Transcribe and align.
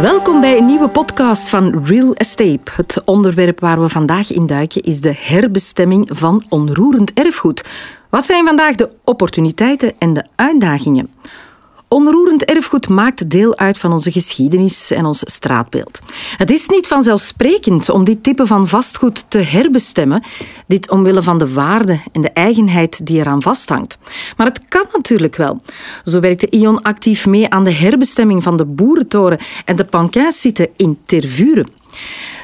Welkom 0.00 0.40
bij 0.40 0.58
een 0.58 0.66
nieuwe 0.66 0.88
podcast 0.88 1.48
van 1.48 1.84
Real 1.84 2.14
Estate. 2.14 2.72
Het 2.72 3.02
onderwerp 3.04 3.60
waar 3.60 3.80
we 3.80 3.88
vandaag 3.88 4.30
in 4.30 4.46
duiken 4.46 4.82
is 4.82 5.00
de 5.00 5.14
herbestemming 5.16 6.08
van 6.12 6.42
onroerend 6.48 7.12
erfgoed. 7.12 7.64
Wat 8.10 8.26
zijn 8.26 8.46
vandaag 8.46 8.74
de 8.74 8.90
opportuniteiten 9.04 9.92
en 9.98 10.12
de 10.12 10.24
uitdagingen? 10.34 11.10
Onroerend 11.88 12.44
erfgoed 12.44 12.88
maakt 12.88 13.30
deel 13.30 13.56
uit 13.56 13.78
van 13.78 13.92
onze 13.92 14.12
geschiedenis 14.12 14.90
en 14.90 15.04
ons 15.04 15.22
straatbeeld. 15.24 15.98
Het 16.36 16.50
is 16.50 16.68
niet 16.68 16.86
vanzelfsprekend 16.86 17.88
om 17.88 18.04
dit 18.04 18.22
type 18.22 18.46
van 18.46 18.68
vastgoed 18.68 19.30
te 19.30 19.38
herbestemmen, 19.38 20.22
dit 20.66 20.90
omwille 20.90 21.22
van 21.22 21.38
de 21.38 21.52
waarde 21.52 22.00
en 22.12 22.20
de 22.20 22.30
eigenheid 22.30 23.06
die 23.06 23.20
eraan 23.20 23.42
vasthangt. 23.42 23.98
Maar 24.36 24.46
het 24.46 24.60
kan 24.68 24.84
natuurlijk 24.92 25.36
wel. 25.36 25.62
Zo 26.04 26.20
werkte 26.20 26.50
Ion 26.50 26.82
actief 26.82 27.26
mee 27.26 27.48
aan 27.48 27.64
de 27.64 27.72
herbestemming 27.72 28.42
van 28.42 28.56
de 28.56 28.64
Boerentoren 28.66 29.38
en 29.64 29.76
de 29.76 29.84
Panquin-site 29.84 30.70
in 30.76 30.98
Tervuren. 31.06 31.68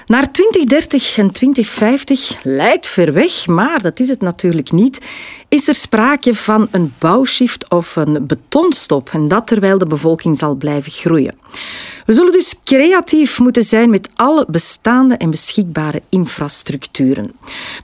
Naar 0.07 0.33
2030 0.33 1.19
en 1.19 1.33
2050 1.33 2.39
lijkt 2.43 2.87
ver 2.87 3.13
weg, 3.13 3.47
maar 3.47 3.83
dat 3.83 4.01
is 4.01 4.09
het 4.09 4.21
natuurlijk 4.21 4.73
niet. 4.73 5.01
Is 5.55 5.69
er 5.69 5.75
sprake 5.75 6.35
van 6.35 6.69
een 6.71 6.95
bouwshift 6.99 7.71
of 7.71 7.97
een 7.97 8.27
betonstop 8.27 9.09
en 9.13 9.29
dat 9.29 9.47
terwijl 9.47 9.79
de 9.79 9.87
bevolking 9.87 10.39
zal 10.39 10.55
blijven 10.55 10.93
groeien? 10.93 11.35
We 12.07 12.13
zullen 12.13 12.33
dus 12.33 12.55
creatief 12.65 13.39
moeten 13.39 13.63
zijn 13.63 13.91
met 13.91 14.09
alle 14.15 14.45
bestaande 14.49 15.17
en 15.17 15.31
beschikbare 15.31 16.03
infrastructuren. 16.09 17.33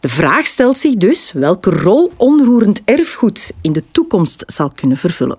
De 0.00 0.08
vraag 0.08 0.46
stelt 0.46 0.78
zich 0.78 0.94
dus 0.94 1.32
welke 1.32 1.70
rol 1.70 2.12
onroerend 2.16 2.82
erfgoed 2.84 3.52
in 3.60 3.72
de 3.72 3.84
toekomst 3.90 4.44
zal 4.46 4.70
kunnen 4.74 4.96
vervullen. 4.96 5.38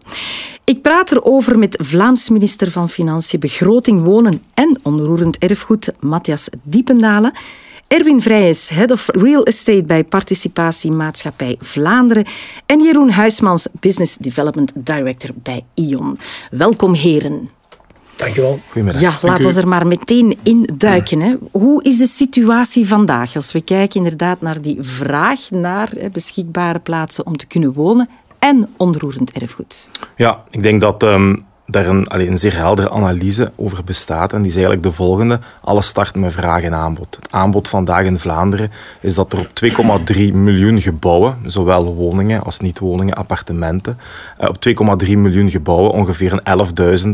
Ik 0.64 0.82
praat 0.82 1.12
erover 1.12 1.58
met 1.58 1.78
Vlaams 1.80 2.30
minister 2.30 2.72
van 2.72 2.90
Financiën, 2.90 3.40
Begroting, 3.40 4.04
Wonen 4.04 4.44
en 4.54 4.80
Onroerend 4.84 5.38
Erfgoed, 5.38 5.92
Matthias 6.00 6.50
Diependalen. 6.64 7.34
Erwin 7.92 8.22
Vrijs, 8.22 8.70
Head 8.70 8.92
of 8.92 9.08
Real 9.08 9.44
Estate 9.44 9.84
bij 9.84 10.04
Participatiemaatschappij 10.04 11.56
Vlaanderen. 11.60 12.26
En 12.66 12.84
Jeroen 12.84 13.12
Huismans, 13.12 13.68
Business 13.80 14.18
Development 14.18 14.72
Director 14.76 15.30
bij 15.44 15.64
ION. 15.74 16.20
Welkom, 16.52 16.94
heren. 16.94 17.50
Dankjewel. 18.16 18.60
Goedemiddag. 18.68 19.02
Ja, 19.02 19.28
laten 19.28 19.54
we 19.54 19.60
er 19.60 19.68
maar 19.68 19.88
meteen 19.88 20.38
in 20.44 20.70
duiken. 20.76 21.20
Hè. 21.20 21.36
Hoe 21.52 21.84
is 21.84 21.98
de 21.98 22.08
situatie 22.08 22.88
vandaag? 22.88 23.36
Als 23.36 23.52
we 23.52 23.62
kijken 23.62 23.98
inderdaad 23.98 24.42
naar 24.42 24.62
die 24.62 24.78
vraag 24.80 25.50
naar 25.50 25.90
hè, 26.00 26.10
beschikbare 26.10 26.80
plaatsen 26.80 27.26
om 27.26 27.38
te 27.38 27.48
kunnen 27.48 27.74
wonen 27.74 28.10
en 28.40 28.70
onroerend 28.78 29.32
erfgoed. 29.32 29.90
Ja, 30.16 30.44
ik 30.50 30.64
denk 30.64 30.82
dat 30.82 31.04
um, 31.04 31.46
daar 31.72 31.86
een, 31.86 32.06
een 32.10 32.38
zeer 32.38 32.56
heldere 32.56 32.90
analyse 32.92 33.52
over 33.56 33.84
bestaat. 33.84 34.34
En 34.34 34.42
die 34.42 34.50
is 34.50 34.56
eigenlijk 34.56 34.84
de 34.84 34.92
volgende. 34.92 35.40
Alles 35.62 35.88
start 35.88 36.16
met 36.16 36.34
vraag 36.34 36.64
en 36.64 36.74
aanbod. 36.74 37.16
Het 37.16 37.32
aanbod 37.32 37.68
vandaag 37.68 38.06
in 38.06 38.20
Vlaanderen 38.20 38.72
is 39.00 39.14
dat 39.14 39.34
er 39.34 39.40
op 39.40 40.10
2,3 40.14 40.34
miljoen 40.34 40.82
gebouwen, 40.82 41.38
zowel 41.46 41.94
woningen 41.94 42.44
als 42.44 42.60
niet-woningen, 42.60 43.16
appartementen, 43.16 43.98
uh, 44.42 44.48
op 44.48 44.58
2,3 45.06 45.18
miljoen 45.18 45.50
gebouwen 45.50 45.92
ongeveer 45.92 46.40
een 46.44 46.68
11.000 47.00 47.10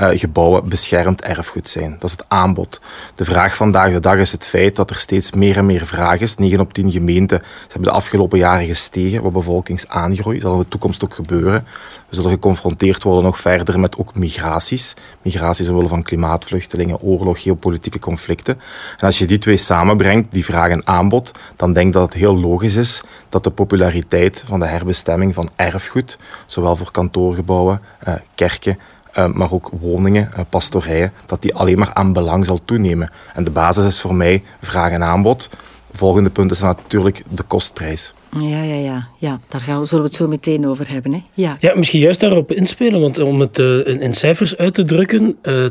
uh, 0.00 0.08
gebouwen 0.12 0.68
beschermd 0.68 1.22
erfgoed 1.22 1.68
zijn. 1.68 1.90
Dat 1.90 2.10
is 2.10 2.10
het 2.10 2.24
aanbod. 2.28 2.80
De 3.14 3.24
vraag 3.24 3.56
vandaag 3.56 3.92
de 3.92 4.00
dag 4.00 4.16
is 4.16 4.32
het 4.32 4.46
feit 4.46 4.76
dat 4.76 4.90
er 4.90 4.96
steeds 4.96 5.32
meer 5.32 5.56
en 5.56 5.66
meer 5.66 5.86
vraag 5.86 6.20
is. 6.20 6.36
9 6.36 6.60
op 6.60 6.72
10 6.72 6.90
gemeenten 6.90 7.38
ze 7.42 7.72
hebben 7.72 7.88
de 7.88 7.96
afgelopen 7.96 8.38
jaren 8.38 8.66
gestegen 8.66 9.22
wat 9.22 9.32
bevolkingsaangroei. 9.32 10.38
Dat 10.38 10.46
zal 10.46 10.56
in 10.56 10.62
de 10.62 10.68
toekomst 10.68 11.04
ook 11.04 11.14
gebeuren. 11.14 11.66
We 12.08 12.16
zullen 12.16 12.30
geconfronteerd 12.30 13.02
worden 13.02 13.24
nog 13.24 13.40
verder 13.40 13.80
met 13.80 13.96
ook 14.02 14.14
migraties. 14.14 14.94
Migraties 15.22 15.68
omwille 15.68 15.88
van 15.88 16.02
klimaatvluchtelingen, 16.02 17.00
oorlog, 17.00 17.42
geopolitieke 17.42 17.98
conflicten. 17.98 18.60
En 18.96 19.06
als 19.06 19.18
je 19.18 19.26
die 19.26 19.38
twee 19.38 19.56
samenbrengt, 19.56 20.32
die 20.32 20.44
vraag 20.44 20.70
en 20.70 20.86
aanbod, 20.86 21.32
dan 21.56 21.72
denk 21.72 21.86
ik 21.86 21.92
dat 21.92 22.02
het 22.02 22.14
heel 22.14 22.40
logisch 22.40 22.76
is 22.76 23.02
dat 23.28 23.44
de 23.44 23.50
populariteit 23.50 24.44
van 24.46 24.60
de 24.60 24.66
herbestemming 24.66 25.34
van 25.34 25.48
erfgoed, 25.56 26.18
zowel 26.46 26.76
voor 26.76 26.90
kantoorgebouwen, 26.90 27.80
eh, 27.98 28.14
kerken, 28.34 28.78
uh, 29.18 29.26
maar 29.26 29.52
ook 29.52 29.70
woningen, 29.80 30.30
uh, 30.32 30.40
pastorijen, 30.48 31.12
dat 31.26 31.42
die 31.42 31.54
alleen 31.54 31.78
maar 31.78 31.94
aan 31.94 32.12
belang 32.12 32.46
zal 32.46 32.60
toenemen. 32.64 33.10
En 33.34 33.44
de 33.44 33.50
basis 33.50 33.84
is 33.84 34.00
voor 34.00 34.14
mij 34.14 34.42
vraag 34.60 34.90
en 34.90 35.02
aanbod. 35.02 35.50
Volgende 35.92 36.30
punt 36.30 36.50
is 36.50 36.60
natuurlijk 36.60 37.22
de 37.28 37.42
kostprijs. 37.42 38.14
Ja, 38.38 38.62
ja, 38.62 38.74
ja. 38.74 39.08
ja 39.18 39.40
daar 39.48 39.60
gaan 39.60 39.80
we, 39.80 39.86
zullen 39.86 40.04
we 40.04 40.10
het 40.10 40.18
zo 40.18 40.28
meteen 40.28 40.68
over 40.68 40.90
hebben. 40.90 41.12
Hè? 41.12 41.22
Ja. 41.34 41.56
ja, 41.60 41.74
misschien 41.76 42.00
juist 42.00 42.20
daarop 42.20 42.52
inspelen, 42.52 43.00
want 43.00 43.18
om 43.18 43.40
het 43.40 43.58
uh, 43.58 43.86
in, 43.86 44.00
in, 44.00 44.12
cijfers 44.12 44.56
uit 44.56 44.74
te 44.74 44.84
drukken, 44.84 45.38
uh, 45.42 45.66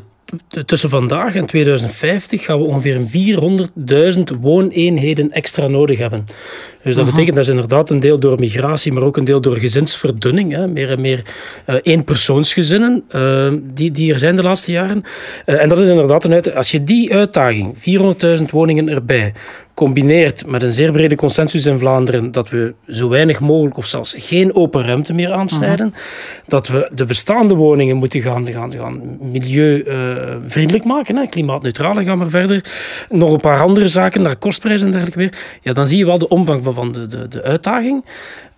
tussen 0.66 0.90
vandaag 0.90 1.36
en 1.36 1.46
2050 1.46 2.44
gaan 2.44 2.60
we 2.60 2.66
ongeveer 2.66 3.00
400.000 4.16 4.22
wooneenheden 4.42 5.32
extra 5.32 5.68
nodig 5.68 5.98
hebben. 5.98 6.26
Dus 6.84 6.96
dat 6.96 7.06
betekent 7.06 7.36
dat 7.36 7.46
is 7.46 7.52
inderdaad 7.52 7.90
een 7.90 8.00
deel 8.00 8.20
door 8.20 8.40
migratie, 8.40 8.92
maar 8.92 9.04
ook 9.04 9.18
een 9.18 9.26
deel 9.26 9.42
door 9.42 9.56
gezinsverdunning. 9.56 10.52
Hè. 10.52 10.68
Meer 10.68 10.90
en 10.90 11.02
meer 11.02 11.22
uh, 11.70 11.76
eenpersoonsgezinnen 11.82 13.04
uh, 13.16 13.52
die, 13.74 13.92
die 13.92 14.14
er 14.14 14.20
zijn 14.20 14.36
de 14.36 14.42
laatste 14.42 14.72
jaren. 14.72 15.04
Uh, 15.46 15.62
en 15.62 15.70
dat 15.70 15.80
is 15.80 15.90
inderdaad 15.90 16.24
een 16.24 16.34
uitdaging. 16.34 16.58
Als 16.58 16.72
je 16.72 16.84
die 16.84 17.14
uitdaging, 17.14 17.76
400.000 18.38 18.44
woningen 18.50 18.90
erbij, 18.90 19.34
combineert 19.74 20.48
met 20.48 20.64
een 20.64 20.72
zeer 20.72 20.92
brede 20.92 21.16
consensus 21.16 21.66
in 21.66 21.80
Vlaanderen 21.80 22.32
dat 22.32 22.50
we 22.50 22.74
zo 22.88 23.10
weinig 23.10 23.40
mogelijk 23.40 23.78
of 23.78 23.86
zelfs 23.86 24.16
geen 24.18 24.56
open 24.56 24.86
ruimte 24.86 25.14
meer 25.14 25.32
aansnijden, 25.32 25.94
dat 26.48 26.68
we 26.68 26.90
de 26.94 27.06
bestaande 27.06 27.56
woningen 27.56 27.98
moeten 27.98 28.22
gaan, 28.22 28.48
gaan, 28.52 28.74
gaan 28.74 29.18
milieuvriendelijk 29.20 30.86
maken, 30.86 31.16
hè, 31.16 31.26
klimaatneutraal 31.26 32.04
gaan 32.04 32.18
maar 32.18 32.30
verder. 32.30 32.64
Nog 33.10 33.34
een 33.34 33.40
paar 33.40 33.62
andere 33.62 33.88
zaken, 33.88 34.22
naar 34.22 34.36
kostprijzen 34.36 34.86
en 34.86 34.92
dergelijke 34.92 35.20
weer. 35.20 35.60
Ja, 35.62 35.74
dan 35.74 35.88
zie 35.88 35.98
je 35.98 36.06
wel 36.06 36.18
de 36.18 36.28
omvang 36.28 36.64
van 36.64 36.71
van 36.74 36.92
de, 36.92 37.08
de, 37.08 37.28
de 37.28 37.44
uitdaging. 37.44 38.06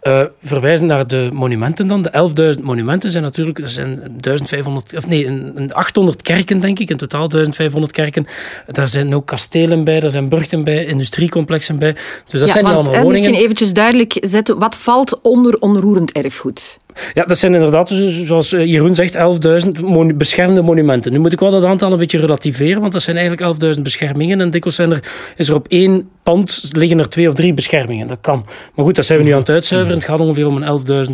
Uh, 0.03 0.21
verwijzen 0.41 0.87
naar 0.87 1.07
de 1.07 1.29
monumenten 1.33 1.87
dan. 1.87 2.01
De 2.01 2.55
11.000 2.57 2.63
monumenten 2.63 3.11
zijn 3.11 3.23
natuurlijk 3.23 3.59
er 3.59 3.69
zijn 3.69 3.95
1500, 4.19 4.95
of 4.95 5.07
nee, 5.07 5.25
een 5.25 5.73
800 5.73 6.21
kerken, 6.21 6.59
denk 6.59 6.79
ik. 6.79 6.89
In 6.89 6.97
totaal 6.97 7.29
1500 7.29 7.93
kerken. 7.93 8.27
Daar 8.67 8.87
zijn 8.87 9.15
ook 9.15 9.25
kastelen 9.25 9.83
bij, 9.83 9.99
daar 9.99 10.11
zijn 10.11 10.29
burchten 10.29 10.63
bij, 10.63 10.85
industriecomplexen 10.85 11.77
bij. 11.79 11.93
Dus 11.93 12.39
dat 12.39 12.47
ja, 12.47 12.47
zijn 12.47 12.63
want, 12.63 12.75
allemaal 12.75 12.93
woningen. 12.93 13.11
Misschien 13.11 13.43
eventjes 13.43 13.73
duidelijk 13.73 14.17
zetten, 14.21 14.59
wat 14.59 14.75
valt 14.75 15.21
onder 15.21 15.57
onroerend 15.59 16.11
erfgoed? 16.11 16.79
Ja, 17.13 17.23
dat 17.23 17.37
zijn 17.37 17.53
inderdaad, 17.53 17.91
zoals 18.25 18.49
Jeroen 18.49 18.95
zegt, 18.95 19.17
11.000 19.65 20.15
beschermde 20.15 20.61
monumenten. 20.61 21.11
Nu 21.11 21.19
moet 21.19 21.33
ik 21.33 21.39
wel 21.39 21.51
dat 21.51 21.63
aantal 21.63 21.91
een 21.91 21.97
beetje 21.97 22.19
relativeren, 22.19 22.81
want 22.81 22.93
dat 22.93 23.01
zijn 23.01 23.17
eigenlijk 23.17 23.75
11.000 23.75 23.81
beschermingen. 23.81 24.41
En 24.41 24.49
dikwijls 24.49 24.75
zijn 24.75 24.91
er, 24.91 25.03
is 25.35 25.49
er 25.49 25.55
op 25.55 25.67
één 25.67 26.09
pand 26.23 26.69
liggen 26.71 26.99
er 26.99 27.09
twee 27.09 27.27
of 27.27 27.33
drie 27.33 27.53
beschermingen. 27.53 28.07
Dat 28.07 28.17
kan. 28.21 28.45
Maar 28.75 28.85
goed, 28.85 28.95
dat 28.95 29.05
zijn 29.05 29.19
we 29.19 29.25
nu 29.25 29.31
aan 29.31 29.39
het 29.39 29.49
uitzuiveren. 29.49 29.97
Het 29.97 30.07
gaat 30.07 30.19
ongeveer 30.19 30.47
om 30.47 30.61
een 30.61 31.07
11.000 31.07 31.11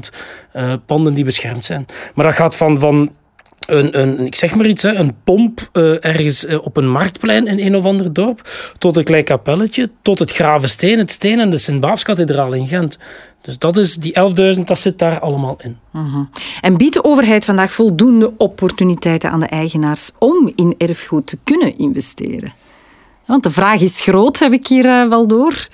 uh, 0.53 0.73
panden 0.85 1.13
die 1.13 1.23
beschermd 1.23 1.65
zijn. 1.65 1.85
Maar 2.13 2.25
dat 2.25 2.33
gaat 2.33 2.55
van, 2.55 2.79
van 2.79 3.11
een, 3.71 4.01
een, 4.01 4.25
ik 4.25 4.35
zeg 4.35 4.55
maar 4.55 4.65
iets, 4.65 4.83
hè, 4.83 4.93
een 4.93 5.15
pomp 5.23 5.69
uh, 5.73 6.05
ergens 6.05 6.45
uh, 6.45 6.65
op 6.65 6.77
een 6.77 6.89
marktplein 6.89 7.47
in 7.47 7.59
een 7.59 7.75
of 7.75 7.85
ander 7.85 8.13
dorp, 8.13 8.49
tot 8.77 8.97
een 8.97 9.03
klein 9.03 9.23
kapelletje, 9.23 9.89
tot 10.01 10.19
het 10.19 10.31
Gravensteen, 10.31 10.97
het 10.97 11.11
Steen 11.11 11.39
en 11.39 11.49
de 11.49 11.57
Sint-Baafskathedraal 11.57 12.53
in 12.53 12.67
Gent. 12.67 12.97
Dus 13.41 13.57
dat 13.57 13.77
is 13.77 13.95
die 13.95 14.13
11.000, 14.55 14.63
dat 14.63 14.79
zit 14.79 14.99
daar 14.99 15.19
allemaal 15.19 15.59
in. 15.63 15.77
-huh. 15.91 16.25
En 16.61 16.77
biedt 16.77 16.93
de 16.93 17.03
overheid 17.03 17.45
vandaag 17.45 17.71
voldoende 17.71 18.33
opportuniteiten 18.37 19.31
aan 19.31 19.39
de 19.39 19.45
eigenaars 19.45 20.11
om 20.17 20.51
in 20.55 20.75
erfgoed 20.77 21.27
te 21.27 21.37
kunnen 21.43 21.77
investeren? 21.77 22.53
Want 23.25 23.43
de 23.43 23.51
vraag 23.51 23.81
is 23.81 24.01
groot, 24.01 24.39
heb 24.39 24.53
ik 24.53 24.67
hier 24.67 24.85
uh, 24.85 25.09
wel 25.09 25.27
door 25.27 25.67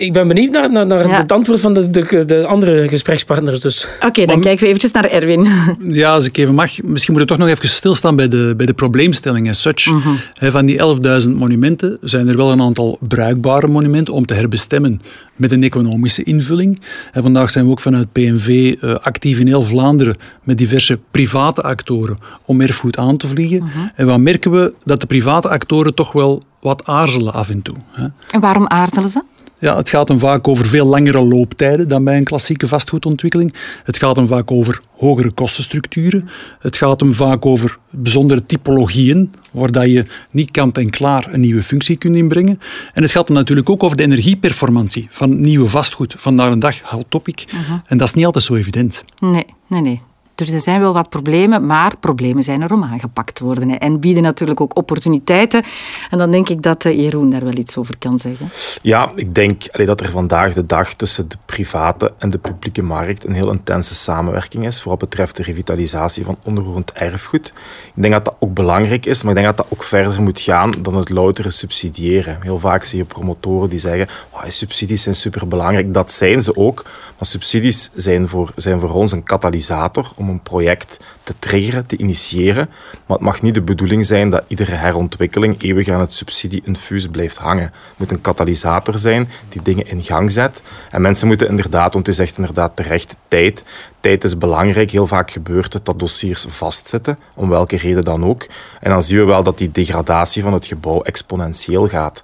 ik 0.00 0.12
ben 0.12 0.28
benieuwd 0.28 0.50
naar, 0.50 0.72
naar, 0.72 0.86
naar 0.86 1.08
ja. 1.08 1.16
het 1.16 1.32
antwoord 1.32 1.60
van 1.60 1.74
de, 1.74 1.90
de, 1.90 2.24
de 2.24 2.46
andere 2.46 2.88
gesprekspartners. 2.88 3.60
Dus. 3.60 3.86
Oké, 3.96 4.06
okay, 4.06 4.26
dan 4.26 4.34
maar, 4.34 4.44
kijken 4.44 4.62
we 4.62 4.66
eventjes 4.66 4.92
naar 4.92 5.04
Erwin. 5.04 5.46
Ja, 6.00 6.12
als 6.12 6.26
ik 6.26 6.36
even 6.36 6.54
mag. 6.54 6.82
Misschien 6.82 7.12
moet 7.12 7.22
ik 7.22 7.28
toch 7.28 7.38
nog 7.38 7.48
even 7.48 7.68
stilstaan 7.68 8.16
bij 8.16 8.28
de, 8.28 8.54
bij 8.56 8.66
de 8.66 8.72
probleemstelling 8.72 9.48
as 9.48 9.60
such. 9.60 9.92
He, 10.34 10.50
van 10.50 10.66
die 10.66 10.78
11.000 11.22 11.28
monumenten 11.28 11.98
zijn 12.00 12.28
er 12.28 12.36
wel 12.36 12.50
een 12.50 12.62
aantal 12.62 12.98
bruikbare 13.00 13.66
monumenten 13.66 14.14
om 14.14 14.26
te 14.26 14.34
herbestemmen 14.34 15.00
met 15.36 15.52
een 15.52 15.62
economische 15.62 16.22
invulling. 16.22 16.80
En 17.12 17.22
vandaag 17.22 17.50
zijn 17.50 17.64
we 17.64 17.70
ook 17.70 17.80
vanuit 17.80 18.12
PNV 18.12 18.48
uh, 18.48 18.94
actief 18.94 19.38
in 19.38 19.46
heel 19.46 19.62
Vlaanderen 19.62 20.16
met 20.42 20.58
diverse 20.58 20.98
private 21.10 21.62
actoren 21.62 22.18
om 22.44 22.60
erfgoed 22.60 22.96
aan 22.96 23.16
te 23.16 23.26
vliegen. 23.26 23.56
Uh 23.56 23.74
-huh. 23.74 23.82
En 23.94 24.06
wat 24.06 24.18
merken 24.18 24.50
we? 24.50 24.74
Dat 24.84 25.00
de 25.00 25.06
private 25.06 25.48
actoren 25.48 25.94
toch 25.94 26.12
wel 26.12 26.42
wat 26.60 26.86
aarzelen 26.86 27.32
af 27.32 27.50
en 27.50 27.62
toe. 27.62 27.76
Hè. 27.90 28.06
En 28.30 28.40
waarom 28.40 28.66
aarzelen 28.66 29.08
ze? 29.08 29.22
Ja, 29.60 29.76
het 29.76 29.88
gaat 29.88 30.06
dan 30.06 30.18
vaak 30.18 30.48
over 30.48 30.66
veel 30.66 30.86
langere 30.86 31.24
looptijden 31.24 31.88
dan 31.88 32.04
bij 32.04 32.16
een 32.16 32.24
klassieke 32.24 32.68
vastgoedontwikkeling. 32.68 33.54
Het 33.84 33.98
gaat 33.98 34.14
dan 34.14 34.26
vaak 34.26 34.50
over 34.50 34.80
hogere 34.96 35.30
kostenstructuren. 35.30 36.28
Het 36.60 36.76
gaat 36.76 37.00
hem 37.00 37.12
vaak 37.12 37.46
over 37.46 37.78
bijzondere 37.90 38.42
typologieën, 38.42 39.32
waar 39.52 39.70
dat 39.72 39.86
je 39.86 40.04
niet 40.30 40.50
kant 40.50 40.78
en 40.78 40.90
klaar 40.90 41.28
een 41.32 41.40
nieuwe 41.40 41.62
functie 41.62 41.96
kunt 41.96 42.16
inbrengen. 42.16 42.60
En 42.92 43.02
het 43.02 43.10
gaat 43.10 43.26
dan 43.26 43.36
natuurlijk 43.36 43.70
ook 43.70 43.82
over 43.82 43.96
de 43.96 44.02
energieperformantie 44.02 45.06
van 45.10 45.40
nieuwe 45.40 45.68
vastgoed. 45.68 46.14
Vandaag 46.18 46.50
een 46.50 46.58
dag, 46.58 46.80
hot 46.80 47.06
topic. 47.08 47.44
Uh 47.46 47.68
-huh. 47.68 47.78
En 47.86 47.98
dat 47.98 48.08
is 48.08 48.14
niet 48.14 48.24
altijd 48.24 48.44
zo 48.44 48.54
evident. 48.54 49.04
Nee, 49.18 49.44
nee, 49.68 49.80
nee. 49.80 50.00
Dus 50.40 50.54
er 50.54 50.60
zijn 50.60 50.80
wel 50.80 50.92
wat 50.92 51.08
problemen, 51.08 51.66
maar 51.66 51.96
problemen 51.96 52.42
zijn 52.42 52.62
er 52.62 52.72
om 52.72 52.84
aangepakt 52.84 53.38
worden. 53.38 53.78
En 53.78 54.00
bieden 54.00 54.22
natuurlijk 54.22 54.60
ook 54.60 54.76
opportuniteiten. 54.76 55.62
En 56.10 56.18
dan 56.18 56.30
denk 56.30 56.48
ik 56.48 56.62
dat 56.62 56.84
eh, 56.84 57.00
Jeroen 57.00 57.30
daar 57.30 57.44
wel 57.44 57.56
iets 57.56 57.76
over 57.76 57.98
kan 57.98 58.18
zeggen. 58.18 58.48
Ja, 58.82 59.12
ik 59.14 59.34
denk 59.34 59.62
allee, 59.70 59.86
dat 59.86 60.00
er 60.00 60.10
vandaag 60.10 60.54
de 60.54 60.66
dag 60.66 60.94
tussen 60.94 61.28
de 61.28 61.36
private 61.46 62.12
en 62.18 62.30
de 62.30 62.38
publieke 62.38 62.82
markt 62.82 63.24
een 63.24 63.34
heel 63.34 63.50
intense 63.50 63.94
samenwerking 63.94 64.66
is 64.66 64.80
voor 64.80 64.90
wat 64.90 65.00
betreft 65.00 65.36
de 65.36 65.42
revitalisatie 65.42 66.24
van 66.24 66.36
onroerend 66.42 66.92
erfgoed. 66.92 67.52
Ik 67.94 68.02
denk 68.02 68.14
dat 68.14 68.24
dat 68.24 68.36
ook 68.38 68.54
belangrijk 68.54 69.06
is, 69.06 69.22
maar 69.22 69.36
ik 69.36 69.42
denk 69.42 69.56
dat 69.56 69.66
dat 69.66 69.78
ook 69.78 69.84
verder 69.84 70.22
moet 70.22 70.40
gaan 70.40 70.70
dan 70.82 70.96
het 70.96 71.08
loutere 71.08 71.50
subsidiëren. 71.50 72.38
Heel 72.42 72.58
vaak 72.58 72.84
zie 72.84 72.98
je 72.98 73.04
promotoren 73.04 73.70
die 73.70 73.78
zeggen, 73.78 74.08
oh, 74.30 74.42
subsidies 74.48 75.02
zijn 75.02 75.14
superbelangrijk. 75.14 75.94
Dat 75.94 76.12
zijn 76.12 76.42
ze 76.42 76.56
ook, 76.56 76.82
maar 77.18 77.28
subsidies 77.28 77.90
zijn 77.94 78.28
voor, 78.28 78.52
zijn 78.56 78.80
voor 78.80 78.90
ons 78.90 79.12
een 79.12 79.22
katalysator 79.22 80.12
om 80.16 80.29
een 80.30 80.42
project 80.42 81.00
te 81.22 81.34
triggeren, 81.38 81.86
te 81.86 81.96
initiëren. 81.96 82.68
Maar 83.06 83.16
het 83.16 83.26
mag 83.26 83.42
niet 83.42 83.54
de 83.54 83.62
bedoeling 83.62 84.06
zijn 84.06 84.30
dat 84.30 84.42
iedere 84.46 84.74
herontwikkeling 84.74 85.62
eeuwig 85.62 85.88
aan 85.88 86.00
het 86.00 86.12
subsidie-infuus 86.12 87.06
blijft 87.06 87.36
hangen. 87.36 87.62
Het 87.62 87.72
moet 87.96 88.10
een 88.10 88.20
katalysator 88.20 88.98
zijn 88.98 89.28
die 89.48 89.62
dingen 89.62 89.86
in 89.86 90.02
gang 90.02 90.32
zet. 90.32 90.62
En 90.90 91.00
mensen 91.00 91.26
moeten 91.26 91.48
inderdaad, 91.48 91.94
want 91.94 92.08
u 92.08 92.12
zegt 92.12 92.38
inderdaad 92.38 92.76
terecht, 92.76 93.16
tijd. 93.28 93.64
Tijd 94.00 94.24
is 94.24 94.38
belangrijk. 94.38 94.90
Heel 94.90 95.06
vaak 95.06 95.30
gebeurt 95.30 95.72
het 95.72 95.84
dat 95.84 95.98
dossiers 95.98 96.46
vastzitten, 96.48 97.18
om 97.34 97.48
welke 97.48 97.76
reden 97.76 98.04
dan 98.04 98.24
ook. 98.24 98.46
En 98.80 98.90
dan 98.90 99.02
zien 99.02 99.18
we 99.18 99.24
wel 99.24 99.42
dat 99.42 99.58
die 99.58 99.70
degradatie 99.72 100.42
van 100.42 100.52
het 100.52 100.66
gebouw 100.66 101.02
exponentieel 101.02 101.88
gaat. 101.88 102.22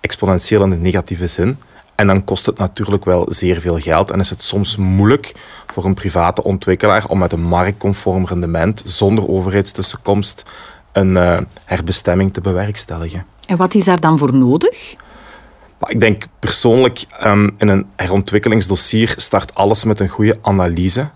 Exponentieel 0.00 0.62
in 0.62 0.70
de 0.70 0.76
negatieve 0.76 1.26
zin. 1.26 1.58
En 2.00 2.06
dan 2.06 2.24
kost 2.24 2.46
het 2.46 2.58
natuurlijk 2.58 3.04
wel 3.04 3.26
zeer 3.28 3.60
veel 3.60 3.78
geld 3.78 4.10
en 4.10 4.20
is 4.20 4.30
het 4.30 4.42
soms 4.42 4.76
moeilijk 4.76 5.34
voor 5.72 5.84
een 5.84 5.94
private 5.94 6.42
ontwikkelaar 6.42 7.06
om 7.06 7.18
met 7.18 7.32
een 7.32 7.42
marktconform 7.42 8.26
rendement 8.26 8.82
zonder 8.84 9.28
overheidstussenkomst 9.28 10.42
een 10.92 11.10
uh, 11.10 11.38
herbestemming 11.64 12.32
te 12.32 12.40
bewerkstelligen. 12.40 13.26
En 13.46 13.56
wat 13.56 13.74
is 13.74 13.84
daar 13.84 14.00
dan 14.00 14.18
voor 14.18 14.34
nodig? 14.34 14.94
Maar 15.78 15.90
ik 15.90 16.00
denk 16.00 16.26
persoonlijk, 16.38 17.04
um, 17.24 17.54
in 17.58 17.68
een 17.68 17.86
herontwikkelingsdossier 17.96 19.14
start 19.16 19.54
alles 19.54 19.84
met 19.84 20.00
een 20.00 20.08
goede 20.08 20.38
analyse. 20.42 21.08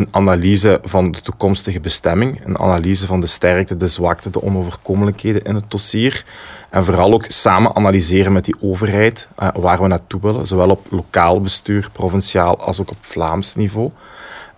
Een 0.00 0.08
analyse 0.10 0.80
van 0.82 1.12
de 1.12 1.20
toekomstige 1.20 1.80
bestemming, 1.80 2.40
een 2.44 2.58
analyse 2.58 3.06
van 3.06 3.20
de 3.20 3.26
sterkte, 3.26 3.76
de 3.76 3.88
zwakte, 3.88 4.30
de 4.30 4.42
onoverkomelijkheden 4.42 5.42
in 5.42 5.54
het 5.54 5.64
dossier. 5.68 6.24
En 6.70 6.84
vooral 6.84 7.12
ook 7.12 7.24
samen 7.28 7.76
analyseren 7.76 8.32
met 8.32 8.44
die 8.44 8.54
overheid 8.60 9.28
uh, 9.42 9.48
waar 9.54 9.82
we 9.82 9.86
naartoe 9.86 10.20
willen, 10.20 10.46
zowel 10.46 10.70
op 10.70 10.86
lokaal 10.90 11.40
bestuur, 11.40 11.88
provinciaal 11.92 12.58
als 12.58 12.80
ook 12.80 12.90
op 12.90 12.96
Vlaams 13.00 13.54
niveau. 13.54 13.90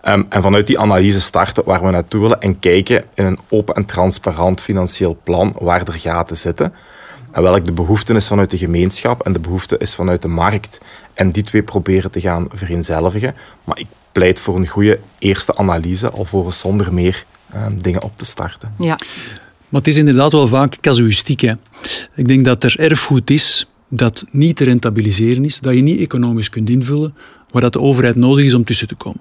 Um, 0.05 0.27
en 0.29 0.43
vanuit 0.43 0.67
die 0.67 0.79
analyse 0.79 1.21
starten 1.21 1.65
waar 1.65 1.85
we 1.85 1.91
naartoe 1.91 2.21
willen 2.21 2.41
en 2.41 2.59
kijken 2.59 3.05
in 3.15 3.25
een 3.25 3.39
open 3.49 3.75
en 3.75 3.85
transparant 3.85 4.61
financieel 4.61 5.19
plan 5.23 5.55
waar 5.59 5.83
er 5.87 5.99
gaten 5.99 6.37
zitten. 6.37 6.73
En 7.33 7.43
welk 7.43 7.65
de 7.65 7.73
behoefte 7.73 8.15
is 8.15 8.27
vanuit 8.27 8.51
de 8.51 8.59
gemeenschap 8.59 9.23
en 9.23 9.33
de 9.33 9.41
behoefte 9.41 9.79
is 9.79 9.95
vanuit 9.95 10.23
de 10.23 10.29
markt. 10.29 10.81
En 11.15 11.31
die 11.31 11.43
twee 11.43 11.63
proberen 11.63 12.11
te 12.11 12.21
gaan 12.21 12.47
vereenzelvigen. 12.53 13.35
Maar 13.65 13.79
ik 13.79 13.87
pleit 14.13 14.41
voor 14.41 14.57
een 14.57 14.67
goede 14.67 14.99
eerste 15.19 15.57
analyse, 15.57 16.11
alvorens 16.11 16.59
zonder 16.59 16.95
meer 16.95 17.25
um, 17.55 17.83
dingen 17.83 18.03
op 18.03 18.13
te 18.17 18.25
starten. 18.25 18.75
Ja. 18.79 18.99
Maar 19.69 19.81
het 19.81 19.87
is 19.87 19.97
inderdaad 19.97 20.33
wel 20.33 20.49
vaak 20.49 20.79
casuïstiek. 20.81 21.41
Hè. 21.41 21.53
Ik 22.15 22.29
denk 22.29 22.45
dat 22.45 22.65
er 22.65 22.81
erfgoed 22.81 23.31
is 23.31 23.67
dat 23.89 24.25
niet 24.31 24.57
te 24.57 24.65
rentabiliseren 24.65 25.45
is, 25.45 25.61
dat 25.61 25.75
je 25.75 25.83
niet 25.83 26.01
economisch 26.01 26.51
kunt 26.51 26.71
invullen, 26.71 27.15
waar 27.51 27.63
dat 27.63 27.73
de 27.73 27.81
overheid 27.81 28.17
nodig 28.17 28.45
is 28.45 28.55
om 28.55 28.65
tussen 28.65 28.89
te 28.89 28.95
komen. 28.95 29.21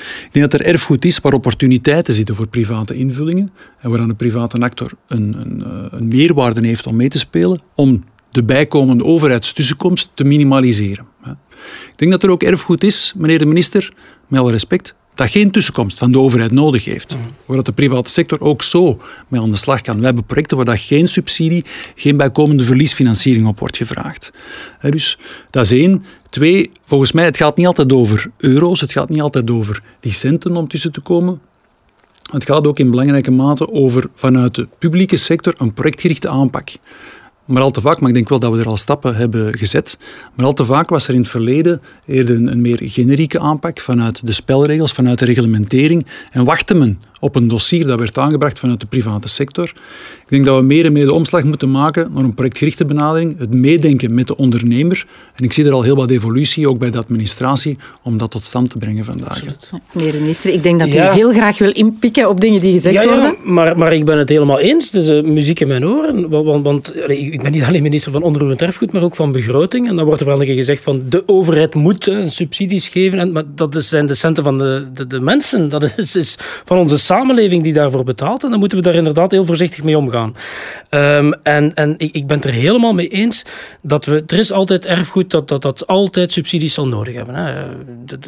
Ik 0.00 0.32
denk 0.32 0.50
dat 0.50 0.60
er 0.60 0.66
erfgoed 0.66 1.04
is 1.04 1.18
waar 1.18 1.32
opportuniteiten 1.32 2.14
zitten 2.14 2.34
voor 2.34 2.46
private 2.46 2.94
invullingen 2.94 3.50
en 3.80 3.90
waar 3.90 4.00
een 4.00 4.16
private 4.16 4.58
actor 4.58 4.92
een, 5.08 5.34
een, 5.40 5.64
eh, 5.64 5.98
een 5.98 6.08
meerwaarde 6.08 6.66
heeft 6.66 6.86
om 6.86 6.96
mee 6.96 7.08
te 7.08 7.18
spelen, 7.18 7.60
om 7.74 8.04
de 8.30 8.42
bijkomende 8.42 9.04
overheidstussenkomst 9.04 10.10
te 10.14 10.24
minimaliseren. 10.24 11.06
Ik 11.90 11.98
denk 11.98 12.10
dat 12.10 12.22
er 12.22 12.30
ook 12.30 12.42
erfgoed 12.42 12.84
is, 12.84 13.12
meneer 13.16 13.38
de 13.38 13.46
minister, 13.46 13.92
met 14.26 14.40
alle 14.40 14.52
respect, 14.52 14.94
dat 15.14 15.30
geen 15.30 15.50
tussenkomst 15.50 15.98
van 15.98 16.12
de 16.12 16.18
overheid 16.18 16.50
nodig 16.50 16.84
heeft. 16.84 17.14
Mm. 17.14 17.20
Waar 17.46 17.56
dat 17.56 17.66
de 17.66 17.72
private 17.72 18.10
sector 18.10 18.40
ook 18.40 18.62
zo 18.62 19.00
mee 19.28 19.40
aan 19.40 19.50
de 19.50 19.56
slag 19.56 19.80
kan. 19.80 19.98
We 19.98 20.04
hebben 20.04 20.24
projecten 20.24 20.56
waar 20.56 20.66
dat 20.66 20.80
geen 20.80 21.08
subsidie, 21.08 21.64
geen 21.94 22.16
bijkomende 22.16 22.64
verliesfinanciering 22.64 23.46
op 23.46 23.58
wordt 23.58 23.76
gevraagd. 23.76 24.32
dus 24.80 25.18
dat 25.50 25.64
is 25.64 25.72
één. 25.72 26.04
Twee, 26.30 26.70
volgens 26.82 27.12
mij, 27.12 27.24
het 27.24 27.36
gaat 27.36 27.56
niet 27.56 27.66
altijd 27.66 27.92
over 27.92 28.30
euro's, 28.36 28.80
het 28.80 28.92
gaat 28.92 29.08
niet 29.08 29.20
altijd 29.20 29.50
over 29.50 29.82
die 30.00 30.12
centen 30.12 30.56
om 30.56 30.68
tussen 30.68 30.92
te 30.92 31.00
komen. 31.00 31.40
Het 32.30 32.44
gaat 32.44 32.66
ook 32.66 32.78
in 32.78 32.90
belangrijke 32.90 33.30
mate 33.30 33.72
over 33.72 34.10
vanuit 34.14 34.54
de 34.54 34.68
publieke 34.78 35.16
sector 35.16 35.54
een 35.58 35.72
projectgerichte 35.72 36.28
aanpak. 36.28 36.70
Maar 37.52 37.62
al 37.62 37.70
te 37.70 37.80
vaak, 37.80 38.00
maar 38.00 38.08
ik 38.08 38.14
denk 38.14 38.28
wel 38.28 38.38
dat 38.38 38.52
we 38.52 38.58
er 38.58 38.66
al 38.66 38.76
stappen 38.76 39.16
hebben 39.16 39.58
gezet, 39.58 39.98
maar 40.34 40.46
al 40.46 40.52
te 40.52 40.64
vaak 40.64 40.88
was 40.88 41.08
er 41.08 41.14
in 41.14 41.20
het 41.20 41.28
verleden 41.28 41.82
eerder 42.06 42.36
een, 42.36 42.46
een 42.46 42.60
meer 42.60 42.78
generieke 42.82 43.40
aanpak 43.40 43.80
vanuit 43.80 44.26
de 44.26 44.32
spelregels, 44.32 44.92
vanuit 44.92 45.18
de 45.18 45.24
reglementering. 45.24 46.06
En 46.30 46.44
wachtte 46.44 46.74
men 46.74 47.00
op 47.22 47.36
een 47.36 47.48
dossier 47.48 47.86
dat 47.86 47.98
werd 47.98 48.18
aangebracht 48.18 48.58
vanuit 48.58 48.80
de 48.80 48.86
private 48.86 49.28
sector. 49.28 49.72
Ik 50.22 50.28
denk 50.28 50.44
dat 50.44 50.56
we 50.56 50.62
meer 50.62 50.84
en 50.84 50.92
meer 50.92 51.04
de 51.04 51.12
omslag 51.12 51.44
moeten 51.44 51.70
maken 51.70 52.10
naar 52.14 52.24
een 52.24 52.34
projectgerichte 52.34 52.84
benadering, 52.84 53.38
het 53.38 53.54
meedenken 53.54 54.14
met 54.14 54.26
de 54.26 54.36
ondernemer. 54.36 55.06
En 55.34 55.44
ik 55.44 55.52
zie 55.52 55.64
er 55.64 55.72
al 55.72 55.82
heel 55.82 55.96
wat 55.96 56.10
evolutie, 56.10 56.68
ook 56.68 56.78
bij 56.78 56.90
de 56.90 56.98
administratie, 56.98 57.76
om 58.02 58.18
dat 58.18 58.30
tot 58.30 58.44
stand 58.44 58.70
te 58.70 58.78
brengen 58.78 59.04
vandaag. 59.04 59.42
Meneer 59.92 60.12
de 60.12 60.18
minister, 60.18 60.52
ik 60.52 60.62
denk 60.62 60.78
dat 60.78 60.94
u 60.94 60.98
heel 60.98 61.32
graag 61.32 61.58
wil 61.58 61.72
inpikken 61.72 62.28
op 62.28 62.40
dingen 62.40 62.62
die 62.62 62.72
gezegd 62.72 63.02
ja, 63.02 63.08
worden. 63.08 63.24
Ja, 63.24 63.34
maar, 63.44 63.78
maar 63.78 63.92
ik 63.92 64.04
ben 64.04 64.18
het 64.18 64.28
helemaal 64.28 64.58
eens. 64.58 64.92
Het 64.92 65.02
is 65.02 65.08
uh, 65.08 65.22
muziek 65.22 65.60
in 65.60 65.68
mijn 65.68 65.86
oren. 65.86 66.28
Want, 66.28 66.64
want 66.64 66.94
ik 67.08 67.42
ben 67.42 67.52
niet 67.52 67.62
alleen 67.62 67.82
minister 67.82 68.12
van 68.12 68.22
Onroerend 68.22 68.62
Erfgoed, 68.62 68.92
maar 68.92 69.02
ook 69.02 69.16
van 69.16 69.32
Begroting. 69.32 69.88
En 69.88 69.96
dan 69.96 70.04
wordt 70.04 70.20
er 70.20 70.26
wel 70.26 70.40
een 70.40 70.46
keer 70.46 70.54
gezegd 70.54 70.82
van 70.82 71.02
de 71.08 71.22
overheid 71.28 71.74
moet 71.74 72.08
uh, 72.08 72.28
subsidies 72.28 72.88
geven. 72.88 73.18
En, 73.18 73.32
maar 73.32 73.44
dat 73.54 73.76
zijn 73.78 74.06
de 74.06 74.14
centen 74.14 74.44
van 74.44 74.58
de, 74.58 74.86
de, 74.94 75.06
de 75.06 75.20
mensen. 75.20 75.68
Dat 75.68 75.82
is, 75.96 76.16
is 76.16 76.36
van 76.64 76.78
onze 76.78 76.96
samenleving 77.12 77.62
die 77.62 77.72
daarvoor 77.72 78.04
betaalt. 78.04 78.44
En 78.44 78.50
dan 78.50 78.58
moeten 78.58 78.78
we 78.78 78.84
daar 78.84 78.94
inderdaad 78.94 79.30
heel 79.30 79.46
voorzichtig 79.46 79.82
mee 79.82 79.98
omgaan. 79.98 80.34
Um, 80.90 81.34
en 81.42 81.74
en 81.74 81.94
ik, 81.98 82.14
ik 82.14 82.26
ben 82.26 82.36
het 82.36 82.46
er 82.46 82.52
helemaal 82.52 82.94
mee 82.94 83.08
eens 83.08 83.44
dat 83.82 84.04
we... 84.04 84.22
Er 84.26 84.38
is 84.38 84.52
altijd 84.52 84.86
erfgoed 84.86 85.30
dat, 85.30 85.48
dat, 85.48 85.62
dat 85.62 85.86
altijd 85.86 86.32
subsidies 86.32 86.74
zal 86.74 86.88
nodig 86.88 87.14
hebben. 87.14 87.34
Hè. 87.34 87.64
De, 88.04 88.18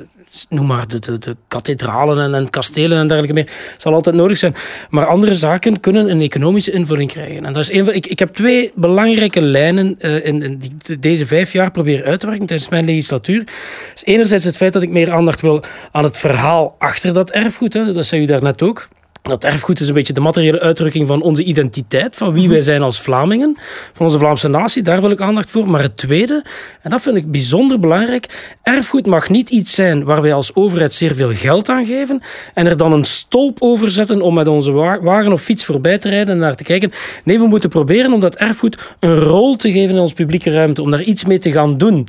noem 0.48 0.66
maar 0.66 0.86
de, 0.88 1.18
de, 1.18 1.36
kathedralen 1.48 2.24
en, 2.24 2.34
en, 2.34 2.50
kastelen 2.50 2.98
en 2.98 3.06
dergelijke 3.06 3.34
meer. 3.34 3.52
zal 3.76 3.92
altijd 3.92 4.16
nodig 4.16 4.36
zijn. 4.36 4.54
Maar 4.90 5.06
andere 5.06 5.34
zaken 5.34 5.80
kunnen 5.80 6.10
een 6.10 6.20
economische 6.20 6.70
invulling 6.70 7.10
krijgen. 7.10 7.44
En 7.44 7.52
dat 7.52 7.62
is 7.62 7.72
een 7.72 7.84
van, 7.84 7.94
ik, 7.94 8.06
ik 8.06 8.18
heb 8.18 8.34
twee 8.34 8.72
belangrijke 8.74 9.40
lijnen 9.40 9.96
uh, 9.98 10.26
in, 10.26 10.42
in 10.42 10.58
die, 10.58 10.98
deze 10.98 11.26
vijf 11.26 11.52
jaar 11.52 11.70
proberen 11.70 12.06
uit 12.06 12.20
te 12.20 12.26
werken 12.26 12.46
tijdens 12.46 12.68
mijn 12.68 12.84
legislatuur. 12.84 13.44
Dus 13.92 14.04
enerzijds 14.04 14.44
het 14.44 14.56
feit 14.56 14.72
dat 14.72 14.82
ik 14.82 14.90
meer 14.90 15.12
aandacht 15.12 15.40
wil 15.40 15.62
aan 15.92 16.04
het 16.04 16.18
verhaal 16.18 16.74
achter 16.78 17.14
dat 17.14 17.30
erfgoed. 17.30 17.72
Hè. 17.72 17.92
Dat 17.92 18.06
zei 18.06 18.22
u 18.22 18.26
daarnet 18.26 18.62
ook. 18.62 18.88
Dat 19.28 19.44
erfgoed 19.44 19.80
is 19.80 19.88
een 19.88 19.94
beetje 19.94 20.12
de 20.12 20.20
materiële 20.20 20.60
uitdrukking 20.60 21.06
van 21.06 21.22
onze 21.22 21.44
identiteit, 21.44 22.16
van 22.16 22.32
wie 22.32 22.48
wij 22.48 22.60
zijn 22.60 22.82
als 22.82 23.00
Vlamingen, 23.00 23.56
van 23.92 24.06
onze 24.06 24.18
Vlaamse 24.18 24.48
natie. 24.48 24.82
Daar 24.82 25.00
wil 25.00 25.10
ik 25.10 25.20
aandacht 25.20 25.50
voor. 25.50 25.68
Maar 25.68 25.82
het 25.82 25.96
tweede, 25.96 26.44
en 26.82 26.90
dat 26.90 27.02
vind 27.02 27.16
ik 27.16 27.30
bijzonder 27.30 27.78
belangrijk, 27.78 28.56
erfgoed 28.62 29.06
mag 29.06 29.28
niet 29.28 29.50
iets 29.50 29.74
zijn 29.74 30.04
waar 30.04 30.22
wij 30.22 30.34
als 30.34 30.54
overheid 30.54 30.92
zeer 30.92 31.14
veel 31.14 31.32
geld 31.32 31.68
aan 31.68 31.86
geven 31.86 32.22
en 32.54 32.66
er 32.66 32.76
dan 32.76 32.92
een 32.92 33.04
stolp 33.04 33.56
over 33.60 33.90
zetten 33.90 34.20
om 34.20 34.34
met 34.34 34.48
onze 34.48 34.72
wagen 35.02 35.32
of 35.32 35.42
fiets 35.42 35.64
voorbij 35.64 35.98
te 35.98 36.08
rijden 36.08 36.34
en 36.34 36.40
naar 36.40 36.56
te 36.56 36.64
kijken. 36.64 36.90
Nee, 37.24 37.38
we 37.38 37.46
moeten 37.46 37.70
proberen 37.70 38.12
om 38.12 38.20
dat 38.20 38.36
erfgoed 38.36 38.96
een 39.00 39.14
rol 39.14 39.56
te 39.56 39.72
geven 39.72 39.94
in 39.94 40.00
onze 40.00 40.14
publieke 40.14 40.50
ruimte, 40.50 40.82
om 40.82 40.90
daar 40.90 41.02
iets 41.02 41.24
mee 41.24 41.38
te 41.38 41.52
gaan 41.52 41.78
doen. 41.78 42.08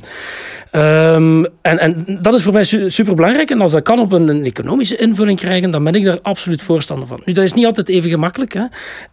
Um, 0.76 1.46
en, 1.62 1.78
en 1.78 2.18
dat 2.20 2.34
is 2.34 2.42
voor 2.42 2.52
mij 2.52 2.64
su 2.64 2.90
superbelangrijk. 2.90 3.50
En 3.50 3.60
als 3.60 3.72
dat 3.72 3.82
kan 3.82 3.98
op 3.98 4.12
een, 4.12 4.28
een, 4.28 4.44
economische 4.44 4.96
invulling 4.96 5.38
krijgen, 5.38 5.70
dan 5.70 5.84
ben 5.84 5.94
ik 5.94 6.04
daar 6.04 6.18
absoluut 6.22 6.62
voorstander 6.62 7.08
van. 7.08 7.20
Nu, 7.24 7.32
dat 7.32 7.44
is 7.44 7.52
niet 7.52 7.66
altijd 7.66 7.88
even 7.88 8.10
gemakkelijk. 8.10 8.52
Hè? 8.52 8.62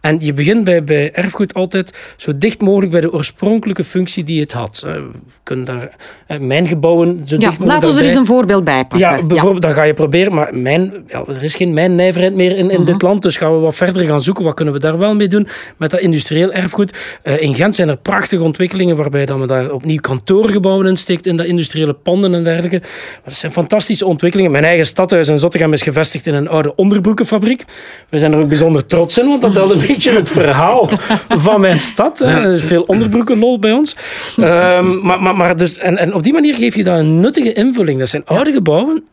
En 0.00 0.16
je 0.20 0.32
begint 0.32 0.64
bij, 0.64 0.84
bij 0.84 1.12
erfgoed 1.12 1.54
altijd 1.54 2.14
zo 2.16 2.36
dicht 2.36 2.60
mogelijk 2.60 2.92
bij 2.92 3.00
de 3.00 3.12
oorspronkelijke 3.12 3.84
functie 3.84 4.24
die 4.24 4.40
het 4.40 4.52
had. 4.52 4.82
Uh, 4.86 4.92
we 4.92 5.10
kunnen 5.42 5.64
daar 5.64 5.96
uh, 6.28 6.38
mijn 6.38 6.66
gebouwen 6.66 7.08
zo 7.08 7.34
ja, 7.34 7.40
dicht 7.40 7.40
mogelijk 7.40 7.68
Laten 7.68 7.90
we 7.90 7.98
er 7.98 8.06
eens 8.06 8.14
een 8.14 8.26
voorbeeld 8.26 8.64
bij 8.64 8.80
pakken. 8.80 8.98
Ja, 8.98 9.26
bijvoorbeeld, 9.26 9.62
ja. 9.62 9.68
dan 9.68 9.78
ga 9.78 9.82
je 9.82 9.94
proberen. 9.94 10.34
Maar 10.34 10.54
mijn, 10.54 10.92
ja, 11.06 11.24
er 11.26 11.42
is 11.42 11.54
geen 11.54 11.74
mijn 11.74 11.94
nijverheid 11.94 12.34
meer 12.34 12.50
in, 12.50 12.56
in 12.56 12.70
uh 12.70 12.76
-huh. 12.76 12.86
dit 12.86 13.02
land. 13.02 13.22
Dus 13.22 13.36
gaan 13.36 13.52
we 13.52 13.58
wat 13.58 13.74
verder 13.74 14.04
gaan 14.04 14.20
zoeken. 14.20 14.44
Wat 14.44 14.54
kunnen 14.54 14.74
we 14.74 14.80
daar 14.80 14.98
wel 14.98 15.14
mee 15.14 15.28
doen 15.28 15.46
met 15.76 15.90
dat 15.90 16.00
industrieel 16.00 16.52
erfgoed? 16.52 17.18
Uh, 17.24 17.42
in 17.42 17.54
Gent 17.54 17.74
zijn 17.74 17.88
er 17.88 17.96
prachtige 17.96 18.42
ontwikkelingen 18.42 18.96
waarbij 18.96 19.26
dan 19.26 19.40
we 19.40 19.46
daar 19.46 19.72
opnieuw 19.72 20.00
kantoorgebouwen 20.00 20.86
in 20.86 20.96
steekt 20.96 21.26
in 21.26 21.36
dat 21.36 21.46
industriële 21.54 21.92
panden 21.92 22.34
en 22.34 22.44
dergelijke. 22.44 22.78
Maar 22.80 23.22
dat 23.24 23.34
zijn 23.34 23.52
fantastische 23.52 24.06
ontwikkelingen. 24.06 24.50
Mijn 24.50 24.64
eigen 24.64 24.86
stadhuis 24.86 25.28
in 25.28 25.38
Zottegem 25.38 25.72
is 25.72 25.82
gevestigd 25.82 26.26
in 26.26 26.34
een 26.34 26.48
oude 26.48 26.74
onderbroekenfabriek. 26.74 27.64
We 28.08 28.18
zijn 28.18 28.32
er 28.32 28.42
ook 28.42 28.48
bijzonder 28.48 28.86
trots 28.86 29.18
in, 29.18 29.26
want 29.26 29.40
dat 29.40 29.52
telt 29.52 29.70
een 29.70 29.86
beetje 29.88 30.12
het 30.12 30.30
verhaal 30.30 30.90
van 31.28 31.60
mijn 31.60 31.80
stad. 31.80 32.20
Er 32.20 32.52
is 32.52 32.64
veel 32.64 32.82
onderbroekenlol 32.82 33.58
bij 33.58 33.72
ons. 33.72 33.96
Um, 34.36 35.00
maar, 35.02 35.22
maar, 35.22 35.36
maar 35.36 35.56
dus, 35.56 35.78
en, 35.78 35.98
en 35.98 36.14
op 36.14 36.22
die 36.22 36.32
manier 36.32 36.54
geef 36.54 36.74
je 36.76 36.84
dat 36.84 36.98
een 36.98 37.20
nuttige 37.20 37.52
invulling. 37.52 37.98
Dat 37.98 38.08
zijn 38.08 38.24
oude 38.24 38.52
gebouwen 38.52 39.04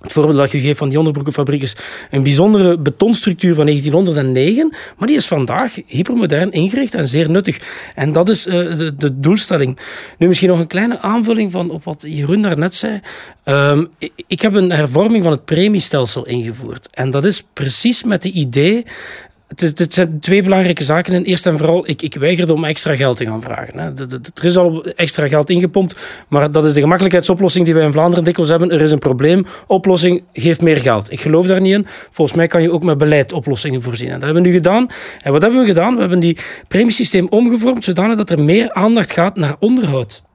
Het 0.00 0.12
voorbeeld 0.12 0.36
dat 0.36 0.50
je 0.50 0.60
geeft 0.60 0.78
van 0.78 0.88
die 0.88 0.98
onderbroekenfabriek 0.98 1.62
is 1.62 1.76
een 2.10 2.22
bijzondere 2.22 2.78
betonstructuur 2.78 3.54
van 3.54 3.64
1909, 3.64 4.72
maar 4.96 5.08
die 5.08 5.16
is 5.16 5.26
vandaag 5.26 5.76
hypermodern 5.86 6.52
ingericht 6.52 6.94
en 6.94 7.08
zeer 7.08 7.30
nuttig. 7.30 7.60
En 7.94 8.12
dat 8.12 8.28
is 8.28 8.46
uh, 8.46 8.54
de, 8.54 8.94
de, 8.94 9.20
doelstelling. 9.20 9.78
Nu 10.18 10.28
misschien 10.28 10.48
nog 10.48 10.58
een 10.58 10.66
kleine 10.66 11.00
aanvulling 11.00 11.52
van 11.52 11.70
op 11.70 11.84
wat 11.84 12.02
Jeroen 12.06 12.42
daarnet 12.42 12.74
zei. 12.74 13.00
Um, 13.44 13.88
ik 14.26 14.40
heb 14.40 14.54
een 14.54 14.70
hervorming 14.70 15.22
van 15.22 15.32
het 15.32 15.44
premiestelsel 15.44 16.26
ingevoerd. 16.26 16.88
En 16.90 17.10
dat 17.10 17.24
is 17.24 17.44
precies 17.52 18.02
met 18.02 18.24
het 18.24 18.34
idee 18.34 18.84
het, 19.56 19.94
zijn 19.94 20.20
twee 20.20 20.42
belangrijke 20.42 20.84
zaken. 20.84 21.14
En 21.14 21.24
eerst 21.24 21.46
en 21.46 21.58
vooral, 21.58 21.88
ik, 21.88 22.02
ik 22.02 22.14
weigerde 22.14 22.52
om 22.52 22.64
extra 22.64 22.96
geld 22.96 23.16
te 23.16 23.24
gaan 23.24 23.42
vragen. 23.42 23.78
Hè. 23.78 23.84
er 24.34 24.44
is 24.44 24.56
al 24.56 24.84
extra 24.84 25.28
geld 25.28 25.50
ingepompt, 25.50 25.96
maar 26.28 26.52
dat 26.52 26.64
is 26.64 26.74
de 26.74 26.80
gemakkelijkheidsoplossing 26.80 27.64
die 27.64 27.74
wij 27.74 27.84
in 27.84 27.92
Vlaanderen 27.92 28.24
dikwijls 28.24 28.50
hebben. 28.50 28.70
Er 28.70 28.80
is 28.80 28.90
een 28.90 28.98
probleem, 28.98 29.46
oplossing 29.66 30.22
geeft 30.32 30.60
meer 30.60 30.76
geld. 30.76 31.12
Ik 31.12 31.20
geloof 31.20 31.46
daar 31.46 31.60
niet 31.60 31.74
in. 31.74 31.86
Volgens 32.10 32.36
mij 32.36 32.46
kan 32.46 32.62
je 32.62 32.72
ook 32.72 32.82
met 32.82 32.98
beleid 32.98 33.32
oplossingen 33.32 33.82
voorzien. 33.82 34.08
En 34.08 34.14
dat 34.14 34.22
hebben 34.22 34.42
we 34.42 34.48
nu 34.48 34.54
gedaan. 34.54 34.86
En 35.22 35.32
wat 35.32 35.42
hebben 35.42 35.60
we 35.60 35.66
gedaan? 35.66 35.94
We 35.94 36.00
hebben 36.00 36.20
die 36.20 36.38
premiesysteem 36.68 37.26
omgevormd 37.28 37.84
zodanig 37.84 38.16
dat 38.16 38.30
er 38.30 38.42
meer 38.42 38.72
aandacht 38.72 39.12
gaat 39.12 39.36
naar 39.36 39.56
onderhoud 39.58 40.26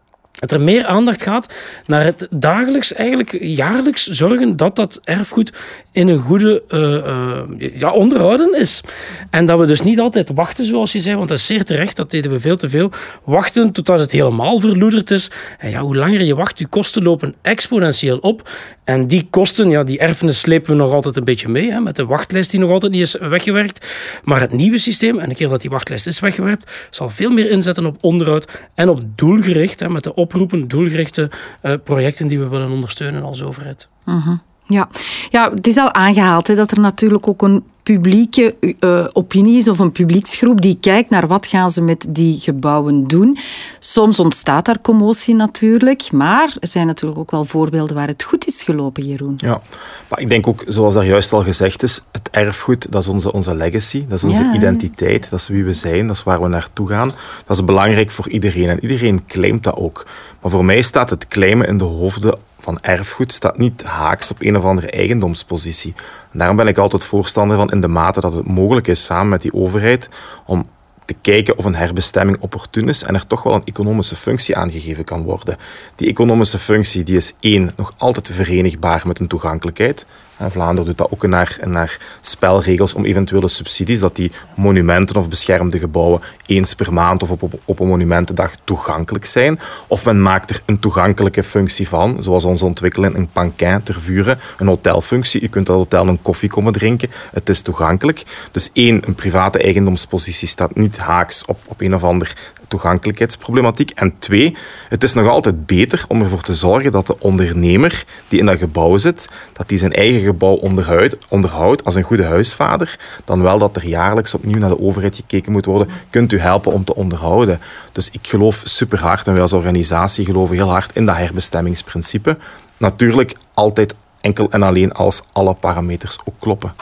dat 0.48 0.52
er 0.52 0.62
meer 0.62 0.86
aandacht 0.86 1.22
gaat 1.22 1.54
naar 1.86 2.04
het 2.04 2.28
dagelijks, 2.30 2.94
eigenlijk 2.94 3.38
jaarlijks 3.42 4.08
zorgen 4.08 4.58
dat 4.58 4.76
dat 4.76 5.00
erfgoed 5.04 5.54
in 5.92 6.08
een 6.08 6.22
goede 6.22 6.64
uh, 6.70 7.80
ja, 7.80 7.92
onderhouden 7.92 8.60
is. 8.60 8.82
En 9.30 9.46
dat 9.46 9.60
we 9.60 9.66
dus 9.66 9.82
niet 9.82 10.00
altijd 10.00 10.32
wachten, 10.36 10.66
zoals 10.66 10.92
je 10.92 11.00
zei, 11.00 11.16
want 11.16 11.30
dat 11.30 11.38
is 11.38 11.46
zeer 11.46 11.64
terecht, 11.64 11.96
dat 11.96 12.12
deden 12.12 12.32
we 12.32 12.40
veel 12.40 12.58
te 12.58 12.70
veel. 12.70 12.92
Wachten 13.24 13.72
totdat 13.72 14.00
het 14.00 14.12
helemaal 14.12 14.60
verloederd 14.60 15.12
is. 15.12 15.32
En 15.60 15.70
ja, 15.70 15.80
hoe 15.82 15.96
langer 15.96 16.24
je 16.24 16.36
wacht, 16.36 16.60
je 16.60 16.68
kosten 16.68 17.04
lopen 17.04 17.36
exponentieel 17.42 18.18
op. 18.18 18.50
En 18.84 19.08
die 19.08 19.28
kosten, 19.30 19.70
ja, 19.70 19.84
die 19.84 20.00
erfenis 20.00 20.40
slepen 20.40 20.72
we 20.72 20.78
nog 20.78 20.94
altijd 20.94 21.18
een 21.18 21.24
beetje 21.24 21.48
mee, 21.48 21.72
hè, 21.72 21.80
met 21.80 21.96
de 21.96 22.06
wachtlijst 22.06 22.52
die 22.52 22.60
nog 22.60 22.72
altijd 22.72 22.92
niet 22.92 23.02
is 23.02 23.16
weggewerkt. 23.20 23.88
Maar 24.24 24.40
het 24.40 24.52
nieuwe 24.52 24.78
systeem, 24.78 25.20
en 25.20 25.30
een 25.30 25.36
keer 25.36 25.50
dat 25.50 25.62
die 25.62 25.70
wachtlijst 25.70 26.08
is 26.08 26.20
weggewerkt, 26.20 26.72
zal 26.90 27.10
veel 27.10 27.32
meer 27.32 27.50
inzetten 27.50 27.86
op 27.86 27.98
onderhoud 28.02 28.48
en 28.76 28.90
op 28.90 29.02
doelgericht, 29.16 29.80
hè, 29.80 29.90
met 29.90 30.04
de 30.04 30.16
oproepen, 30.34 30.68
doelgerichte 30.68 31.30
uh, 31.64 31.74
projecten 31.84 32.28
die 32.28 32.40
we 32.40 32.48
willen 32.48 32.72
ondersteunen 32.72 33.24
als 33.24 33.44
overheid. 33.44 33.88
Uh 34.06 34.30
Ja. 34.68 34.90
ja, 35.30 35.50
het 35.50 35.68
is 35.68 35.78
al 35.78 35.94
aangehaald 35.94 36.48
hè, 36.48 36.56
dat 36.56 36.72
er 36.72 36.80
natuurlijk 36.80 37.28
ook 37.28 37.42
een 37.42 37.64
publieke 37.84 38.56
uh, 38.80 39.06
opinie 39.14 39.58
is 39.58 39.68
of 39.68 39.80
een 39.80 39.92
publieksgroep 39.92 40.62
die 40.62 40.78
kijkt 40.82 41.10
naar 41.10 41.28
wat 41.28 41.48
gaan 41.48 41.70
ze 41.70 41.82
met 41.82 42.06
die 42.10 42.40
gebouwen 42.40 43.08
doen. 43.08 43.38
Soms 43.80 44.20
ontstaat 44.20 44.66
daar 44.66 44.82
commotie 44.82 45.36
natuurlijk, 45.36 46.12
maar 46.12 46.56
er 46.60 46.68
zijn 46.68 46.88
natuurlijk 46.88 47.20
ook 47.20 47.32
wel 47.32 47.44
voorbeelden 47.44 47.96
waar 47.96 48.08
het 48.08 48.24
goed 48.24 48.48
is 48.48 48.64
gelopen, 48.64 49.06
Jeroen. 49.06 49.34
Ja, 49.38 49.62
maar 50.08 50.20
ik 50.20 50.30
denk 50.30 50.48
ook, 50.48 50.64
zoals 50.68 50.94
daar 50.94 51.06
juist 51.06 51.34
al 51.34 51.44
gezegd 51.44 51.84
is, 51.84 52.04
het 52.12 52.30
erfgoed, 52.32 52.92
dat 52.92 53.02
is 53.02 53.08
onze, 53.08 53.34
onze 53.34 53.56
legacy, 53.56 54.06
dat 54.08 54.18
is 54.18 54.24
onze 54.24 54.52
identiteit, 54.56 55.30
dat 55.30 55.40
is 55.40 55.48
wie 55.48 55.64
we 55.64 55.74
zijn, 55.74 56.08
dat 56.08 56.16
is 56.16 56.24
waar 56.24 56.42
we 56.42 56.48
naartoe 56.48 56.88
gaan. 56.88 57.12
Dat 57.46 57.58
is 57.58 57.64
belangrijk 57.64 58.12
voor 58.12 58.30
iedereen 58.30 58.70
en 58.70 58.80
iedereen 58.82 59.26
claimt 59.26 59.64
dat 59.64 59.76
ook. 59.76 60.06
Maar 60.42 60.52
voor 60.52 60.66
mij 60.66 60.82
staat 60.82 61.10
het 61.10 61.28
claimen 61.28 61.68
in 61.68 61.78
de 61.78 61.84
hoofden 61.84 62.40
van 62.64 62.78
erfgoed 62.82 63.34
staat 63.34 63.58
niet 63.58 63.84
haaks 63.84 64.32
op 64.32 64.42
een 64.42 64.58
of 64.58 64.64
andere 64.64 64.90
eigendomspositie. 64.90 65.94
daarom 66.32 66.56
ben 66.56 66.68
ik 66.68 66.78
altijd 66.78 67.04
voorstander 67.04 67.58
van 67.58 67.72
in 67.72 67.82
de 67.82 67.88
mate 67.88 68.20
dat 68.20 68.34
het 68.34 68.48
mogelijk 68.48 68.88
is 68.88 69.06
samen 69.06 69.30
met 69.30 69.42
die 69.42 69.54
overheid 69.54 70.10
om 70.46 70.68
te 71.06 71.16
kijken 71.22 71.58
of 71.58 71.66
een 71.66 71.76
herbestemming 71.76 72.38
opportun 72.40 72.90
is 72.90 73.04
en 73.04 73.16
er 73.16 73.28
toch 73.28 73.44
wel 73.44 73.54
een 73.54 73.66
economische 73.66 74.16
functie 74.16 74.58
aangegeven 74.58 75.04
kan 75.04 75.24
worden. 75.24 75.58
Die 75.96 76.10
economische 76.10 76.60
functie 76.60 77.04
die 77.04 77.16
is 77.16 77.34
één, 77.40 77.72
nog 77.76 77.94
altijd 77.98 78.32
verenigbaar 78.34 79.04
met 79.06 79.20
een 79.20 79.28
toegankelijkheid. 79.28 80.06
Vlaanderen 80.52 80.86
doet 80.86 80.98
dat 80.98 81.12
ook 81.12 81.28
naar, 81.28 81.58
naar 81.64 81.98
spelregels 82.22 82.94
om 82.94 83.06
eventuele 83.06 83.48
subsidies, 83.48 84.00
dat 84.00 84.16
die 84.16 84.32
monumenten 84.56 85.16
of 85.16 85.30
beschermde 85.30 85.80
gebouwen 85.80 86.22
eens 86.46 86.76
per 86.76 86.94
maand 86.94 87.24
of 87.24 87.32
op, 87.32 87.60
op, 87.66 87.80
een 87.80 87.88
monumentendag 87.88 88.56
toegankelijk 88.64 89.26
zijn. 89.26 89.60
Of 89.88 90.06
men 90.06 90.22
maakt 90.22 90.50
er 90.50 90.62
een 90.66 90.80
toegankelijke 90.80 91.44
functie 91.44 91.88
van, 91.88 92.18
zoals 92.20 92.44
onze 92.44 92.66
ontwikkeling 92.66 93.16
een 93.16 93.30
panquin 93.32 93.84
ter 93.84 94.02
vuren, 94.02 94.40
een 94.58 94.68
hotelfunctie. 94.68 95.42
Je 95.42 95.48
kunt 95.48 95.66
dat 95.66 95.76
hotel 95.76 96.08
een 96.08 96.22
koffie 96.22 96.50
komen 96.50 96.74
drinken, 96.74 97.12
het 97.34 97.50
is 97.50 97.62
toegankelijk. 97.62 98.24
Dus 98.52 98.70
één, 98.74 99.08
een 99.08 99.16
private 99.16 99.60
eigendomspositie 99.60 100.48
staat 100.48 100.76
niet 100.76 100.98
haaks 100.98 101.46
op, 101.46 101.60
op 101.66 101.82
een 101.82 101.96
of 101.96 102.04
ander 102.04 102.36
toegankelijkheidsproblematiek. 102.74 103.92
En 103.92 104.14
twee, 104.20 104.56
het 104.90 105.04
is 105.04 105.14
nog 105.14 105.28
altijd 105.28 105.66
beter 105.66 106.06
om 106.08 106.22
ervoor 106.22 106.42
te 106.42 106.54
zorgen 106.54 106.92
dat 106.92 107.08
de 107.08 107.20
ondernemer 107.20 108.06
die 108.28 108.40
in 108.40 108.46
dat 108.46 108.58
gebouw 108.58 108.98
zit, 108.98 109.30
dat 109.54 109.70
die 109.70 109.78
zijn 109.78 109.94
eigen 109.94 110.22
gebouw 110.22 110.54
onderhoudt, 110.54 111.18
onderhoudt 111.30 111.86
als 111.86 111.96
een 111.96 112.04
goede 112.04 112.24
huisvader, 112.24 113.00
dan 113.26 113.42
wel 113.42 113.58
dat 113.58 113.76
er 113.76 113.86
jaarlijks 113.86 114.34
opnieuw 114.34 114.58
naar 114.58 114.70
de 114.70 114.80
overheid 114.80 115.16
gekeken 115.16 115.52
moet 115.52 115.66
worden. 115.66 115.90
Kunt 116.10 116.32
u 116.32 116.40
helpen 116.40 116.72
om 116.72 116.84
te 116.84 116.96
onderhouden? 116.96 117.60
Dus 117.92 118.10
ik 118.12 118.28
geloof 118.28 118.62
super 118.64 119.00
hard, 119.00 119.28
en 119.28 119.34
wij 119.34 119.42
als 119.42 119.54
organisatie 119.54 120.26
geloven 120.26 120.56
heel 120.56 120.70
hard 120.70 120.96
in 120.96 121.06
dat 121.06 121.16
herbestemmingsprincipe. 121.16 122.38
Natuurlijk 122.78 123.36
altijd 123.54 123.96
enkel 124.22 124.52
en 124.52 124.64
alleen 124.64 124.92
als 124.92 125.24
alle 125.32 125.54
parameters 125.54 126.18
ook 126.26 126.36
kloppen. 126.40 126.74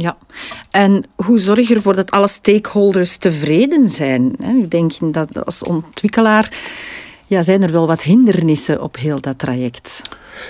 Ja, 0.00 0.16
en 0.70 1.04
hoe 1.14 1.38
zorg 1.38 1.68
je 1.68 1.74
ervoor 1.74 1.94
dat 1.94 2.10
alle 2.10 2.28
stakeholders 2.28 3.16
tevreden 3.16 3.88
zijn? 3.88 4.36
Ik 4.62 4.70
denk 4.70 4.92
dat 5.00 5.44
als 5.44 5.62
ontwikkelaar 5.62 6.52
ja, 7.26 7.42
zijn 7.42 7.62
er 7.62 7.72
wel 7.72 7.86
wat 7.86 8.02
hindernissen 8.02 8.82
op 8.82 8.96
heel 8.96 9.20
dat 9.20 9.38
traject. 9.38 10.02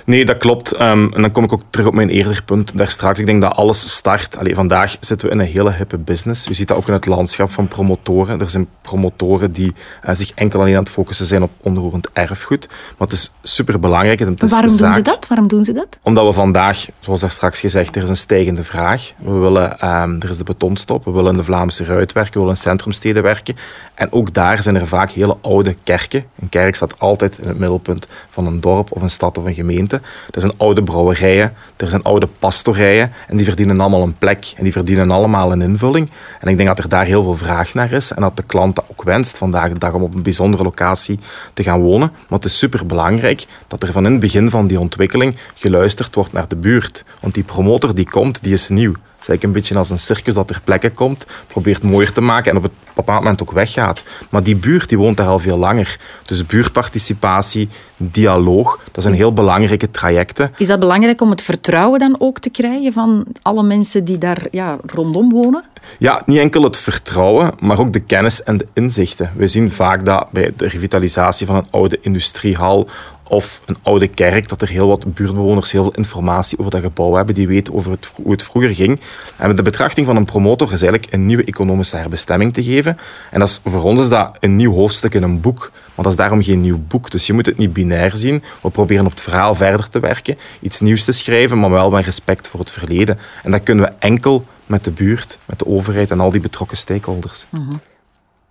Nee, 0.05 0.25
dat 0.25 0.37
klopt. 0.37 0.73
Ehm, 0.73 1.09
en 1.13 1.23
dan 1.23 1.31
kom 1.31 1.45
ik 1.45 1.53
ook 1.53 1.63
terug 1.71 1.87
op 1.87 1.95
mijn 1.95 2.09
eerder 2.09 2.43
punt 2.45 2.79
daar 2.79 2.89
straks. 2.89 3.21
Ik 3.21 3.27
denk 3.27 3.43
dat 3.43 3.53
alles 3.53 3.95
start. 3.95 4.39
Allee, 4.39 4.55
vandaag 4.55 4.97
zitten 5.01 5.29
we 5.29 5.35
in 5.35 5.41
een 5.41 5.47
hele 5.47 5.73
hippe 5.73 5.99
business. 5.99 6.47
Je 6.47 6.55
ziet 6.55 6.69
dat 6.69 6.77
ook 6.77 6.87
in 6.89 6.93
het 6.93 7.07
landschap 7.07 7.51
van 7.51 7.69
promotoren. 7.69 8.41
Er 8.41 8.51
zijn 8.51 8.69
promotoren 8.83 9.53
die 9.53 9.75
uh, 10.07 10.15
zich 10.15 10.31
enkel 10.31 10.61
alleen 10.61 10.77
aan 10.77 10.83
het 10.83 10.93
focussen 10.93 11.27
zijn 11.27 11.43
op 11.43 11.51
onroerend 11.61 12.09
erfgoed. 12.13 12.69
Maar 12.69 13.09
het 13.09 13.13
is 13.13 13.33
superbelangrijk. 13.43 14.21
En 14.21 14.27
het 14.27 14.51
Waarom 14.51 14.77
doen 14.77 14.93
ze 14.93 15.03
dat? 15.03 15.27
Waarom 15.29 15.49
doen 15.49 15.65
ze 15.65 15.73
dat? 15.73 15.99
Omdat 16.03 16.27
we 16.27 16.33
vandaag, 16.33 16.89
zoals 17.01 17.21
daar 17.21 17.31
straks 17.31 17.61
gezegd, 17.61 17.97
er 17.97 18.03
is 18.03 18.09
een 18.09 18.17
stijgende 18.17 18.65
vraag. 18.65 19.13
We 19.17 19.33
willen, 19.33 19.89
um, 20.03 20.21
er 20.21 20.31
is 20.31 20.39
de 20.39 20.45
betonstop, 20.45 21.05
we 21.05 21.11
willen 21.11 21.31
in 21.31 21.37
de 21.37 21.45
Vlaamse 21.45 21.85
ruit 21.85 22.13
werken, 22.13 22.33
we 22.33 22.39
willen 22.39 22.55
in 22.55 22.61
centrumsteden 22.61 23.23
werken. 23.23 23.57
En 23.95 24.13
ook 24.13 24.35
daar 24.35 24.63
zijn 24.63 24.77
er 24.77 24.87
vaak 24.87 25.11
hele 25.11 25.37
oude 25.41 25.77
kerken. 25.83 26.25
Een 26.41 26.49
kerk 26.49 26.75
staat 26.75 27.01
altijd 27.01 27.39
in 27.39 27.49
het 27.49 27.59
middelpunt 27.59 28.09
van 28.31 28.47
een 28.47 28.61
dorp 28.61 28.93
of 28.93 29.03
een 29.03 29.11
stad 29.11 29.39
of 29.39 29.45
een 29.45 29.55
gemeente. 29.55 29.78
Er 29.87 30.41
zijn 30.41 30.53
oude 30.57 30.83
brouwerijen, 30.83 31.53
er 31.77 31.89
zijn 31.89 32.03
oude 32.03 32.29
pastorijen 32.39 33.13
en 33.29 33.37
die 33.37 33.47
verdienen 33.47 33.81
allemaal 33.81 34.03
een 34.03 34.19
plek 34.19 34.53
en 34.57 34.65
die 34.65 34.73
verdienen 34.73 35.11
allemaal 35.11 35.53
een 35.53 35.63
invulling. 35.63 36.11
En 36.41 36.49
ik 36.49 36.57
denk 36.57 36.69
dat 36.69 36.79
er 36.79 36.89
daar 36.89 37.05
heel 37.05 37.23
veel 37.23 37.37
vraag 37.37 37.75
naar 37.75 37.93
is 37.93 38.13
en 38.13 38.23
dat 38.23 38.37
de 38.37 38.43
klant 38.43 38.77
dat 38.77 38.85
ook 38.91 39.03
wenst 39.03 39.39
vandaag 39.39 39.73
de 39.73 39.79
dag 39.79 39.93
om 39.93 40.03
op 40.03 40.15
een 40.15 40.23
bijzondere 40.23 40.63
locatie 40.63 41.19
te 41.55 41.63
gaan 41.63 41.81
wonen. 41.81 42.13
Maar 42.29 42.39
het 42.39 42.45
is 42.45 42.59
superbelangrijk 42.59 43.47
dat 43.67 43.83
er 43.83 43.93
van 43.93 44.05
in 44.05 44.13
het 44.13 44.21
begin 44.21 44.51
van 44.51 44.67
die 44.67 44.81
ontwikkeling 44.81 45.37
geluisterd 45.55 46.15
wordt 46.15 46.33
naar 46.33 46.49
de 46.49 46.57
buurt. 46.57 47.05
Want 47.21 47.35
die 47.35 47.45
promotor 47.45 47.95
die 47.95 48.11
komt, 48.11 48.43
die 48.43 48.53
is 48.53 48.69
nieuw. 48.69 48.95
Het 49.19 49.27
is 49.27 49.33
eigenlijk 49.33 49.43
een 49.43 49.53
beetje 49.53 49.79
als 49.79 49.91
een 49.91 50.15
circus 50.15 50.35
dat 50.35 50.47
ter 50.47 50.61
plekke 50.65 50.91
komt, 50.91 51.27
probeert 51.47 51.83
mooier 51.83 52.13
te 52.13 52.21
maken 52.21 52.51
en 52.51 52.57
op 52.57 52.65
een 52.65 52.71
bepaald 52.95 53.23
moment 53.23 53.43
ook 53.43 53.53
weggaat. 53.53 54.05
Maar 54.31 54.43
die 54.43 54.57
buurt 54.57 54.89
die 54.89 54.99
woont 54.99 55.17
daar 55.17 55.27
al 55.27 55.39
veel 55.39 55.59
langer. 55.59 55.99
Dus 56.27 56.47
buurtparticipatie, 56.47 57.69
dialoog, 57.97 58.81
dat 58.93 59.03
zijn 59.03 59.17
heel 59.17 59.33
belangrijke 59.33 59.91
trajecten. 59.91 60.53
Is 60.57 60.67
dat 60.67 60.79
belangrijk 60.79 61.21
om 61.21 61.31
het 61.31 61.43
vertrouwen 61.43 61.99
dan 61.99 62.17
ook 62.19 62.39
te 62.39 62.51
krijgen 62.51 62.93
van 62.93 63.25
alle 63.43 63.63
mensen 63.63 64.05
die 64.05 64.19
daar 64.19 64.47
ja, 64.51 64.77
rondom 64.87 65.31
wonen? 65.31 65.65
Ja, 65.99 66.23
niet 66.27 66.39
enkel 66.39 66.63
het 66.63 66.77
vertrouwen, 66.77 67.51
maar 67.59 67.79
ook 67.79 67.93
de 67.93 68.01
kennis 68.01 68.43
en 68.43 68.57
de 68.57 68.67
inzichten. 68.73 69.33
We 69.37 69.49
zien 69.49 69.71
vaak 69.71 70.05
dat 70.05 70.31
bij 70.31 70.53
de 70.57 70.67
revitalisatie 70.67 71.47
van 71.47 71.57
een 71.57 71.67
oude 71.71 71.99
industriehal 72.01 72.89
of 73.29 73.61
een 73.67 73.77
oude 73.83 74.09
kerk, 74.09 74.49
dat 74.49 74.63
er 74.63 74.69
heel 74.69 74.89
wat 74.89 75.15
buurtbewoners 75.15 75.73
heel 75.73 75.83
veel 75.83 75.95
informatie 75.95 76.59
over 76.59 76.71
dat 76.71 76.81
gebouw 76.81 77.15
hebben, 77.15 77.35
die 77.35 77.49
weten 77.49 77.75
over 77.75 77.91
het, 77.91 78.13
hoe 78.15 78.31
het 78.31 78.43
vroeger 78.43 78.75
ging. 78.75 79.01
En 79.37 79.57
de 79.57 79.63
betrachting 79.63 80.07
van 80.07 80.17
een 80.17 80.25
promotor 80.25 80.73
is 80.73 80.83
eigenlijk 80.83 81.13
een 81.13 81.27
nieuwe 81.27 81.45
economische 81.45 81.97
herbestemming 81.97 82.53
te 82.53 82.63
geven. 82.63 82.97
En 83.31 83.41
dat 83.41 83.49
is, 83.49 83.61
voor 83.65 83.83
ons 83.83 84.01
is 84.01 84.09
dat 84.09 84.37
een 84.41 84.57
nieuw 84.57 84.73
hoofdstuk 84.73 85.15
in 85.15 85.23
een 85.23 85.41
boek, 85.41 85.71
maar 85.73 86.05
dat 86.05 86.13
is 86.13 86.19
daarom 86.19 86.43
geen 86.43 86.61
nieuw 86.61 86.81
boek. 86.89 87.11
Dus 87.11 87.27
je 87.27 87.33
moet 87.33 87.47
het 87.47 87.59
niet 87.59 87.73
binair 87.73 88.17
zien. 88.17 88.43
We 88.61 88.71
proberen 88.71 89.05
op 89.05 89.11
het 89.11 89.21
verhaal 89.21 89.55
verder 89.55 89.89
te 89.89 90.01
werken, 90.01 90.39
iets 90.61 90.81
nieuws 90.81 91.05
te 91.05 91.13
schrijven, 91.13 91.61
maar 91.61 91.71
wel 91.71 91.91
met 91.91 92.05
respect 92.05 92.49
voor 92.49 92.61
het 92.61 92.71
verleden. 92.71 93.19
En 93.43 93.51
dat 93.51 93.63
kunnen 93.63 93.85
we 93.85 93.93
enkel 93.99 94.45
met 94.67 94.85
de 94.85 94.91
buurt, 94.91 95.39
met 95.47 95.59
de 95.59 95.67
overheid 95.67 96.11
en 96.11 96.21
al 96.21 96.31
die 96.31 96.41
betrokken 96.41 96.77
stakeholders. 96.77 97.47
Mhm. 97.51 97.75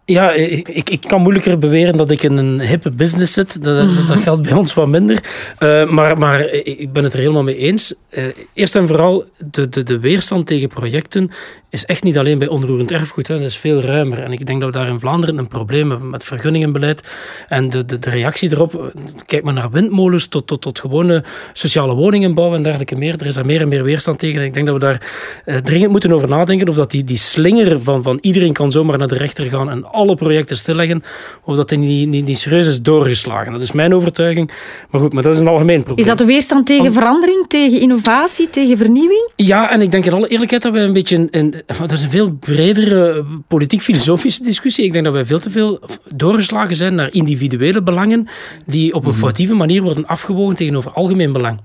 Ja, 0.09 0.31
ik, 0.31 0.89
ik 0.89 1.01
kan 1.07 1.21
moeilijker 1.21 1.57
beweren 1.57 1.97
dat 1.97 2.11
ik 2.11 2.23
in 2.23 2.37
een 2.37 2.61
hippe 2.61 2.91
business 2.91 3.33
zit. 3.33 3.63
Dat, 3.63 3.87
dat 4.07 4.17
geldt 4.23 4.41
bij 4.41 4.53
ons 4.53 4.73
wat 4.73 4.87
minder. 4.87 5.23
Uh, 5.59 5.89
maar, 5.89 6.17
maar 6.17 6.45
ik 6.49 6.91
ben 6.91 7.03
het 7.03 7.13
er 7.13 7.19
helemaal 7.19 7.43
mee 7.43 7.57
eens. 7.57 7.93
Uh, 8.11 8.23
eerst 8.53 8.75
en 8.75 8.87
vooral, 8.87 9.25
de, 9.51 9.69
de, 9.69 9.83
de 9.83 9.99
weerstand 9.99 10.47
tegen 10.47 10.69
projecten 10.69 11.31
is 11.69 11.85
echt 11.85 12.03
niet 12.03 12.17
alleen 12.17 12.39
bij 12.39 12.47
onroerend 12.47 12.91
erfgoed. 12.91 13.27
Hè. 13.27 13.37
Dat 13.37 13.45
is 13.45 13.57
veel 13.57 13.81
ruimer. 13.81 14.23
En 14.23 14.31
ik 14.31 14.45
denk 14.45 14.61
dat 14.61 14.73
we 14.73 14.79
daar 14.79 14.87
in 14.87 14.99
Vlaanderen 14.99 15.37
een 15.37 15.47
probleem 15.47 15.89
hebben 15.89 16.09
met 16.09 16.23
vergunningenbeleid. 16.23 17.03
En 17.47 17.69
de, 17.69 17.85
de, 17.85 17.99
de 17.99 18.09
reactie 18.09 18.51
erop, 18.51 18.93
kijk 19.25 19.43
maar 19.43 19.53
naar 19.53 19.71
windmolens 19.71 20.27
tot, 20.27 20.47
tot, 20.47 20.61
tot 20.61 20.79
gewone 20.79 21.23
sociale 21.53 21.93
woningen 21.93 22.33
bouwen 22.33 22.57
en 22.57 22.63
dergelijke 22.63 22.95
meer. 22.95 23.13
Er 23.19 23.25
is 23.25 23.35
daar 23.35 23.45
meer 23.45 23.61
en 23.61 23.67
meer 23.67 23.83
weerstand 23.83 24.19
tegen. 24.19 24.39
En 24.39 24.45
ik 24.45 24.53
denk 24.53 24.65
dat 24.65 24.75
we 24.75 24.81
daar 24.81 25.01
uh, 25.45 25.57
dringend 25.57 25.91
moeten 25.91 26.11
over 26.11 26.27
nadenken 26.27 26.69
of 26.69 26.75
dat 26.75 26.91
die, 26.91 27.03
die 27.03 27.17
slinger 27.17 27.79
van, 27.81 28.03
van 28.03 28.17
iedereen 28.21 28.53
kan 28.53 28.71
zomaar 28.71 28.97
naar 28.97 29.07
de 29.07 29.15
rechter 29.15 29.45
gaan 29.45 29.69
en 29.69 29.85
alle 29.98 30.16
projecten 30.16 30.58
stilleggen, 30.58 31.04
of 31.44 31.56
dat 31.56 31.70
die 31.70 31.77
niet, 31.77 32.08
niet, 32.08 32.25
niet 32.25 32.38
serieus 32.38 32.68
is 32.68 32.82
doorgeslagen. 32.82 33.51
Dat 33.51 33.62
is 33.62 33.72
mijn 33.72 33.94
overtuiging. 33.94 34.51
Maar 34.89 35.01
goed, 35.01 35.13
maar 35.13 35.24
dat 35.24 35.34
is 35.34 35.39
een 35.39 35.48
algemeen 35.48 35.84
probleem. 35.84 36.00
Is 36.00 36.06
dat 36.06 36.18
de 36.18 36.25
weerstand 36.25 36.66
tegen 36.66 36.94
verandering, 36.94 37.46
tegen 37.48 37.80
innovatie, 37.80 38.50
tegen 38.50 38.77
vernieuwing? 38.77 39.32
Ja, 39.36 39.72
en 39.72 39.82
ik 39.82 39.92
denk 39.92 40.06
in 40.06 40.13
alle 40.13 40.27
eerlijkheid 40.27 40.62
dat 40.62 40.74
we 40.74 40.80
een 40.80 40.94
beetje... 40.94 41.27
In, 41.32 41.54
dat 41.80 41.92
is 41.92 42.04
een 42.04 42.10
veel 42.10 42.32
bredere 42.32 43.25
politiek-filosofische 43.48 44.44
discussie. 44.44 44.86
Ik 44.86 44.94
denk 44.94 45.04
dat 45.04 45.13
wij 45.13 45.25
veel 45.25 45.39
te 45.39 45.50
veel 45.50 45.80
doorgeslagen 46.16 46.75
zijn 46.75 46.96
naar 46.96 47.13
individuele 47.13 47.82
belangen 47.82 48.27
die 48.66 48.94
op 48.94 49.04
een 49.04 49.10
mhm. 49.10 49.20
foutieve 49.20 49.54
manier 49.54 49.82
worden 49.82 50.06
afgewogen 50.06 50.56
tegenover 50.56 50.92
algemeen 50.92 51.32
belang. 51.32 51.60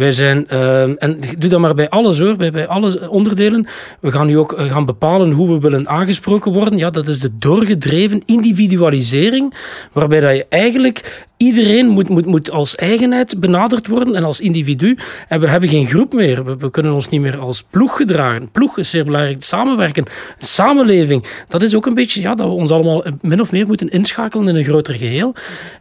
Wij 0.00 0.12
zijn, 0.12 0.46
uh, 0.52 0.82
en 0.82 1.18
doe 1.38 1.50
dat 1.50 1.60
maar 1.60 1.74
bij 1.74 1.88
alles 1.88 2.18
hoor, 2.18 2.36
bij, 2.36 2.50
bij 2.50 2.66
alle 2.66 3.10
onderdelen. 3.10 3.66
We 4.00 4.10
gaan 4.10 4.26
nu 4.26 4.38
ook 4.38 4.52
uh, 4.52 4.72
gaan 4.72 4.84
bepalen 4.84 5.30
hoe 5.30 5.52
we 5.52 5.58
willen 5.58 5.88
aangesproken 5.88 6.52
worden. 6.52 6.78
Ja, 6.78 6.90
dat 6.90 7.06
is 7.06 7.20
de 7.20 7.30
doorgedreven 7.38 8.22
individualisering, 8.26 9.54
waarbij 9.92 10.20
dat 10.20 10.36
je 10.36 10.46
eigenlijk 10.48 11.26
Iedereen 11.42 11.88
moet, 11.88 12.08
moet, 12.08 12.26
moet 12.26 12.50
als 12.50 12.74
eigenheid 12.74 13.40
benaderd 13.40 13.86
worden 13.86 14.14
en 14.14 14.24
als 14.24 14.40
individu. 14.40 14.96
En 15.28 15.40
we 15.40 15.48
hebben 15.48 15.68
geen 15.68 15.86
groep 15.86 16.12
meer. 16.12 16.58
We, 16.58 16.70
kunnen 16.70 16.92
ons 16.92 17.08
niet 17.08 17.20
meer 17.20 17.38
als 17.38 17.62
ploeg 17.62 17.96
gedragen. 17.96 18.50
Ploeg 18.50 18.78
is 18.78 18.90
zeer 18.90 19.04
belangrijk. 19.04 19.42
Samenwerken. 19.42 20.04
Samenleving. 20.38 21.24
Dat 21.48 21.62
is 21.62 21.74
ook 21.74 21.86
een 21.86 21.94
beetje 21.94 22.20
ja, 22.20 22.34
dat 22.34 22.46
we 22.46 22.52
ons 22.52 22.70
allemaal 22.70 23.04
min 23.20 23.40
of 23.40 23.52
meer 23.52 23.66
moeten 23.66 23.88
inschakelen 23.88 24.48
in 24.48 24.56
een 24.56 24.64
groter 24.64 24.94
geheel. 24.94 25.34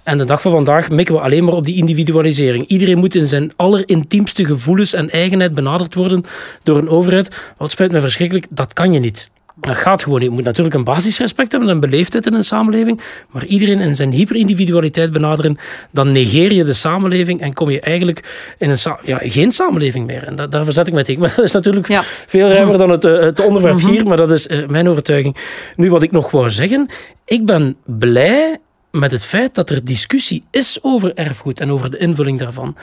En 0.03 0.17
de 0.17 0.23
dag 0.23 0.41
van 0.41 0.51
vandaag 0.51 0.89
mikken 0.89 1.15
we 1.15 1.21
alleen 1.21 1.43
maar 1.43 1.53
op 1.53 1.65
die 1.65 1.75
individualisering. 1.75 2.67
Iedereen 2.67 2.97
moet 2.97 3.15
in 3.15 3.27
zijn 3.27 3.51
allerintiemste 3.55 4.45
gevoelens 4.45 4.93
en 4.93 5.09
eigenheid 5.09 5.53
benaderd 5.53 5.95
worden 5.95 6.23
door 6.63 6.77
een 6.77 6.89
overheid. 6.89 7.53
Wat 7.57 7.71
spijt 7.71 7.91
me 7.91 7.99
verschrikkelijk, 7.99 8.45
dat 8.49 8.73
kan 8.73 8.93
je 8.93 8.99
niet. 8.99 9.29
Dat 9.61 9.77
gaat 9.77 10.03
gewoon 10.03 10.19
niet. 10.19 10.29
Je 10.29 10.35
moet 10.35 10.43
natuurlijk 10.43 10.75
een 10.75 10.83
basisrespect 10.83 11.51
hebben 11.51 11.69
en 11.69 11.79
beleefdheid 11.79 12.25
in 12.25 12.33
een 12.33 12.43
samenleving. 12.43 13.01
Maar 13.31 13.45
iedereen 13.45 13.79
in 13.79 13.95
zijn 13.95 14.11
hyperindividualiteit 14.11 15.11
benaderen, 15.11 15.57
dan 15.91 16.11
negeer 16.11 16.53
je 16.53 16.63
de 16.63 16.73
samenleving 16.73 17.41
en 17.41 17.53
kom 17.53 17.69
je 17.69 17.79
eigenlijk 17.79 18.53
in 18.57 18.69
een 18.69 18.77
ja, 19.03 19.19
geen 19.21 19.51
samenleving 19.51 20.05
meer. 20.05 20.23
En 20.23 20.49
daar 20.49 20.63
verzet 20.63 20.87
ik 20.87 20.93
mij 20.93 21.03
tegen. 21.03 21.21
Maar 21.29 21.33
dat 21.35 21.45
is 21.45 21.51
natuurlijk 21.51 22.03
veel 22.27 22.47
ruimer 22.47 22.77
dan 22.77 22.89
het, 22.89 23.05
eh, 23.05 23.19
het 23.19 23.45
onderwerp 23.47 23.75
mhm. 23.75 23.89
hier, 23.89 24.07
maar 24.07 24.17
dat 24.17 24.31
is 24.31 24.47
eh, 24.47 24.67
mijn 24.67 24.87
overtuiging. 24.87 25.35
Nu, 25.75 25.89
wat 25.89 26.03
ik 26.03 26.11
nog 26.11 26.31
wou 26.31 26.49
zeggen. 26.49 26.87
Ik 27.25 27.45
ben 27.45 27.75
blij 27.85 28.59
met 28.91 29.11
het 29.11 29.25
feit 29.25 29.55
dat 29.55 29.69
er 29.69 29.85
discussie 29.85 30.43
is 30.51 30.79
over 30.81 31.13
erfgoed 31.13 31.59
en 31.59 31.71
over 31.71 31.91
de 31.91 31.97
invulling 31.97 32.39
daarvan. 32.39 32.75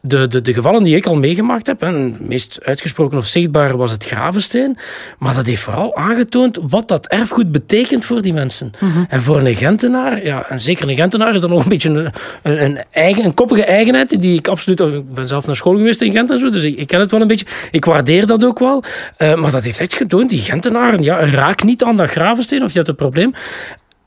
De, 0.00 0.26
de, 0.26 0.40
de 0.40 0.52
gevallen 0.52 0.82
die 0.82 0.96
ik 0.96 1.06
al 1.06 1.16
meegemaakt 1.16 1.66
heb, 1.66 1.82
en 1.82 1.94
het 1.94 2.28
meest 2.28 2.58
uitgesproken 2.62 3.18
of 3.18 3.26
zichtbare 3.26 3.76
was 3.76 3.90
het 3.90 4.04
Gravensteen, 4.04 4.76
maar 5.18 5.34
dat 5.34 5.46
heeft 5.46 5.62
vooral 5.62 5.96
aangetoond 5.96 6.58
wat 6.62 6.88
dat 6.88 7.06
erfgoed 7.06 7.52
betekent 7.52 8.04
voor 8.04 8.22
die 8.22 8.32
mensen. 8.32 8.70
Mhm. 8.78 9.04
En 9.08 9.22
voor 9.22 9.40
een 9.40 9.54
Gentenaar, 9.54 10.24
ja, 10.24 10.48
en 10.48 10.60
zeker 10.60 10.88
een 10.88 10.94
Gentenaar 10.94 11.34
is 11.34 11.40
dat 11.40 11.50
nog 11.50 11.62
een 11.62 11.68
beetje 11.68 11.88
een, 11.88 12.12
een, 12.42 12.62
een, 12.64 12.84
eigen, 12.90 13.24
een 13.24 13.34
koppige 13.34 13.64
eigenheid 13.64 14.20
die 14.20 14.38
ik 14.38 14.48
absoluut... 14.48 14.80
Ik 14.80 15.14
ben 15.14 15.26
zelf 15.26 15.46
naar 15.46 15.56
school 15.56 15.76
geweest 15.76 16.00
in 16.00 16.12
Gent 16.12 16.30
en 16.30 16.38
zo, 16.38 16.50
dus 16.50 16.62
ik, 16.62 16.76
ik 16.76 16.86
ken 16.86 17.00
het 17.00 17.10
wel 17.10 17.20
een 17.20 17.26
beetje. 17.26 17.46
Ik 17.70 17.84
waardeer 17.84 18.26
dat 18.26 18.44
ook 18.44 18.58
wel. 18.58 18.82
Uh, 19.18 19.34
maar 19.34 19.50
dat 19.50 19.64
heeft 19.64 19.80
echt 19.80 19.94
getoond, 19.94 20.30
die 20.30 20.40
Gentenaren, 20.40 21.02
ja, 21.02 21.26
raak 21.26 21.62
niet 21.62 21.84
aan 21.84 21.96
dat 21.96 22.10
Gravensteen 22.10 22.62
of 22.62 22.70
je 22.70 22.76
hebt 22.76 22.88
een 22.88 22.94
probleem. 22.94 23.32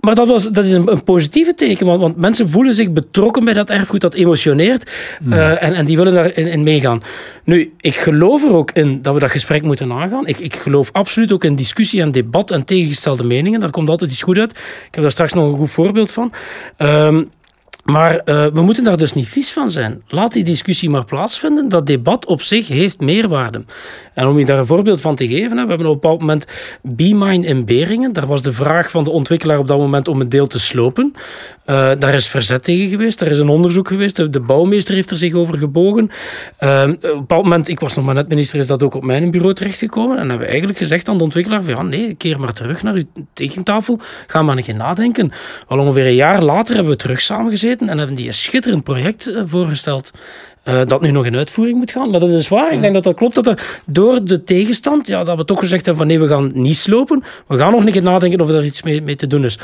Maar 0.02 0.16
dat, 0.16 0.28
was, 0.28 0.50
dat 0.50 0.66
is 0.66 0.72
een, 0.72 0.92
een 0.92 1.04
positieve 1.04 1.56
teken, 1.56 1.86
want, 1.86 2.02
want, 2.02 2.18
mensen 2.18 2.50
voelen 2.50 2.74
zich 2.74 2.92
betrokken 2.92 3.46
bij 3.46 3.54
dat 3.54 3.70
erfgoed, 3.70 4.02
dat 4.02 4.14
emotioneert. 4.14 4.92
Eh, 5.30 5.64
en, 5.64 5.74
en 5.74 5.86
die 5.86 5.98
willen 5.98 6.14
daarin 6.14 6.48
in 6.48 6.64
meegaan. 6.64 7.02
Nu, 7.44 7.74
ik 7.78 7.96
geloof 7.96 8.44
er 8.44 8.54
ook 8.54 8.72
in 8.72 9.02
dat 9.02 9.14
we 9.14 9.20
dat 9.20 9.32
gesprek 9.32 9.62
moeten 9.62 9.92
aangaan. 9.92 10.28
Ik, 10.28 10.40
ik 10.40 10.56
geloof 10.56 10.90
absoluut 10.92 11.32
ook 11.32 11.44
in 11.44 11.56
discussie 11.56 12.02
en 12.02 12.12
debat 12.12 12.52
en 12.52 12.66
tegengestelde 12.66 13.24
meningen. 13.24 13.60
Daar 13.60 13.70
komt 13.70 13.90
altijd 13.90 14.12
iets 14.12 14.24
goed 14.24 14.38
uit. 14.38 14.52
Ik 14.52 14.88
heb 14.92 15.02
daar 15.02 15.12
straks 15.12 15.34
nog 15.34 15.52
een 15.52 15.58
goed 15.58 15.72
voorbeeld 15.72 16.12
van. 16.12 16.34
Um, 16.78 17.30
maar 17.84 18.14
uh, 18.14 18.46
we 18.54 18.62
moeten 18.62 18.84
daar 18.84 18.98
dus 18.98 19.14
niet 19.14 19.28
vies 19.28 19.52
van 19.52 19.72
zijn. 19.72 20.04
Laat 20.08 20.34
die 20.34 20.44
discussie 20.44 20.90
maar 20.90 21.06
plaatsvinden. 21.06 21.70
Dat 21.70 21.88
debat 21.88 22.26
op 22.26 22.42
zich 22.42 22.68
heeft 22.68 23.00
meerwaarde. 23.00 23.64
En 24.14 24.28
om 24.28 24.40
je 24.40 24.46
daar 24.46 24.58
een 24.58 24.66
voorbeeld 24.66 25.02
van 25.02 25.16
te 25.16 25.28
geven, 25.28 25.52
we 25.52 25.58
hebben 25.58 25.78
op 25.78 25.80
een 25.80 26.00
bepaald 26.00 26.20
moment 26.20 26.46
B-Mine 26.96 27.46
in 27.46 27.66
Beringen. 27.66 28.14
Daar 28.14 28.28
was 28.28 28.42
de 28.42 28.54
vraag 28.54 28.92
van 28.92 29.04
de 29.04 29.10
ontwikkelaar 29.10 29.58
op 29.58 29.68
dat 29.68 29.78
moment 29.78 30.08
om 30.08 30.20
het 30.20 30.32
deel 30.32 30.48
te 30.48 30.60
slopen. 30.60 31.14
Uh, 31.66 31.92
daar 32.00 32.14
is 32.14 32.28
verzet 32.28 32.64
tegen 32.64 32.88
geweest, 32.88 33.22
er 33.22 33.32
is 33.32 33.38
een 33.38 33.50
onderzoek 33.50 33.88
geweest. 33.88 34.16
De, 34.16 34.40
bouwmeester 34.40 34.96
heeft 34.96 35.12
er 35.12 35.18
zich 35.18 35.34
over 35.34 35.58
gebogen. 35.58 36.10
Uh, 36.60 36.82
op 36.82 37.04
een 37.04 37.18
bepaald 37.18 37.44
moment, 37.44 37.70
ik 37.70 37.80
was 37.80 37.96
nog 37.96 38.06
maar 38.06 38.16
net 38.16 38.28
minister, 38.28 38.60
is 38.60 38.68
dat 38.68 38.84
ook 38.84 38.94
op 38.94 39.04
mijn 39.04 39.32
bureau 39.32 39.54
terechtgekomen. 39.54 40.18
En 40.18 40.22
hebben 40.22 40.40
we 40.40 40.46
eigenlijk 40.46 40.80
gezegd 40.80 41.08
aan 41.08 41.18
de 41.18 41.24
ontwikkelaar: 41.24 41.64
van, 41.64 41.74
ja, 41.74 41.82
nee, 41.82 42.14
keer 42.14 42.40
maar 42.40 42.54
terug 42.54 42.84
naar 42.84 42.94
uw 42.94 43.04
tegentafel. 43.34 44.00
Ga 44.28 44.42
maar 44.42 44.56
niet 44.56 44.76
nadenken. 44.76 45.32
Al 45.68 45.80
ongeveer 45.80 46.06
een 46.06 46.16
jaar 46.16 46.44
later 46.44 46.76
hebben 46.76 46.94
we 46.94 47.00
terug 47.00 47.22
samengezeten 47.22 47.90
en 47.90 47.98
hebben 47.98 48.16
die 48.16 48.28
een 48.28 48.34
schitterend 48.34 48.84
project 48.84 49.34
voorgesteld. 49.46 50.12
Uh, 50.64 50.82
dat 50.86 51.02
nu 51.02 51.12
nog 51.12 51.26
in 51.26 51.36
uitvoering 51.36 51.78
moet 51.78 51.92
gaan. 51.92 52.10
Maar 52.10 52.20
dat 52.20 52.30
is 52.30 52.48
waar. 52.48 52.74
Ik 52.74 52.82
denk 52.82 52.94
dat 52.94 53.04
dat 53.04 53.16
klopt. 53.16 53.36
Dat 53.36 53.48
er 53.48 53.82
door 53.86 54.24
de 54.24 54.44
tegenstand, 54.44 55.08
ja, 55.08 55.24
dat 55.24 55.38
we 55.38 55.46
toch 55.46 55.60
gezegd 55.60 55.86
hebben 55.86 56.08
van 56.08 56.18
nee, 56.18 56.28
we 56.28 56.34
gaan 56.34 56.52
niet 56.54 56.78
slopen. 56.78 57.24
We 57.48 57.58
gaan 57.58 57.72
nog 57.72 57.86
een 57.86 57.92
keer 57.92 58.04
nadenken 58.04 58.42
of 58.42 58.50
er 58.50 58.64
iets 58.64 58.82
mee, 58.82 59.02
mee 59.02 59.16
te 59.16 59.28
doen 59.28 59.44
is. 59.44 59.58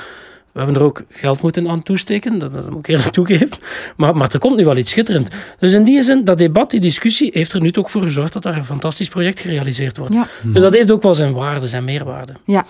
We 0.52 0.64
hebben 0.64 0.82
er 0.82 0.88
ook 0.88 1.04
geld 1.10 1.42
moeten 1.42 1.70
aan 1.70 1.84
toesteken, 1.84 2.40
dat, 2.40 2.54
dat 2.54 2.70
moet 2.70 2.80
ik 2.80 2.88
eerlijk 2.88 3.10
toegeven. 3.10 3.50
Maar, 3.98 4.16
maar 4.16 4.30
er 4.32 4.40
komt 4.40 4.58
nu 4.58 4.66
wel 4.66 4.78
iets 4.78 4.92
schitterend. 4.92 5.30
Dus 5.60 5.74
in 5.74 5.84
die 5.84 6.04
zin, 6.04 6.24
dat 6.24 6.38
debat, 6.38 6.72
die 6.72 6.80
discussie, 6.80 7.30
heeft 7.34 7.54
er 7.54 7.62
nu 7.62 7.72
toch 7.72 7.92
voor 7.92 8.02
gezorgd 8.02 8.34
dat 8.34 8.46
er 8.46 8.58
een 8.58 8.66
fantastisch 8.66 9.10
project 9.10 9.40
gerealiseerd 9.40 9.98
wordt. 9.98 10.14
Ja. 10.14 10.28
Dus 10.44 10.62
dat 10.62 10.74
heeft 10.74 10.92
ook 10.92 11.02
wel 11.02 11.14
zijn 11.14 11.34
waarde, 11.34 11.68
zijn 11.68 11.84
meerwaarde. 11.84 12.34
Ja. 12.46 12.66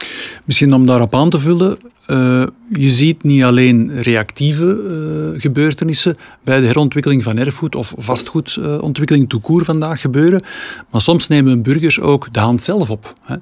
Misschien 0.45 0.73
om 0.73 0.85
daarop 0.85 1.15
aan 1.15 1.29
te 1.29 1.39
vullen, 1.39 1.77
uh, 2.07 2.47
je 2.69 2.89
ziet 2.89 3.23
niet 3.23 3.43
alleen 3.43 4.01
reactieve 4.01 5.31
uh, 5.33 5.41
gebeurtenissen 5.41 6.17
bij 6.43 6.59
de 6.59 6.65
herontwikkeling 6.65 7.23
van 7.23 7.37
erfgoed 7.37 7.75
of 7.75 7.93
vastgoedontwikkeling 7.97 9.23
uh, 9.23 9.29
toekoer 9.29 9.63
vandaag 9.63 10.01
gebeuren, 10.01 10.43
maar 10.89 11.01
soms 11.01 11.27
nemen 11.27 11.61
burgers 11.61 11.99
ook 11.99 12.33
de 12.33 12.39
hand 12.39 12.63
zelf 12.63 12.89
op. 12.89 13.13
Hè. 13.25 13.35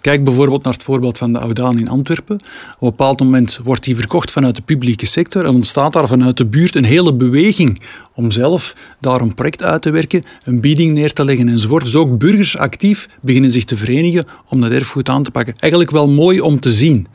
Kijk 0.00 0.24
bijvoorbeeld 0.24 0.62
naar 0.62 0.72
het 0.72 0.82
voorbeeld 0.82 1.18
van 1.18 1.32
de 1.32 1.38
Oudaan 1.38 1.78
in 1.78 1.88
Antwerpen. 1.88 2.34
Op 2.34 2.40
een 2.80 2.88
bepaald 2.88 3.20
moment 3.20 3.60
wordt 3.64 3.84
die 3.84 3.96
verkocht 3.96 4.30
vanuit 4.30 4.56
de 4.56 4.62
publieke 4.62 5.06
sector 5.06 5.44
en 5.44 5.54
ontstaat 5.54 5.92
daar 5.92 6.08
vanuit 6.08 6.36
de 6.36 6.46
buurt 6.46 6.74
een 6.74 6.84
hele 6.84 7.14
beweging 7.14 7.80
om 8.14 8.30
zelf 8.30 8.76
daar 9.00 9.20
een 9.20 9.34
project 9.34 9.62
uit 9.62 9.82
te 9.82 9.90
werken, 9.90 10.22
een 10.44 10.60
bieding 10.60 10.92
neer 10.92 11.12
te 11.12 11.24
leggen 11.24 11.48
enzovoort. 11.48 11.84
Dus 11.84 11.96
ook 11.96 12.18
burgers 12.18 12.56
actief 12.56 13.08
beginnen 13.20 13.50
zich 13.50 13.64
te 13.64 13.76
verenigen 13.76 14.24
om 14.48 14.60
dat 14.60 14.70
erfgoed 14.70 15.08
aan 15.08 15.22
te 15.22 15.30
pakken. 15.30 15.54
Eigenlijk 15.58 15.92
wel 15.92 16.08
mooi 16.08 16.40
om 16.40 16.60
te 16.60 16.70
zien. 16.70 17.06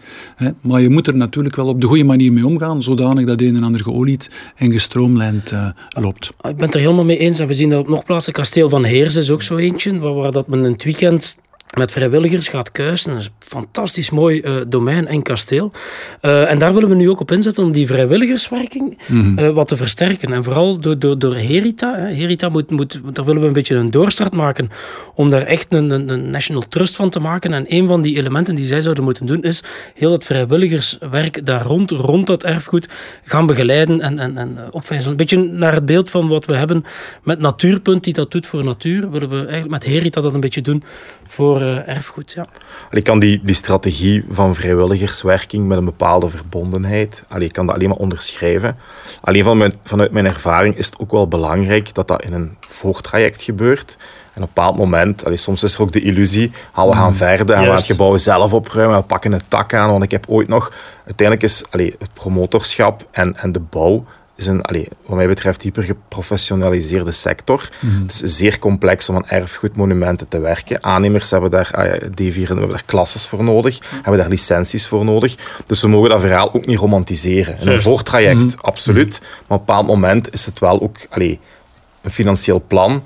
Maar 0.61 0.81
je 0.81 0.89
moet 0.89 1.07
er 1.07 1.15
natuurlijk 1.15 1.55
wel 1.55 1.67
op 1.67 1.81
de 1.81 1.87
goede 1.87 2.03
manier 2.03 2.33
mee 2.33 2.45
omgaan, 2.45 2.81
zodanig 2.81 3.25
dat 3.25 3.41
een 3.41 3.55
en 3.55 3.63
ander 3.63 3.81
geolied 3.81 4.29
en 4.55 4.71
gestroomlijnd 4.71 5.51
uh, 5.51 5.69
loopt. 5.89 6.25
Ik 6.25 6.55
ben 6.55 6.65
het 6.65 6.73
er 6.73 6.81
helemaal 6.81 7.05
mee 7.05 7.17
eens. 7.17 7.39
En 7.39 7.47
we 7.47 7.53
zien 7.53 7.69
dat 7.69 7.79
op 7.79 7.87
nog 7.87 8.03
plaatsen. 8.03 8.33
Kasteel 8.33 8.69
van 8.69 8.83
Heers 8.83 9.15
is 9.15 9.31
ook 9.31 9.41
zo 9.41 9.55
eentje, 9.55 9.99
waar, 9.99 10.13
waar 10.13 10.31
dat 10.31 10.47
men 10.47 10.65
in 10.65 10.71
het 10.71 10.83
weekend 10.83 11.37
met 11.75 11.91
vrijwilligers 11.91 12.47
gaat 12.47 12.71
kuisen. 12.71 13.11
Dat 13.11 13.21
is 13.21 13.25
een 13.25 13.33
fantastisch 13.39 14.09
mooi 14.09 14.41
uh, 14.41 14.61
domein 14.67 15.07
en 15.07 15.21
kasteel. 15.21 15.71
Uh, 16.21 16.51
en 16.51 16.57
daar 16.57 16.73
willen 16.73 16.89
we 16.89 16.95
nu 16.95 17.09
ook 17.09 17.19
op 17.19 17.31
inzetten 17.31 17.63
om 17.63 17.71
die 17.71 17.87
vrijwilligerswerking 17.87 18.97
mm 19.07 19.25
uh, 19.39 19.49
wat 19.49 19.67
te 19.67 19.77
versterken. 19.77 20.33
En 20.33 20.43
vooral 20.43 20.79
door, 20.79 20.99
door, 20.99 21.19
door 21.19 21.35
Herita. 21.35 21.95
Hè. 21.95 22.13
Herita 22.13 22.49
moet, 22.49 22.69
moet, 22.69 23.01
daar 23.13 23.25
willen 23.25 23.41
we 23.41 23.47
een 23.47 23.53
beetje 23.53 23.75
een 23.75 23.91
doorstart 23.91 24.33
maken 24.33 24.69
om 25.15 25.29
daar 25.29 25.41
echt 25.41 25.71
een, 25.73 25.89
een, 25.89 26.09
een, 26.09 26.29
national 26.29 26.61
trust 26.69 26.95
van 26.95 27.09
te 27.09 27.19
maken. 27.19 27.53
En 27.53 27.65
een 27.67 27.87
van 27.87 28.01
die 28.01 28.17
elementen 28.17 28.55
die 28.55 28.65
zij 28.65 28.81
zouden 28.81 29.03
moeten 29.03 29.25
doen 29.25 29.43
is 29.43 29.63
heel 29.93 30.11
het 30.11 30.23
vrijwilligerswerk 30.23 31.45
daar 31.45 31.61
rond, 31.61 31.91
rond 31.91 32.27
dat 32.27 32.43
erfgoed 32.43 32.87
gaan 33.23 33.45
begeleiden 33.45 34.01
en, 34.01 34.19
en, 34.19 34.37
en 34.37 34.57
opwijzen. 34.71 35.11
Een 35.11 35.17
beetje 35.17 35.43
naar 35.43 35.73
het 35.73 35.85
beeld 35.85 36.09
van 36.09 36.27
wat 36.27 36.45
we 36.45 36.55
hebben 36.55 36.83
met 37.23 37.39
Natuurpunt 37.39 38.03
die 38.03 38.13
dat 38.13 38.31
doet 38.31 38.47
voor 38.47 38.63
natuur, 38.63 39.11
willen 39.11 39.29
we 39.29 39.35
eigenlijk 39.35 39.69
met 39.69 39.85
Herita 39.85 40.21
dat 40.21 40.33
een 40.33 40.39
beetje 40.39 40.61
doen 40.61 40.83
voor 41.27 41.56
voor 41.59 41.83
erfgoed. 41.85 42.31
Ja. 42.31 42.47
Ik 42.91 43.03
kan 43.03 43.19
die, 43.19 43.41
die 43.43 43.55
strategie 43.55 44.25
van 44.29 44.55
vrijwilligerswerking 44.55 45.67
met 45.67 45.77
een 45.77 45.85
bepaalde 45.85 46.29
verbondenheid, 46.29 47.23
allee, 47.27 47.47
ik 47.47 47.53
kan 47.53 47.65
dat 47.65 47.75
alleen 47.75 47.89
maar 47.89 47.97
onderschrijven. 47.97 48.77
Alleen 49.21 49.43
van 49.43 49.57
mijn, 49.57 49.73
vanuit 49.83 50.11
mijn 50.11 50.25
ervaring 50.25 50.77
is 50.77 50.85
het 50.85 50.99
ook 50.99 51.11
wel 51.11 51.27
belangrijk 51.27 51.93
dat 51.93 52.07
dat 52.07 52.23
in 52.23 52.33
een 52.33 52.57
voortraject 52.59 53.41
gebeurt. 53.41 53.97
En 54.33 54.43
op 54.43 54.49
een 54.49 54.53
bepaald 54.53 54.77
moment, 54.77 55.25
allee, 55.25 55.37
soms 55.37 55.63
is 55.63 55.75
er 55.75 55.81
ook 55.81 55.91
de 55.91 56.01
illusie, 56.01 56.51
ah, 56.71 56.89
we 56.89 56.95
gaan 56.95 57.07
mm. 57.07 57.15
verder 57.15 57.55
en 57.55 57.61
we 57.61 57.67
gaan 57.67 57.75
het 57.75 57.85
gebouw 57.85 58.17
zelf 58.17 58.53
opruimen, 58.53 58.97
we 58.97 59.03
pakken 59.03 59.31
een 59.31 59.41
tak 59.47 59.73
aan. 59.73 59.91
Want 59.91 60.03
ik 60.03 60.11
heb 60.11 60.25
ooit 60.27 60.47
nog, 60.47 60.71
uiteindelijk 61.05 61.47
is 61.47 61.63
allee, 61.69 61.95
het 61.99 62.13
promotorschap 62.13 63.07
en, 63.11 63.35
en 63.37 63.51
de 63.51 63.59
bouw 63.59 64.05
is 64.37 64.47
een, 64.47 64.61
allee, 64.61 64.87
wat 65.05 65.15
mij 65.15 65.27
betreft, 65.27 65.61
hyper 65.61 65.83
geprofessionaliseerde 65.83 67.11
sector. 67.11 67.69
Mm. 67.79 68.01
Het 68.01 68.11
is 68.11 68.37
zeer 68.37 68.59
complex 68.59 69.09
om 69.09 69.15
aan 69.15 69.27
erfgoedmonumenten 69.27 70.27
te 70.27 70.39
werken. 70.39 70.83
Aannemers 70.83 71.31
hebben 71.31 71.49
daar, 71.49 71.69
ah 71.73 72.01
D4, 72.21 72.47
hebben 72.47 72.69
daar 72.69 72.83
klasses 72.85 73.27
voor 73.27 73.43
nodig, 73.43 73.79
mm. 73.79 73.99
hebben 74.01 74.17
daar 74.17 74.29
licenties 74.29 74.87
voor 74.87 75.05
nodig. 75.05 75.35
Dus 75.65 75.81
we 75.81 75.87
mogen 75.87 76.09
dat 76.09 76.21
verhaal 76.21 76.53
ook 76.53 76.65
niet 76.65 76.79
romantiseren. 76.79 77.67
Een 77.67 77.81
voortraject, 77.81 78.39
mm. 78.39 78.61
absoluut. 78.61 79.19
Maar 79.19 79.29
op 79.29 79.49
een 79.49 79.57
bepaald 79.57 79.87
moment 79.87 80.33
is 80.33 80.45
het 80.45 80.59
wel 80.59 80.81
ook 80.81 80.97
allee, 81.09 81.39
een 82.01 82.11
financieel 82.11 82.63
plan 82.67 83.03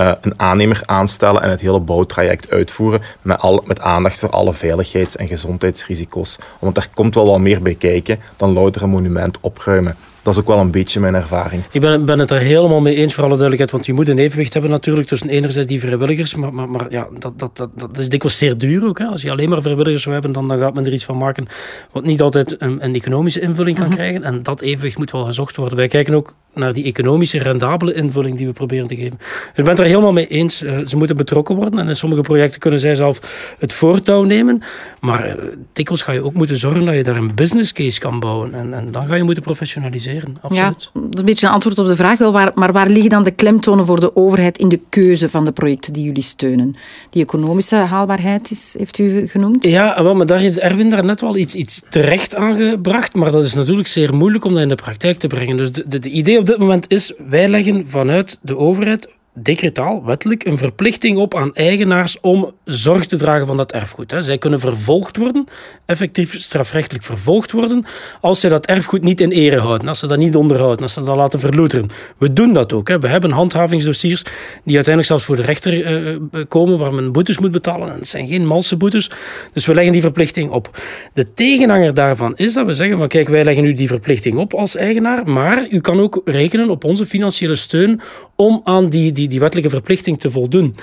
uh, 0.00 0.12
een 0.20 0.40
aannemer 0.40 0.82
aanstellen 0.84 1.42
en 1.42 1.50
het 1.50 1.60
hele 1.60 1.80
bouwtraject 1.80 2.50
uitvoeren 2.50 3.02
met, 3.22 3.38
al, 3.40 3.62
met 3.66 3.80
aandacht 3.80 4.18
voor 4.18 4.30
alle 4.30 4.52
veiligheids- 4.52 5.16
en 5.16 5.28
gezondheidsrisico's. 5.28 6.38
Want 6.58 6.74
daar 6.74 6.88
komt 6.94 7.14
wel 7.14 7.26
wat 7.26 7.38
meer 7.38 7.62
bij 7.62 7.74
kijken 7.74 8.20
dan 8.36 8.52
louter 8.52 8.82
een 8.82 8.90
monument 8.90 9.38
opruimen 9.40 9.96
dat 10.24 10.34
is 10.34 10.40
ook 10.40 10.46
wel 10.46 10.58
een 10.58 10.70
beetje 10.70 11.00
mijn 11.00 11.14
ervaring. 11.14 11.62
Ik 11.70 11.80
ben, 11.80 12.04
ben 12.04 12.18
het 12.18 12.30
er 12.30 12.40
helemaal 12.40 12.80
mee 12.80 12.94
eens, 12.94 13.14
voor 13.14 13.24
alle 13.24 13.36
duidelijkheid. 13.36 13.70
Want 13.70 13.86
je 13.86 13.92
moet 13.92 14.08
een 14.08 14.18
evenwicht 14.18 14.52
hebben 14.52 14.70
natuurlijk 14.70 15.08
tussen 15.08 15.28
enerzijds 15.28 15.68
die 15.68 15.80
vrijwilligers. 15.80 16.34
Maar, 16.34 16.54
maar, 16.54 16.68
maar 16.68 16.86
ja, 16.88 17.08
dat, 17.18 17.38
dat, 17.38 17.56
dat, 17.56 17.70
dat 17.76 17.98
is 17.98 18.08
dikwijls 18.08 18.38
zeer 18.38 18.58
duur 18.58 18.86
ook. 18.86 18.98
Hè. 18.98 19.06
Als 19.06 19.22
je 19.22 19.30
alleen 19.30 19.48
maar 19.48 19.62
vrijwilligers 19.62 20.02
zou 20.02 20.14
hebben, 20.14 20.32
dan, 20.32 20.48
dan 20.48 20.58
gaat 20.58 20.74
men 20.74 20.86
er 20.86 20.92
iets 20.92 21.04
van 21.04 21.16
maken 21.16 21.46
wat 21.92 22.04
niet 22.04 22.22
altijd 22.22 22.60
een, 22.60 22.84
een 22.84 22.94
economische 22.94 23.40
invulling 23.40 23.76
kan 23.76 23.86
mhm. 23.86 23.94
krijgen. 23.94 24.22
En 24.22 24.42
dat 24.42 24.60
evenwicht 24.60 24.98
moet 24.98 25.10
wel 25.10 25.24
gezocht 25.24 25.56
worden. 25.56 25.76
Wij 25.76 25.88
kijken 25.88 26.14
ook 26.14 26.34
naar 26.54 26.72
die 26.72 26.84
economische, 26.84 27.38
rendabele 27.38 27.94
invulling 27.94 28.36
die 28.36 28.46
we 28.46 28.52
proberen 28.52 28.86
te 28.86 28.96
geven. 28.96 29.16
Dus 29.18 29.50
ik 29.54 29.64
ben 29.64 29.66
het 29.66 29.78
er 29.78 29.84
helemaal 29.84 30.12
mee 30.12 30.26
eens. 30.26 30.62
Eh, 30.62 30.78
ze 30.86 30.96
moeten 30.96 31.16
betrokken 31.16 31.56
worden. 31.56 31.78
En 31.80 31.88
in 31.88 31.96
sommige 31.96 32.22
projecten 32.22 32.60
kunnen 32.60 32.80
zij 32.80 32.94
zelf 32.94 33.20
het 33.58 33.72
voortouw 33.72 34.22
nemen. 34.22 34.62
Maar 35.00 35.26
uh, 35.28 35.34
dikwijls 35.72 36.02
ga 36.02 36.12
je 36.12 36.24
ook 36.24 36.34
moeten 36.34 36.58
zorgen 36.58 36.84
dat 36.84 36.94
je 36.94 37.04
daar 37.04 37.16
een 37.16 37.34
business 37.34 37.72
case 37.72 38.00
kan 38.00 38.20
bouwen. 38.20 38.54
En, 38.54 38.74
en 38.74 38.90
dan 38.90 39.06
ga 39.06 39.14
je 39.14 39.22
moeten 39.22 39.42
professionaliseren. 39.42 40.13
Absoluut. 40.40 40.56
Ja, 40.58 40.68
dat 40.68 41.14
is 41.14 41.20
een 41.20 41.24
beetje 41.24 41.46
een 41.46 41.52
antwoord 41.52 41.78
op 41.78 41.86
de 41.86 41.96
vraag. 41.96 42.18
Wel, 42.18 42.32
waar, 42.32 42.50
maar 42.54 42.72
waar 42.72 42.88
liggen 42.88 43.10
dan 43.10 43.22
de 43.22 43.30
klemtonen 43.30 43.86
voor 43.86 44.00
de 44.00 44.16
overheid 44.16 44.58
in 44.58 44.68
de 44.68 44.80
keuze 44.88 45.28
van 45.28 45.44
de 45.44 45.52
projecten 45.52 45.92
die 45.92 46.04
jullie 46.04 46.22
steunen? 46.22 46.76
Die 47.10 47.22
economische 47.22 47.76
haalbaarheid 47.76 48.50
is, 48.50 48.74
heeft 48.78 48.98
u 48.98 49.26
genoemd? 49.26 49.68
Ja, 49.68 50.02
wel, 50.02 50.14
maar 50.14 50.26
daar 50.26 50.38
heeft 50.38 50.58
Erwin 50.58 50.90
daar 50.90 51.04
net 51.04 51.20
wel 51.20 51.36
iets, 51.36 51.54
iets 51.54 51.82
terecht 51.88 52.34
aangebracht. 52.34 53.14
Maar 53.14 53.32
dat 53.32 53.44
is 53.44 53.54
natuurlijk 53.54 53.88
zeer 53.88 54.14
moeilijk 54.14 54.44
om 54.44 54.52
dat 54.52 54.62
in 54.62 54.68
de 54.68 54.74
praktijk 54.74 55.18
te 55.18 55.28
brengen. 55.28 55.56
Dus 55.56 55.72
de, 55.72 55.84
de, 55.86 55.98
de 55.98 56.10
idee 56.10 56.38
op 56.38 56.46
dit 56.46 56.58
moment 56.58 56.90
is, 56.90 57.12
wij 57.28 57.48
leggen 57.48 57.88
vanuit 57.88 58.38
de 58.42 58.56
overheid 58.56 59.08
decretaal, 59.34 60.04
wettelijk, 60.04 60.44
een 60.44 60.58
verplichting 60.58 61.18
op 61.18 61.34
aan 61.34 61.54
eigenaars 61.54 62.20
om 62.20 62.52
zorg 62.64 63.06
te 63.06 63.16
dragen 63.16 63.46
van 63.46 63.56
dat 63.56 63.72
erfgoed. 63.72 64.14
Zij 64.18 64.38
kunnen 64.38 64.60
vervolgd 64.60 65.16
worden, 65.16 65.44
effectief 65.86 66.40
strafrechtelijk 66.40 67.04
vervolgd 67.04 67.52
worden, 67.52 67.84
als 68.20 68.40
zij 68.40 68.50
dat 68.50 68.66
erfgoed 68.66 69.02
niet 69.02 69.20
in 69.20 69.30
ere 69.30 69.58
houden, 69.58 69.88
als 69.88 69.98
ze 69.98 70.06
dat 70.06 70.18
niet 70.18 70.36
onderhouden, 70.36 70.82
als 70.82 70.92
ze 70.92 71.02
dat 71.02 71.16
laten 71.16 71.40
verloederen. 71.40 71.88
We 72.18 72.32
doen 72.32 72.52
dat 72.52 72.72
ook. 72.72 72.88
We 72.88 73.08
hebben 73.08 73.30
handhavingsdossiers 73.30 74.22
die 74.64 74.74
uiteindelijk 74.74 75.06
zelfs 75.06 75.24
voor 75.24 75.36
de 75.36 75.42
rechter 75.42 75.84
eh, 75.84 76.14
eh, 76.14 76.20
komen, 76.48 76.78
waar 76.78 76.94
men 76.94 77.12
boetes 77.12 77.38
moet 77.38 77.50
betalen. 77.50 77.88
En 77.88 77.98
het 77.98 78.08
zijn 78.08 78.28
geen 78.28 78.46
malse 78.46 78.76
boetes, 78.76 79.10
dus 79.52 79.66
we 79.66 79.74
leggen 79.74 79.92
die 79.92 80.02
verplichting 80.02 80.50
op. 80.50 80.78
De 81.12 81.32
tegenhanger 81.32 81.94
daarvan 81.94 82.36
is 82.36 82.54
dat 82.54 82.66
we 82.66 82.72
zeggen 82.72 82.98
van 82.98 83.08
kijk, 83.08 83.28
wij 83.28 83.44
leggen 83.44 83.64
u 83.64 83.72
die 83.72 83.88
verplichting 83.88 84.38
op 84.38 84.54
als 84.54 84.76
eigenaar, 84.76 85.28
maar 85.28 85.66
u 85.70 85.80
kan 85.80 86.00
ook 86.00 86.20
rekenen 86.24 86.70
op 86.70 86.84
onze 86.84 87.06
financiële 87.06 87.54
steun 87.54 88.00
om 88.36 88.60
aan 88.64 88.88
die, 88.88 89.12
die 89.28 89.40
wettelijke 89.40 89.70
verplichting 89.70 90.20
te 90.20 90.30
voldoen. 90.30 90.76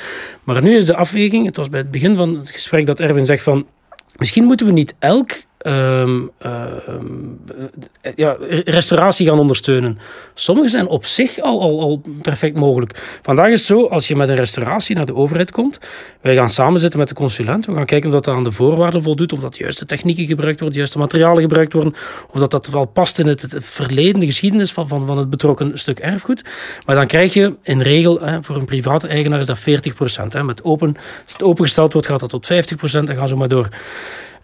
Maar 0.44 0.62
nu 0.62 0.78
is 0.78 0.86
de 0.86 0.96
afweging, 0.96 1.46
het 1.46 1.56
was 1.56 1.70
bij 1.70 1.80
het 1.80 1.92
begin 1.92 2.16
van 2.16 2.36
het 2.36 2.52
gesprek 2.52 2.86
dat 2.86 3.00
Erwin 3.00 3.26
zegt 3.26 3.44
van 3.44 3.68
misschien 4.18 4.44
moeten 4.44 4.66
we 4.66 4.72
niet 4.72 4.96
elk 5.00 5.32
um, 5.66 6.32
ja, 8.16 8.38
restauratie 8.66 9.28
gaan 9.28 9.40
ondersteunen. 9.40 10.00
Sommige 10.34 10.68
zijn 10.68 10.88
op 10.88 11.06
zich 11.06 11.40
al, 11.40 11.62
al, 11.62 11.82
al 11.82 12.02
perfect 12.22 12.56
mogelijk. 12.56 13.20
Vandaag 13.22 13.48
is 13.48 13.60
het 13.60 13.68
zo, 13.68 13.86
als 13.86 14.08
je 14.08 14.16
met 14.16 14.30
een 14.30 14.36
restauratie 14.36 14.96
naar 14.96 15.06
de 15.06 15.16
overheid 15.16 15.52
komt, 15.52 15.80
wij 16.22 16.36
gaan 16.36 16.50
samen 16.50 16.80
zitten 16.80 17.00
met 17.00 17.08
de 17.08 17.16
consulent, 17.16 17.66
we 17.66 17.74
gaan 17.74 17.86
kijken 17.86 18.10
of 18.10 18.16
dat 18.16 18.28
aan 18.28 18.44
de 18.44 18.52
voorwaarden 18.52 19.04
voldoet, 19.04 19.34
of 19.34 19.40
dat 19.40 19.54
de 19.54 19.60
juiste 19.60 19.86
technieken 19.86 20.26
gebruikt 20.26 20.60
worden, 20.60 20.72
de 20.72 20.78
juiste 20.78 20.98
materialen 20.98 21.42
gebruikt 21.42 21.74
worden, 21.74 21.94
of 22.32 22.40
dat 22.40 22.52
dat 22.52 22.68
wel 22.68 22.86
past 22.86 23.20
in 23.20 23.28
het, 23.28 23.56
verleden, 23.58 24.20
de 24.20 24.26
geschiedenis 24.26 24.72
van, 24.72 24.88
van, 24.88 25.06
van 25.06 25.18
het 25.18 25.30
betrokken 25.30 25.78
stuk 25.78 26.00
erfgoed. 26.00 26.44
Maar 26.86 26.96
dan 26.96 27.08
krijg 27.08 27.34
je 27.34 27.56
in 27.64 27.82
regel, 27.82 28.20
hè, 28.20 28.44
voor 28.44 28.56
een 28.56 28.66
private 28.66 29.08
eigenaar 29.08 29.40
is 29.40 29.46
dat 29.46 29.60
40 29.60 29.94
procent. 29.94 30.44
Met 30.44 30.64
open, 30.64 30.96
als 31.24 31.34
het 31.34 31.44
opengesteld 31.44 31.94
wordt, 31.94 32.08
gaat 32.08 32.20
dat 32.20 32.30
tot 32.30 32.46
50 32.46 32.78
procent 32.78 33.10
en 33.10 33.16
gaan 33.16 33.28
zo 33.28 33.36
maar 33.36 33.48
door. 33.48 33.70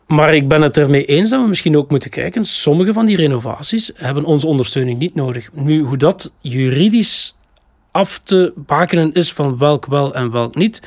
Maar 0.07 0.35
ik 0.35 0.47
ben 0.47 0.61
het 0.61 0.77
ermee 0.77 1.05
eens 1.05 1.29
dat 1.29 1.41
we 1.41 1.47
misschien 1.47 1.77
ook 1.77 1.89
moeten 1.89 2.09
kijken. 2.09 2.45
Sommige 2.45 2.93
van 2.93 3.05
die 3.05 3.15
renovaties 3.15 3.91
hebben 3.95 4.23
onze 4.23 4.47
ondersteuning 4.47 4.99
niet 4.99 5.15
nodig. 5.15 5.49
Nu, 5.53 5.83
hoe 5.83 5.97
dat 5.97 6.31
juridisch 6.41 7.35
af 7.91 8.19
te 8.19 8.53
bakenen 8.55 9.13
is 9.13 9.33
van 9.33 9.57
welk 9.57 9.85
wel 9.85 10.15
en 10.15 10.31
welk 10.31 10.55
niet, 10.55 10.81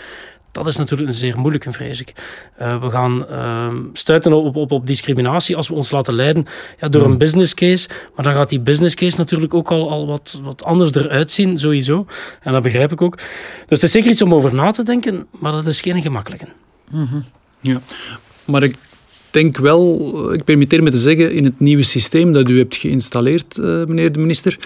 dat 0.52 0.66
is 0.66 0.76
natuurlijk 0.76 1.09
een 1.09 1.14
zeer 1.14 1.38
moeilijke, 1.38 1.72
vrees 1.72 2.00
ik. 2.00 2.12
Uh, 2.61 2.83
we 2.83 2.90
gaan 2.90 3.26
uh, 3.30 3.74
stuiten 3.92 4.33
op, 4.33 4.56
op, 4.56 4.70
op 4.70 4.87
discriminatie 4.87 5.56
als 5.56 5.68
we 5.68 5.74
ons 5.74 5.90
laten 5.90 6.14
leiden 6.14 6.44
ja, 6.78 6.88
door 6.88 7.02
een 7.02 7.09
hmm. 7.09 7.18
business 7.18 7.54
case. 7.54 7.88
Maar 8.14 8.24
dan 8.24 8.35
gaat 8.35 8.48
die 8.48 8.61
business 8.61 8.94
case 8.94 9.16
natuurlijk 9.16 9.54
ook 9.54 9.70
al, 9.70 9.90
al 9.90 10.06
wat, 10.06 10.40
wat 10.42 10.64
anders 10.64 10.94
eruit 10.94 11.30
zien, 11.30 11.59
sowieso. 11.59 12.06
En 12.42 12.52
dat 12.52 12.62
begrijp 12.62 12.92
ik 12.92 13.02
ook. 13.02 13.16
Dus 13.16 13.26
het 13.68 13.83
is 13.83 13.90
zeker 13.90 14.11
iets 14.11 14.22
om 14.22 14.35
over 14.35 14.54
na 14.54 14.70
te 14.70 14.83
denken, 14.83 15.26
maar 15.30 15.52
dat 15.52 15.66
is 15.66 15.80
geen 15.80 16.02
gemakkelijke. 16.02 16.46
Mm 16.90 17.24
Ja, 17.61 17.80
maar 18.44 18.62
ik 18.62 18.76
denk 19.31 19.57
wel, 19.57 20.33
ik 20.33 20.45
permitteer 20.45 20.83
me 20.83 20.90
te 20.90 21.01
zeggen, 21.01 21.33
in 21.33 21.45
het 21.45 21.61
nieuwe 21.61 21.83
systeem 21.83 22.33
dat 22.33 22.49
u 22.49 22.59
hebt 22.59 22.77
geïnstalleerd, 22.77 23.57
uh, 23.61 23.85
meneer 23.85 24.12
de 24.12 24.19
minister, 24.19 24.59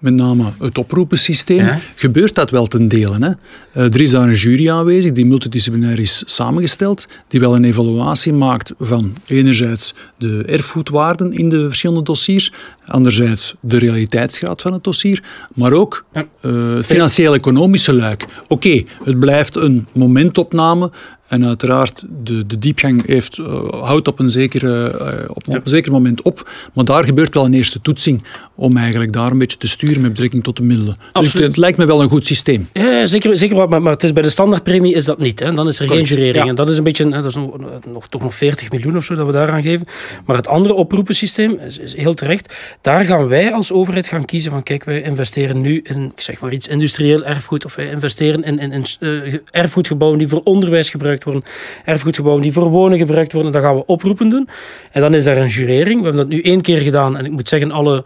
met 0.00 0.14
name 0.14 0.52
het 0.58 0.78
oproepensysteem, 0.78 1.68
gebeurt 1.94 2.34
dat 2.34 2.50
wel 2.50 2.66
ten 2.66 2.88
dele. 2.88 3.16
Hè? 3.18 3.28
Uh, 3.28 3.94
er 3.94 4.00
is 4.00 4.10
daar 4.10 4.28
een 4.28 4.34
jury 4.34 4.70
aanwezig 4.70 5.12
die 5.12 5.26
multidisciplinair 5.26 6.00
is 6.00 6.22
samengesteld, 6.26 7.06
die 7.28 7.40
wel 7.40 7.54
een 7.54 7.64
evaluatie 7.64 8.32
maakt 8.32 8.72
van 8.78 9.12
enerzijds 9.26 9.94
de 10.18 10.42
erfgoedwaarden 10.46 11.32
in 11.32 11.48
de 11.48 11.66
verschillende 11.66 12.02
dossiers, 12.02 12.52
anderzijds 12.86 13.54
de 13.60 13.78
realiteitsgraad 13.78 14.62
van 14.62 14.72
het 14.72 14.84
dossier, 14.84 15.22
maar 15.54 15.72
ook 15.72 16.04
ja. 16.14 16.26
uh, 16.42 16.82
financieel-economische 16.82 17.94
luik. 17.94 18.24
Oké, 18.48 18.82
het 19.04 19.18
blijft 19.18 19.56
een 19.56 19.86
momentopname, 19.92 20.90
en 21.30 21.46
uiteraard, 21.46 22.04
de, 22.22 22.46
de 22.46 22.58
diepgang 22.58 23.06
heeft, 23.06 23.38
uh, 23.38 23.46
houdt 23.82 24.08
op 24.08 24.18
een, 24.18 24.30
zekere, 24.30 24.92
uh, 25.00 25.28
op, 25.28 25.48
op, 25.48 25.54
een 25.54 25.60
zeker 25.64 25.92
moment 25.92 26.22
op. 26.22 26.50
Maar 26.72 26.84
daar 26.84 27.04
gebeurt 27.04 27.34
wel 27.34 27.44
een 27.44 27.54
eerste 27.54 27.80
toetsing 27.80 28.22
om 28.54 28.76
eigenlijk 28.76 29.12
daar 29.12 29.30
een 29.30 29.38
beetje 29.38 29.56
te 29.56 29.68
sturen 29.68 30.00
met 30.00 30.10
betrekking 30.10 30.42
tot 30.42 30.56
de 30.56 30.62
middelen. 30.62 30.96
Dus 31.12 31.32
het, 31.32 31.56
lijkt 31.56 31.78
me 31.78 31.86
wel 31.86 32.02
een 32.02 32.08
goed 32.08 32.26
systeem. 32.26 32.68
Ja, 32.72 33.06
zeker, 33.06 33.36
zeker 33.36 33.68
maar, 33.68 33.82
maar 33.82 33.92
het 33.92 34.02
is 34.02 34.12
bij 34.12 34.22
de 34.22 34.30
standaardpremie 34.30 34.94
is 34.94 35.04
dat 35.04 35.18
niet. 35.18 35.40
Hè. 35.40 35.52
Dan 35.52 35.68
is 35.68 35.78
er 35.78 35.88
geen 35.88 36.02
jurering. 36.02 36.48
En 36.48 36.54
dat 36.54 36.68
is 36.68 36.76
een 36.76 36.84
beetje, 36.84 37.04
hè, 37.04 37.10
dat 37.10 37.24
is 37.24 37.34
nog, 37.34 37.56
nog, 37.92 38.08
toch 38.08 38.22
nog 38.22 38.34
40 38.34 38.70
miljoen 38.70 38.96
of 38.96 39.04
zo 39.04 39.14
dat 39.14 39.26
we 39.26 39.32
daaraan 39.32 39.62
geven. 39.62 39.86
Maar 40.26 40.36
het 40.36 40.48
andere 40.48 40.74
oproepensysteem 40.74 41.58
is, 41.66 41.78
is 41.78 41.96
heel 41.96 42.14
terecht. 42.14 42.54
Daar 42.80 43.04
gaan 43.04 43.28
wij 43.28 43.52
als 43.52 43.72
overheid 43.72 44.08
gaan 44.08 44.24
kiezen 44.24 44.50
van 44.50 44.62
kijk, 44.62 44.84
wij 44.84 45.02
investeren 45.02 45.60
nu 45.60 45.80
in, 45.82 46.12
ik 46.14 46.20
zeg 46.20 46.40
maar 46.40 46.52
iets, 46.52 46.68
industrieel 46.68 47.24
erfgoed. 47.24 47.64
Of 47.64 47.74
wij 47.74 47.90
investeren 47.90 48.44
in, 48.44 48.58
in, 48.58 48.72
in 48.72 48.84
uh, 49.00 49.34
erfgoedgebouwen 49.50 50.18
die 50.18 50.28
voor 50.28 50.40
onderwijs 50.44 50.90
gebruikt 50.90 51.19
worden, 51.24 51.42
erfgoedgebouwen 51.84 52.42
die 52.42 52.52
voor 52.52 52.68
wonen 52.68 52.98
gebruikt 52.98 53.32
worden, 53.32 53.52
dan 53.52 53.62
gaan 53.62 53.74
we 53.74 53.86
oproepen 53.86 54.28
doen. 54.28 54.48
En 54.92 55.00
dan 55.00 55.14
is 55.14 55.24
daar 55.24 55.36
een 55.36 55.48
jurering. 55.48 55.98
We 55.98 56.04
hebben 56.04 56.28
dat 56.28 56.28
nu 56.28 56.40
één 56.40 56.60
keer 56.60 56.78
gedaan 56.78 57.16
en 57.16 57.24
ik 57.24 57.30
moet 57.30 57.48
zeggen, 57.48 57.70
alle 57.70 58.04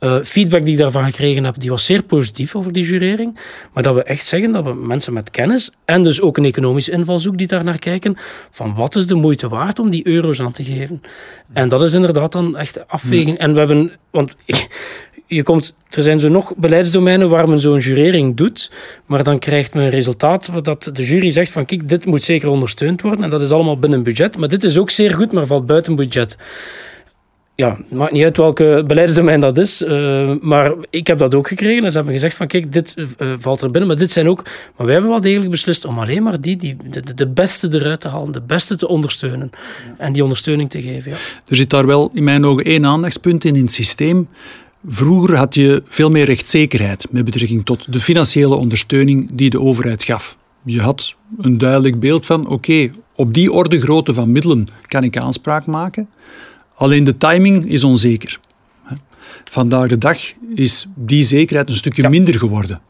uh, 0.00 0.16
feedback 0.22 0.64
die 0.64 0.72
ik 0.72 0.80
daarvan 0.80 1.04
gekregen 1.04 1.44
heb, 1.44 1.54
die 1.58 1.70
was 1.70 1.84
zeer 1.84 2.02
positief 2.02 2.56
over 2.56 2.72
die 2.72 2.84
jurering. 2.84 3.38
Maar 3.72 3.82
dat 3.82 3.94
we 3.94 4.02
echt 4.02 4.26
zeggen 4.26 4.52
dat 4.52 4.64
we 4.64 4.74
mensen 4.74 5.12
met 5.12 5.30
kennis 5.30 5.70
en 5.84 6.02
dus 6.02 6.20
ook 6.20 6.36
een 6.36 6.44
economische 6.44 6.90
invalshoek 6.90 7.38
die 7.38 7.46
daar 7.46 7.64
naar 7.64 7.78
kijken, 7.78 8.16
van 8.50 8.74
wat 8.74 8.96
is 8.96 9.06
de 9.06 9.14
moeite 9.14 9.48
waard 9.48 9.78
om 9.78 9.90
die 9.90 10.06
euro's 10.06 10.40
aan 10.40 10.52
te 10.52 10.64
geven. 10.64 11.02
En 11.52 11.68
dat 11.68 11.82
is 11.82 11.92
inderdaad 11.92 12.32
dan 12.32 12.56
echt 12.56 12.88
afweging. 12.88 13.38
En 13.38 13.52
we 13.52 13.58
hebben, 13.58 13.92
want 14.10 14.34
je 15.28 15.42
komt, 15.42 15.76
er 15.90 16.02
zijn 16.02 16.20
zo 16.20 16.28
nog 16.28 16.54
beleidsdomeinen 16.56 17.28
waar 17.28 17.48
men 17.48 17.58
zo'n 17.58 17.78
jurering 17.78 18.36
doet, 18.36 18.70
maar 19.06 19.24
dan 19.24 19.38
krijgt 19.38 19.74
men 19.74 19.84
een 19.84 19.90
resultaat 19.90 20.50
dat 20.62 20.90
de 20.92 21.04
jury 21.04 21.30
zegt 21.30 21.50
van 21.50 21.64
kijk, 21.64 21.88
dit 21.88 22.04
moet 22.04 22.22
zeker 22.22 22.48
ondersteund 22.48 23.02
worden 23.02 23.24
en 23.24 23.30
dat 23.30 23.40
is 23.40 23.50
allemaal 23.50 23.78
binnen 23.78 24.02
budget, 24.02 24.36
maar 24.36 24.48
dit 24.48 24.64
is 24.64 24.78
ook 24.78 24.90
zeer 24.90 25.14
goed, 25.14 25.32
maar 25.32 25.46
valt 25.46 25.66
buiten 25.66 25.96
budget. 25.96 26.36
ja, 27.54 27.78
maakt 27.90 28.12
niet 28.12 28.24
uit 28.24 28.36
welke 28.36 28.84
beleidsdomein 28.86 29.40
dat 29.40 29.58
is. 29.58 29.82
Uh, 29.82 30.34
maar 30.40 30.72
ik 30.90 31.06
heb 31.06 31.18
dat 31.18 31.34
ook 31.34 31.48
gekregen. 31.48 31.84
En 31.84 31.90
ze 31.90 31.96
hebben 31.96 32.14
gezegd 32.14 32.36
van 32.36 32.46
kijk, 32.46 32.72
dit 32.72 32.94
uh, 32.96 33.32
valt 33.38 33.60
er 33.60 33.70
binnen. 33.70 33.88
Maar 33.88 33.98
dit 33.98 34.10
zijn 34.10 34.28
ook... 34.28 34.42
Maar 34.76 34.86
wij 34.86 34.92
hebben 34.92 35.10
wel 35.10 35.20
degelijk 35.20 35.50
beslist 35.50 35.84
om 35.84 35.98
alleen 35.98 36.22
maar 36.22 36.40
die, 36.40 36.56
die 36.56 36.76
de, 36.90 37.14
de 37.14 37.26
beste 37.26 37.68
eruit 37.72 38.00
te 38.00 38.08
halen. 38.08 38.32
De 38.32 38.40
beste 38.40 38.76
te 38.76 38.88
ondersteunen. 38.88 39.50
En 39.96 40.12
die 40.12 40.22
ondersteuning 40.22 40.70
te 40.70 40.82
geven, 40.82 41.10
ja. 41.10 41.16
Er 41.48 41.56
zit 41.56 41.70
daar 41.70 41.86
wel 41.86 42.10
in 42.14 42.24
mijn 42.24 42.44
ogen 42.44 42.64
één 42.64 42.86
aandachtspunt 42.86 43.44
in 43.44 43.56
in 43.56 43.62
het 43.62 43.72
systeem. 43.72 44.28
Vroeger 44.86 45.36
had 45.36 45.54
je 45.54 45.82
veel 45.84 46.10
meer 46.10 46.24
rechtszekerheid 46.24 47.06
met 47.10 47.24
betrekking 47.24 47.64
tot 47.64 47.92
de 47.92 48.00
financiële 48.00 48.54
ondersteuning 48.54 49.28
die 49.32 49.50
de 49.50 49.60
overheid 49.60 50.04
gaf. 50.04 50.38
Je 50.62 50.80
had 50.80 51.16
een 51.38 51.58
duidelijk 51.58 52.00
beeld 52.00 52.26
van, 52.26 52.46
oké, 52.46 52.90
op 53.14 53.34
die 53.34 53.52
orde 53.52 53.80
grootte 53.80 54.14
van 54.14 54.32
middelen 54.32 54.66
kan 54.86 55.04
ik 55.04 55.16
aanspraak 55.16 55.66
maken. 55.66 56.08
Alleen 56.74 57.04
de 57.04 57.16
timing 57.16 57.70
is 57.70 57.84
onzeker. 57.84 58.40
Vandaag 59.50 59.88
de 59.88 59.98
dag 59.98 60.18
is 60.54 60.86
die 60.94 61.22
zekerheid 61.22 61.68
een 61.68 61.76
stukje 61.76 62.08
minder 62.08 62.34
geworden. 62.34 62.80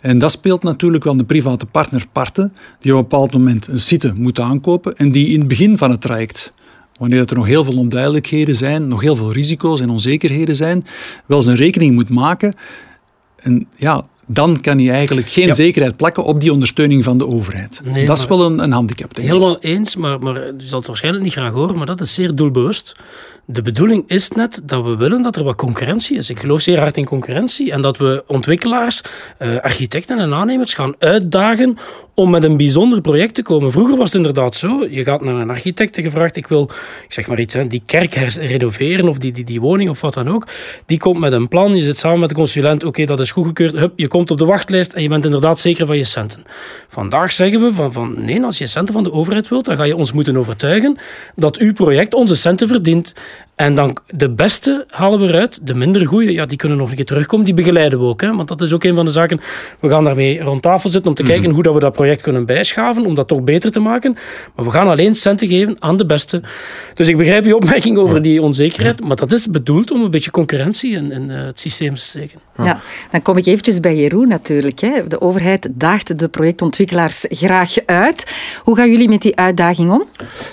En 0.00 0.18
dat 0.18 0.30
speelt 0.30 0.62
natuurlijk 0.62 1.04
wel 1.04 1.16
de 1.16 1.24
private 1.24 1.66
partner 1.66 2.06
parten, 2.12 2.52
die 2.80 2.92
op 2.92 2.98
een 2.98 3.08
bepaald 3.08 3.32
moment 3.32 3.66
een 3.66 3.78
site 3.78 4.12
moeten 4.14 4.44
aankopen 4.44 4.96
en 4.96 5.12
die 5.12 5.28
in 5.28 5.38
het 5.38 5.48
begin 5.48 5.78
van 5.78 5.90
het 5.90 6.00
traject 6.00 6.52
wanneer 6.98 7.28
er 7.28 7.36
nog 7.36 7.46
heel 7.46 7.64
veel 7.64 7.76
onduidelijkheden 7.76 8.54
zijn, 8.54 8.88
nog 8.88 9.00
heel 9.00 9.16
veel 9.16 9.32
risico's 9.32 9.80
en 9.80 9.90
onzekerheden 9.90 10.56
zijn, 10.56 10.84
wel 11.26 11.42
zijn 11.42 11.56
rekening 11.56 11.94
moet 11.94 12.08
maken. 12.08 12.54
En 13.36 13.66
ja, 13.76 14.06
dan 14.26 14.60
kan 14.60 14.78
hij 14.78 14.90
eigenlijk 14.90 15.28
geen 15.28 15.54
zekerheid 15.54 15.96
plakken 15.96 16.24
op 16.24 16.40
die 16.40 16.52
ondersteuning 16.52 17.04
van 17.04 17.18
de 17.18 17.26
overheid. 17.26 17.82
dat 18.06 18.18
is 18.18 18.26
wel 18.26 18.44
een, 18.44 18.58
een 18.58 18.72
handicap. 18.72 19.14
Denk 19.14 19.28
helemaal 19.28 19.58
eens, 19.58 19.96
maar, 19.96 20.18
maar 20.18 20.34
je 20.34 20.66
zal 20.66 20.78
het 20.78 20.86
waarschijnlijk 20.86 21.24
niet 21.24 21.32
graag 21.32 21.52
horen, 21.52 21.76
maar 21.76 21.86
dat 21.86 22.00
is 22.00 22.14
zeer 22.14 22.34
doelbewust. 22.34 22.94
De 23.44 23.62
bedoeling 23.62 24.04
is 24.06 24.30
net 24.30 24.62
dat 24.64 24.84
we 24.84 24.96
willen 24.96 25.22
dat 25.22 25.36
er 25.36 25.44
wat 25.44 25.56
concurrentie 25.56 26.16
is. 26.16 26.30
Ik 26.30 26.40
geloof 26.40 26.60
zeer 26.60 26.78
hard 26.78 26.96
in 26.96 27.04
concurrentie 27.04 27.72
en 27.72 27.82
dat 27.82 27.96
we 27.96 28.24
ontwikkelaars, 28.26 29.02
eh, 29.38 29.58
architecten 29.58 30.18
en 30.18 30.32
aannemers 30.32 30.74
gaan 30.74 30.94
uitdagen 30.98 31.78
om 32.14 32.30
met 32.30 32.44
een 32.44 32.56
bijzonder 32.56 33.00
project 33.00 33.34
te 33.34 33.42
komen. 33.42 33.72
Vroeger 33.72 33.96
was 33.96 34.12
het 34.12 34.14
inderdaad 34.14 34.54
zo. 34.54 34.86
Je 34.90 35.02
gaat 35.02 35.22
naar 35.22 35.34
een 35.34 35.50
architect 35.50 35.96
en 35.96 36.02
gevraagd, 36.02 36.36
ik 36.36 36.46
wil, 36.46 36.70
ik 37.04 37.12
zeg 37.12 37.26
maar 37.26 37.40
iets, 37.40 37.54
hè, 37.54 37.66
die 37.66 37.82
kerk 37.86 38.14
renoveren 38.14 39.08
of 39.08 39.18
die, 39.18 39.32
die, 39.32 39.44
die 39.44 39.60
woning 39.60 39.90
of 39.90 40.00
wat 40.00 40.14
dan 40.14 40.28
ook. 40.28 40.46
Die 40.86 40.98
komt 40.98 41.18
met 41.18 41.32
een 41.32 41.48
plan, 41.48 41.76
je 41.76 41.82
zit 41.82 41.98
samen 41.98 42.20
met 42.20 42.28
de 42.28 42.34
consulent, 42.34 42.84
oké, 42.84 43.04
dat 43.04 43.20
is 43.20 43.30
goedgekeurd, 43.30 43.72
hup, 43.72 43.92
je 43.96 44.08
komt 44.12 44.30
op 44.30 44.38
de 44.38 44.44
wachtlijst 44.44 44.92
en 44.92 45.02
je 45.02 45.08
bent 45.08 45.24
inderdaad 45.24 45.58
zeker 45.58 45.86
van 45.86 45.96
je 45.96 46.04
centen. 46.04 46.44
Vandaag 46.88 47.32
zeggen 47.32 47.60
we 47.62 47.72
van, 47.72 47.92
van 47.92 48.24
nee, 48.24 48.42
als 48.42 48.58
je 48.58 48.66
centen 48.66 48.94
van 48.94 49.02
de 49.02 49.12
overheid 49.12 49.48
wilt, 49.48 49.64
dan 49.64 49.76
ga 49.76 49.84
je 49.84 49.96
ons 49.96 50.12
moeten 50.12 50.36
overtuigen 50.36 50.98
dat 51.34 51.56
uw 51.56 51.72
project 51.72 52.14
onze 52.14 52.36
centen 52.36 52.68
verdient. 52.68 53.14
En 53.54 53.74
dan 53.74 53.96
de 54.06 54.30
beste 54.30 54.84
halen 54.88 55.20
we 55.20 55.26
eruit. 55.26 55.66
De 55.66 55.74
minder 55.74 56.06
goede, 56.06 56.32
ja, 56.32 56.46
die 56.46 56.56
kunnen 56.56 56.78
nog 56.78 56.90
een 56.90 56.96
keer 56.96 57.04
terugkomen. 57.04 57.44
Die 57.44 57.54
begeleiden 57.54 57.98
we 57.98 58.04
ook. 58.04 58.20
Hè? 58.20 58.36
Want 58.36 58.48
dat 58.48 58.60
is 58.60 58.72
ook 58.72 58.84
een 58.84 58.94
van 58.94 59.04
de 59.04 59.10
zaken. 59.10 59.40
We 59.80 59.88
gaan 59.88 60.04
daarmee 60.04 60.40
rond 60.40 60.62
tafel 60.62 60.90
zitten 60.90 61.10
om 61.10 61.16
te 61.16 61.22
kijken 61.22 61.44
mhm. 61.44 61.54
hoe 61.54 61.62
dat 61.62 61.74
we 61.74 61.80
dat 61.80 61.92
project 61.92 62.20
kunnen 62.20 62.46
bijschaven. 62.46 63.06
Om 63.06 63.14
dat 63.14 63.28
toch 63.28 63.42
beter 63.42 63.70
te 63.72 63.80
maken. 63.80 64.16
Maar 64.54 64.64
we 64.64 64.70
gaan 64.70 64.88
alleen 64.88 65.14
centen 65.14 65.48
geven 65.48 65.76
aan 65.78 65.96
de 65.96 66.06
beste. 66.06 66.42
Dus 66.94 67.08
ik 67.08 67.16
begrijp 67.16 67.44
je 67.44 67.56
opmerking 67.56 67.98
over 67.98 68.22
die 68.22 68.42
onzekerheid. 68.42 69.00
Maar 69.00 69.16
dat 69.16 69.32
is 69.32 69.50
bedoeld 69.50 69.90
om 69.90 70.02
een 70.02 70.10
beetje 70.10 70.30
concurrentie 70.30 70.92
in, 70.96 71.12
in 71.12 71.30
uh, 71.30 71.44
het 71.44 71.60
systeem 71.60 71.94
te 71.94 72.00
steken. 72.00 72.40
Ja, 72.56 72.80
dan 73.10 73.22
kom 73.22 73.36
ik 73.36 73.46
eventjes 73.46 73.80
bij 73.80 73.96
Jeroen 73.96 74.28
natuurlijk. 74.28 74.80
Hè. 74.80 75.06
De 75.06 75.20
overheid 75.20 75.68
daagt 75.70 76.18
de 76.18 76.28
projectontwikkelaars 76.28 77.26
graag 77.28 77.74
uit. 77.86 78.36
Hoe 78.62 78.76
gaan 78.76 78.90
jullie 78.90 79.08
met 79.08 79.22
die 79.22 79.36
uitdaging 79.36 79.90
om? 79.90 80.04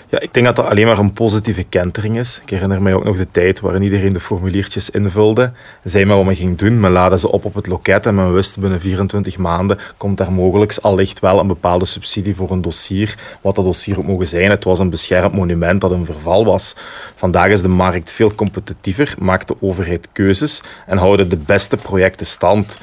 Ja, 0.10 0.20
ik 0.20 0.34
denk 0.34 0.46
dat 0.46 0.56
dat 0.56 0.66
alleen 0.66 0.86
maar 0.86 1.00
een 1.00 1.14
positieve 1.14 1.64
kentering 1.64 2.18
is. 2.18 2.40
Ik 2.44 2.50
herinner 2.50 2.82
mij 2.90 2.98
ook 2.98 3.06
nog 3.06 3.18
de 3.18 3.32
tijd 3.32 3.60
waarin 3.60 3.82
iedereen 3.82 4.14
de 4.14 4.20
formuliertjes 4.20 4.90
invulde. 4.90 5.52
Zei 5.84 6.06
maar 6.06 6.16
wat 6.16 6.26
men 6.26 6.36
ging 6.36 6.58
doen. 6.58 6.80
Men 6.80 6.92
laadde 6.92 7.20
ze 7.20 7.32
op 7.32 7.46
op 7.46 7.54
het 7.54 7.68
loket 7.68 8.06
en 8.06 8.16
men 8.16 8.34
wist 8.34 8.60
binnen 8.60 8.80
24 8.80 9.38
maanden 9.38 9.78
komt 9.98 10.18
daar 10.18 10.32
mogelijk 10.32 10.78
allicht 10.82 11.20
wel 11.20 11.40
een 11.40 11.48
bepaalde 11.48 11.86
subsidie 11.86 12.36
voor 12.36 12.52
een 12.52 12.62
dossier. 12.62 13.16
Wat 13.42 13.56
dat 13.56 13.66
dossier 13.66 13.98
ook 13.98 14.06
mogen 14.06 14.28
zijn. 14.28 14.50
Het 14.50 14.64
was 14.64 14.80
een 14.80 14.90
beschermd 14.90 15.34
monument 15.34 15.82
dat 15.82 15.92
een 15.92 16.06
verval 16.06 16.46
was. 16.46 16.76
Vandaag 17.16 17.50
is 17.50 17.62
de 17.62 17.68
markt 17.68 18.12
veel 18.12 18.36
competitiever, 18.36 19.16
maakt 19.20 19.48
de 19.48 19.56
overheid 19.60 20.08
keuzes 20.12 20.62
en 20.86 20.98
houden 20.98 21.30
de 21.30 21.38
beste 21.38 21.78
projecten 21.78 22.26
stand. 22.26 22.78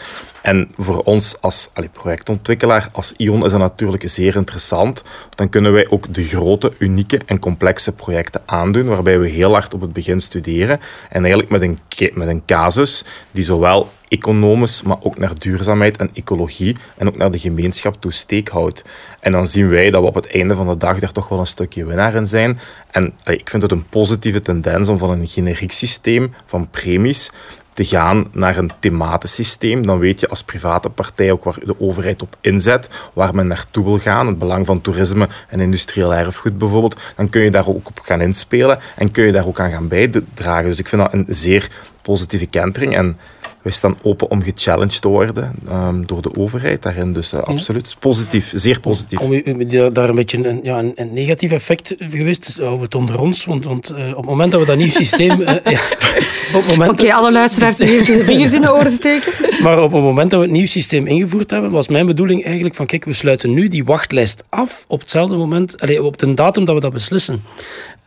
En 0.46 0.68
voor 0.78 1.02
ons 1.02 1.40
als 1.40 1.70
projectontwikkelaar, 1.92 2.88
als 2.92 3.14
ION, 3.16 3.44
is 3.44 3.50
dat 3.50 3.60
natuurlijk 3.60 4.08
zeer 4.08 4.36
interessant. 4.36 5.04
Dan 5.34 5.48
kunnen 5.48 5.72
wij 5.72 5.90
ook 5.90 6.14
de 6.14 6.24
grote, 6.24 6.72
unieke 6.78 7.20
en 7.26 7.38
complexe 7.38 7.94
projecten 7.94 8.42
aandoen, 8.44 8.84
waarbij 8.84 9.18
we 9.20 9.28
heel 9.28 9.52
hard 9.52 9.74
op 9.74 9.80
het 9.80 9.92
begin 9.92 10.20
studeren 10.20 10.80
en 11.08 11.24
eigenlijk 11.24 11.50
met 11.50 11.62
een, 11.62 11.78
met 12.14 12.28
een 12.28 12.42
casus 12.46 13.04
die 13.30 13.44
zowel 13.44 13.88
economisch, 14.08 14.82
maar 14.82 14.96
ook 15.00 15.18
naar 15.18 15.38
duurzaamheid 15.38 15.96
en 15.96 16.10
ecologie 16.12 16.76
en 16.96 17.08
ook 17.08 17.16
naar 17.16 17.30
de 17.30 17.38
gemeenschap 17.38 18.00
toe 18.00 18.12
steek 18.12 18.48
houdt. 18.48 18.84
En 19.20 19.32
dan 19.32 19.46
zien 19.46 19.68
wij 19.68 19.90
dat 19.90 20.00
we 20.00 20.08
op 20.08 20.14
het 20.14 20.30
einde 20.30 20.54
van 20.54 20.68
de 20.68 20.76
dag 20.76 20.98
daar 20.98 21.12
toch 21.12 21.28
wel 21.28 21.38
een 21.38 21.46
stukje 21.46 21.84
winnaar 21.84 22.14
in 22.14 22.26
zijn. 22.26 22.58
En 22.90 23.12
ik 23.24 23.50
vind 23.50 23.62
het 23.62 23.72
een 23.72 23.88
positieve 23.88 24.40
tendens 24.40 24.88
om 24.88 24.98
van 24.98 25.10
een 25.10 25.28
generiek 25.28 25.72
systeem 25.72 26.34
van 26.44 26.70
premies 26.70 27.30
te 27.76 27.84
gaan 27.84 28.26
naar 28.32 28.56
een 28.56 28.70
thematisch 28.78 29.34
systeem. 29.34 29.86
Dan 29.86 29.98
weet 29.98 30.20
je 30.20 30.28
als 30.28 30.42
private 30.42 30.88
partij 30.88 31.32
ook 31.32 31.44
waar 31.44 31.58
de 31.64 31.80
overheid 31.80 32.22
op 32.22 32.36
inzet, 32.40 32.88
waar 33.12 33.34
men 33.34 33.46
naartoe 33.46 33.84
wil 33.84 33.98
gaan, 33.98 34.26
het 34.26 34.38
belang 34.38 34.66
van 34.66 34.80
toerisme 34.80 35.28
en 35.48 35.60
industrieel 35.60 36.14
erfgoed 36.14 36.58
bijvoorbeeld. 36.58 36.96
Dan 37.16 37.30
kun 37.30 37.42
je 37.42 37.50
daar 37.50 37.68
ook 37.68 37.88
op 37.88 38.00
gaan 38.02 38.20
inspelen 38.20 38.78
en 38.96 39.10
kun 39.10 39.24
je 39.24 39.32
daar 39.32 39.46
ook 39.46 39.60
aan 39.60 39.70
gaan 39.70 39.88
bijdragen. 39.88 40.68
Dus 40.68 40.78
ik 40.78 40.88
vind 40.88 41.02
dat 41.02 41.12
een 41.12 41.26
zeer 41.28 41.70
positieve 42.02 42.46
kentering. 42.46 42.96
En 42.96 43.18
wij 43.66 43.72
staan 43.72 43.98
open 44.02 44.30
om 44.30 44.42
gechallenged 44.42 45.00
te 45.00 45.08
worden 45.08 45.54
um, 45.68 46.06
door 46.06 46.22
de 46.22 46.36
overheid 46.36 46.82
daarin. 46.82 47.12
Dus 47.12 47.32
uh, 47.32 47.40
absoluut 47.40 47.96
positief, 47.98 48.52
zeer 48.54 48.80
positief. 48.80 49.18
Om, 49.18 49.42
om, 49.44 49.92
daar 49.92 50.08
een 50.08 50.14
beetje 50.14 50.48
een, 50.48 50.60
ja, 50.62 50.78
een, 50.78 50.92
een 50.94 51.12
negatief 51.12 51.50
effect 51.50 51.94
geweest 51.98 52.48
is, 52.48 52.56
houden 52.56 52.78
we 52.78 52.84
het 52.84 52.94
onder 52.94 53.20
ons. 53.20 53.44
Want, 53.44 53.64
want 53.64 53.92
uh, 53.92 54.08
op 54.08 54.16
het 54.16 54.26
moment 54.26 54.52
dat 54.52 54.60
we 54.60 54.66
dat 54.66 54.76
nieuw 54.76 54.88
systeem... 54.88 55.40
Uh, 55.40 55.46
ja, 55.64 55.80
Oké, 56.56 56.88
okay, 56.88 57.10
alle 57.10 57.32
luisteraars 57.32 57.76
die 57.76 57.88
even 57.88 58.18
de 58.18 58.24
vingers 58.24 58.52
in 58.52 58.60
de 58.60 58.72
oren 58.72 58.90
steken. 58.90 59.32
Maar 59.64 59.82
op 59.82 59.92
het 59.92 60.02
moment 60.02 60.30
dat 60.30 60.40
we 60.40 60.46
het 60.46 60.54
nieuw 60.54 60.66
systeem 60.66 61.06
ingevoerd 61.06 61.50
hebben, 61.50 61.70
was 61.70 61.88
mijn 61.88 62.06
bedoeling 62.06 62.44
eigenlijk 62.44 62.74
van 62.74 62.86
kijk, 62.86 63.04
we 63.04 63.12
sluiten 63.12 63.54
nu 63.54 63.68
die 63.68 63.84
wachtlijst 63.84 64.44
af 64.48 64.84
op 64.88 65.00
hetzelfde 65.00 65.36
moment, 65.36 65.80
allez, 65.80 65.98
op 65.98 66.18
de 66.18 66.34
datum 66.34 66.64
dat 66.64 66.74
we 66.74 66.80
dat 66.80 66.92
beslissen 66.92 67.42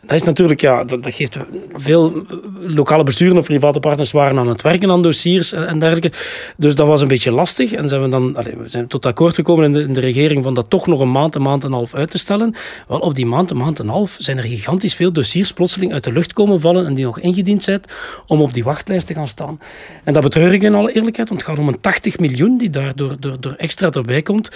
dat 0.10 0.20
is 0.20 0.24
natuurlijk, 0.24 0.62
ja, 0.62 0.84
dat, 0.84 1.00
geeft 1.02 1.38
veel 1.74 2.26
lokale 2.60 3.04
besturen 3.04 3.38
of 3.38 3.46
private 3.46 3.80
partners 3.80 4.12
waren 4.12 4.38
aan 4.38 4.48
het 4.48 4.62
werken 4.62 4.92
aan 4.92 5.02
dossiers 5.02 5.52
en, 5.52 5.80
dergelijke. 5.80 6.18
Dus 6.58 6.76
dat 6.76 6.88
was 6.88 7.02
een 7.02 7.08
beetje 7.08 7.32
lastig. 7.32 7.72
En 7.72 7.90
zijn 7.90 8.02
we 8.02 8.10
dan 8.10 8.34
we 8.34 8.64
zijn 8.66 8.88
tot 8.88 9.06
akkoord 9.06 9.36
gekomen 9.36 9.66
in 9.66 9.74
de, 9.74 9.82
in 9.82 9.94
de, 9.94 10.00
regering 10.00 10.44
van 10.44 10.54
dat 10.54 10.70
toch 10.70 10.88
nog 10.88 11.00
een 11.00 11.12
maand, 11.12 11.36
een 11.36 11.42
maand 11.42 11.64
en 11.64 11.72
een 11.72 11.78
half 11.78 11.94
uit 11.94 12.12
te 12.12 12.18
stellen. 12.18 12.56
Wel, 12.88 13.00
op 13.00 13.16
die 13.16 13.26
maand, 13.26 13.52
een 13.52 13.58
maand 13.58 13.80
en 13.80 13.86
een 13.86 13.92
half 13.92 14.16
zijn 14.20 14.38
er 14.38 14.44
gigantisch 14.44 14.94
veel 14.94 15.12
dossiers 15.12 15.54
plotseling 15.54 15.94
uit 15.94 16.04
de 16.04 16.12
lucht 16.12 16.34
komen 16.34 16.60
vallen 16.60 16.86
en 16.86 16.94
die 16.94 17.06
nog 17.06 17.20
ingediend 17.20 17.64
zijn 17.64 17.82
om 18.28 18.42
op 18.42 18.54
die 18.54 18.64
wachtlijst 18.64 19.08
te 19.08 19.14
gaan 19.14 19.28
staan. 19.28 19.60
En 20.04 20.14
dat 20.14 20.24
betreur 20.24 20.54
ik 20.54 20.62
in 20.62 20.74
alle 20.74 20.94
eerlijkheid, 20.94 21.30
want 21.30 21.42
het 21.42 21.50
gaat 21.50 21.60
om 21.60 21.68
een 21.68 21.82
80 21.82 22.20
miljoen 22.20 22.58
die 22.58 22.70
daar 22.70 22.96
door, 22.96 23.16
door, 23.20 23.38
door 23.40 23.54
extra 23.54 23.90
erbij 23.90 24.22
komt 24.22 24.50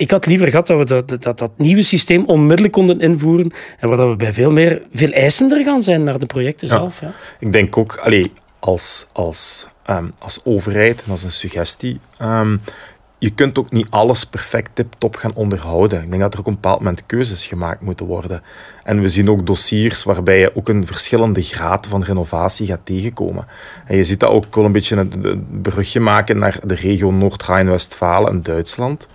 ik 0.00 0.10
had 0.10 0.26
liever 0.26 0.48
gehad 0.48 0.66
dat 0.66 0.78
we 0.78 0.84
dat, 0.84 1.22
dat, 1.22 1.38
dat, 1.38 1.50
nieuwe 1.56 1.82
systeem 1.82 2.24
onmiddellijk 2.24 2.72
konden 2.72 3.00
invoeren 3.00 3.52
en 3.78 3.88
waar 3.88 4.10
we 4.10 4.16
bij 4.16 4.32
veel 4.32 4.50
meer, 4.50 4.82
veel 4.92 5.10
eisender 5.10 5.64
gaan 5.64 5.82
zijn 5.82 6.04
naar 6.04 6.18
de 6.18 6.26
projecten 6.26 6.68
zelf. 6.68 7.00
Ja. 7.00 7.12
Ik 7.38 7.52
denk 7.52 7.76
ook, 7.76 7.96
allee, 7.96 8.32
als, 8.58 9.06
als, 9.12 9.68
um, 9.90 10.12
als 10.18 10.40
overheid 10.44 11.02
en 11.02 11.10
als 11.10 11.22
een 11.22 11.32
suggestie, 11.32 12.00
um, 12.22 12.60
je 13.18 13.30
kunt 13.30 13.58
ook 13.58 13.70
niet 13.70 13.86
alles 13.90 14.24
perfect 14.24 14.70
tip-top 14.74 15.16
gaan 15.16 15.34
onderhouden. 15.34 16.02
Ik 16.02 16.10
denk 16.10 16.22
dat 16.22 16.32
er 16.32 16.40
ook 16.40 16.46
op 16.46 16.52
een 16.52 16.60
bepaald 16.60 16.78
moment 16.78 17.06
keuzes 17.06 17.46
gemaakt 17.46 17.80
moeten 17.80 18.06
worden. 18.06 18.42
En 18.84 19.00
we 19.00 19.08
zien 19.08 19.30
ook 19.30 19.46
dossiers 19.46 20.02
waarbij 20.02 20.38
je 20.38 20.56
ook 20.56 20.68
een 20.68 20.86
verschillende 20.86 21.42
graad 21.42 21.86
van 21.86 22.02
renovatie 22.02 22.66
gaat 22.66 22.80
tegenkomen. 22.84 23.46
En 23.86 23.96
je 23.96 24.04
ziet 24.04 24.20
dat 24.20 24.30
ook 24.30 24.54
wel 24.54 24.64
een 24.64 24.72
beetje 24.72 24.96
een 24.96 25.46
brugje 25.62 26.00
maken 26.00 26.38
naar 26.38 26.58
de 26.64 26.74
regio 26.74 27.10
Noord-Rijn-Westfalen 27.10 28.30
en 28.30 28.42
Duitsland 28.42 29.08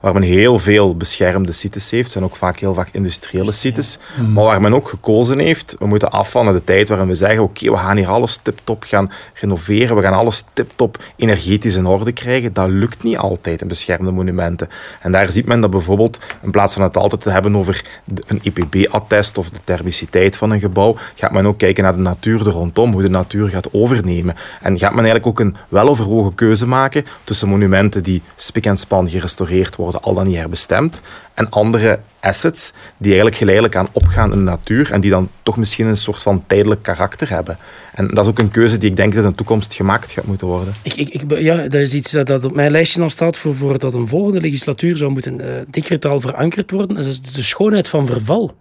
waar 0.00 0.12
men 0.12 0.22
heel 0.22 0.58
veel 0.58 0.96
beschermde 0.96 1.52
sites 1.52 1.90
heeft. 1.90 2.12
Zijn 2.12 2.24
ook 2.24 2.36
vaak 2.36 2.58
heel 2.58 2.74
vaak 2.74 2.88
industriële 2.92 3.52
sites. 3.52 3.98
Maar 4.32 4.44
waar 4.44 4.60
men 4.60 4.74
ook 4.74 4.88
gekozen 4.88 5.38
heeft, 5.38 5.76
we 5.78 5.86
moeten 5.86 6.10
af 6.10 6.30
van 6.30 6.52
de 6.52 6.64
tijd 6.64 6.88
waarin 6.88 7.06
we 7.06 7.14
zeggen, 7.14 7.42
oké, 7.42 7.70
we 7.70 7.76
gaan 7.76 7.96
hier 7.96 8.08
alles 8.08 8.38
tip-top 8.42 8.84
gaan 8.84 9.10
renoveren, 9.34 9.96
we 9.96 10.02
gaan 10.02 10.12
alles 10.12 10.44
tip-top 10.52 11.02
energetisch 11.16 11.76
in 11.76 11.86
orde 11.86 12.12
krijgen. 12.12 12.52
Dat 12.52 12.68
lukt 12.68 13.02
niet 13.02 13.16
altijd 13.16 13.60
in 13.60 13.68
beschermde 13.68 14.10
monumenten. 14.10 14.68
En 15.00 15.12
daar 15.12 15.30
ziet 15.30 15.46
men 15.46 15.60
dat 15.60 15.70
bijvoorbeeld, 15.70 16.20
in 16.42 16.50
plaats 16.50 16.74
van 16.74 16.82
het 16.82 16.96
altijd 16.96 17.22
te 17.22 17.30
hebben 17.30 17.56
over 17.56 17.84
een 18.26 18.40
IPB-attest 18.42 19.38
of 19.38 19.50
de 19.50 19.60
thermiciteit 19.64 20.36
van 20.36 20.50
een 20.50 20.60
gebouw, 20.60 20.96
gaat 21.14 21.32
men 21.32 21.46
ook 21.46 21.58
kijken 21.58 21.82
naar 21.82 21.96
de 21.96 22.02
natuur 22.02 22.46
er 22.46 22.52
rondom, 22.52 22.92
hoe 22.92 23.02
de 23.02 23.10
natuur 23.10 23.48
gaat 23.48 23.72
overnemen. 23.72 24.36
En 24.62 24.78
gaat 24.78 24.94
men 24.94 25.04
eigenlijk 25.04 25.26
ook 25.26 25.40
een 25.40 25.56
weloverwogen 25.68 26.34
keuze 26.34 26.66
maken 26.66 27.06
tussen 27.24 27.48
monumenten 27.48 28.02
die 28.02 28.22
spik 28.36 28.66
en 28.66 28.76
span 28.76 29.08
gerestaureerd 29.08 29.76
worden 29.76 29.89
al 29.98 30.14
dan 30.14 30.26
niet 30.26 30.36
herbestemd. 30.36 31.00
En 31.34 31.50
andere 31.50 31.98
assets 32.20 32.72
die 32.96 33.06
eigenlijk 33.06 33.36
geleidelijk 33.36 33.76
aan 33.76 33.88
opgaan 33.92 34.32
in 34.32 34.38
de 34.38 34.44
natuur 34.44 34.92
en 34.92 35.00
die 35.00 35.10
dan 35.10 35.28
toch 35.42 35.56
misschien 35.56 35.86
een 35.86 35.96
soort 35.96 36.22
van 36.22 36.44
tijdelijk 36.46 36.82
karakter 36.82 37.28
hebben. 37.28 37.58
En 37.94 38.08
dat 38.08 38.24
is 38.24 38.30
ook 38.30 38.38
een 38.38 38.50
keuze 38.50 38.78
die 38.78 38.90
ik 38.90 38.96
denk 38.96 39.14
dat 39.14 39.24
in 39.24 39.30
de 39.30 39.36
toekomst 39.36 39.74
gemaakt 39.74 40.10
gaat 40.10 40.26
moeten 40.26 40.46
worden. 40.46 40.74
Ik, 40.82 40.94
ik, 40.94 41.38
ja, 41.38 41.56
dat 41.56 41.80
is 41.80 41.94
iets 41.94 42.10
dat 42.10 42.44
op 42.44 42.54
mijn 42.54 42.70
lijstje 42.70 43.02
al 43.02 43.10
staat 43.10 43.36
voor, 43.36 43.54
voor 43.54 43.78
dat 43.78 43.94
een 43.94 44.08
volgende 44.08 44.40
legislatuur 44.40 44.96
zou 44.96 45.10
moeten 45.10 45.40
uh, 45.40 45.46
decretaal 45.70 46.20
verankerd 46.20 46.70
worden. 46.70 46.96
Dat 46.96 47.04
is 47.04 47.22
de 47.22 47.42
schoonheid 47.42 47.88
van 47.88 48.06
verval. 48.06 48.54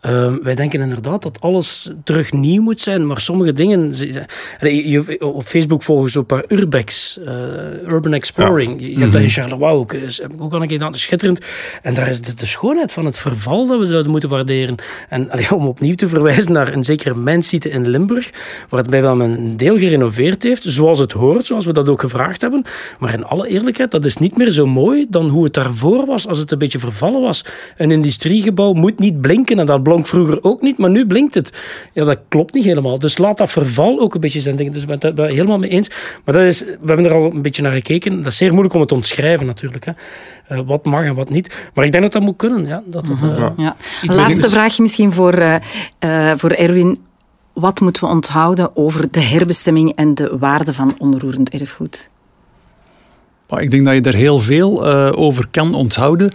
Ehm, 0.00 0.36
wij 0.42 0.54
denken 0.54 0.80
inderdaad 0.80 1.22
dat 1.22 1.40
alles 1.40 1.90
terug 2.04 2.32
nieuw 2.32 2.62
moet 2.62 2.80
zijn, 2.80 3.06
maar 3.06 3.20
sommige 3.20 3.52
dingen. 3.52 3.94
op 5.18 5.44
Facebook 5.44 5.82
volgen 5.82 6.10
zo 6.10 6.18
een 6.18 6.26
paar 6.26 6.44
urbex, 6.48 7.18
uh, 7.26 7.32
urban 7.88 8.12
exploring. 8.12 8.80
Je, 8.80 8.86
hebt 8.86 9.12
dat 9.12 9.14
in 9.14 9.20
mhm. 9.20 9.30
Charleroi 9.30 9.72
ook. 9.72 9.94
Al 10.38 10.62
een 10.62 10.68
keer 10.68 10.78
dat 10.78 10.96
schitterend. 10.96 11.46
En 11.82 11.94
daar 11.94 12.08
is 12.08 12.20
de, 12.20 12.34
de, 12.34 12.46
schoonheid 12.46 12.92
van 12.92 13.04
het 13.04 13.18
verval 13.18 13.66
dat 13.66 13.78
we 13.78 13.86
zouden 13.86 14.10
moeten 14.10 14.28
waarderen. 14.28 14.74
En 15.08 15.30
om 15.50 15.66
opnieuw 15.66 15.94
te 15.94 16.08
verwijzen 16.08 16.52
naar 16.52 16.72
een 16.72 16.84
zekere 16.84 17.14
Mansite 17.14 17.70
in 17.70 17.88
Limburg, 17.88 18.30
waarbij 18.68 19.02
wel 19.02 19.16
men 19.16 19.30
een 19.30 19.56
deel 19.56 19.78
gerenoveerd 19.78 20.42
heeft, 20.42 20.62
zoals 20.62 20.98
het 20.98 21.12
hoort, 21.12 21.44
zoals 21.44 21.64
we 21.64 21.72
dat 21.72 21.88
ook 21.88 22.00
gevraagd 22.00 22.40
hebben. 22.40 22.64
Maar 22.98 23.14
in 23.14 23.24
alle 23.24 23.48
eerlijkheid, 23.48 23.90
dat 23.90 24.04
is 24.04 24.16
niet 24.16 24.36
meer 24.36 24.50
zo 24.50 24.66
mooi 24.66 25.06
dan 25.08 25.28
hoe 25.28 25.44
het 25.44 25.54
daarvoor 25.54 26.06
was, 26.06 26.26
als 26.26 26.38
het 26.38 26.50
een 26.50 26.58
beetje 26.58 26.78
vervallen 26.78 27.20
was. 27.20 27.44
Een 27.76 27.90
industriegebouw 27.90 28.72
moet 28.72 28.98
niet 28.98 29.20
blinken 29.20 29.58
en 29.58 29.66
dat 29.66 29.82
blonk 29.90 30.06
vroeger 30.06 30.42
ook 30.42 30.60
niet, 30.60 30.78
maar 30.78 30.90
nu 30.90 31.06
blinkt 31.06 31.34
het. 31.34 31.52
Ja, 31.92 32.04
dat 32.04 32.18
klopt 32.28 32.54
niet 32.54 32.64
helemaal. 32.64 32.98
Dus 32.98 33.18
laat 33.18 33.38
dat 33.38 33.50
verval 33.50 34.00
ook 34.00 34.14
een 34.14 34.20
beetje 34.20 34.40
zijn. 34.40 34.56
Dus 34.56 34.82
ik 34.82 34.86
ben 34.86 34.98
het 35.00 35.16
daar 35.16 35.28
helemaal 35.28 35.58
mee 35.58 35.70
eens. 35.70 35.90
Maar 36.24 36.34
dat 36.34 36.44
is, 36.44 36.60
we 36.60 36.86
hebben 36.86 37.04
er 37.04 37.14
al 37.14 37.32
een 37.32 37.42
beetje 37.42 37.62
naar 37.62 37.72
gekeken. 37.72 38.16
Dat 38.16 38.26
is 38.26 38.36
zeer 38.36 38.50
moeilijk 38.50 38.74
om 38.74 38.80
het 38.80 38.88
te 38.88 38.94
omschrijven 38.94 39.46
natuurlijk. 39.46 39.84
Hè. 39.84 39.92
Uh, 40.52 40.60
wat 40.66 40.84
mag 40.84 41.04
en 41.04 41.14
wat 41.14 41.30
niet. 41.30 41.70
Maar 41.74 41.84
ik 41.84 41.92
denk 41.92 42.02
dat 42.04 42.12
dat 42.12 42.22
moet 42.22 42.36
kunnen. 42.36 42.66
Ja, 42.66 42.82
dat 42.86 43.08
het, 43.08 43.20
uh, 43.20 43.48
ja. 43.56 43.76
Laatste 44.02 44.50
vraag 44.50 44.78
misschien 44.78 45.12
voor, 45.12 45.38
uh, 45.38 45.56
voor 46.36 46.50
Erwin. 46.50 46.98
Wat 47.52 47.80
moeten 47.80 48.04
we 48.04 48.10
onthouden 48.10 48.76
over 48.76 49.10
de 49.10 49.20
herbestemming 49.20 49.94
en 49.94 50.14
de 50.14 50.36
waarde 50.38 50.72
van 50.72 50.94
onroerend 50.98 51.50
erfgoed? 51.50 52.10
Ik 53.58 53.70
denk 53.70 53.84
dat 53.84 53.94
je 53.94 54.00
daar 54.00 54.14
heel 54.14 54.38
veel 54.38 54.86
over 55.14 55.46
kan 55.50 55.74
onthouden. 55.74 56.32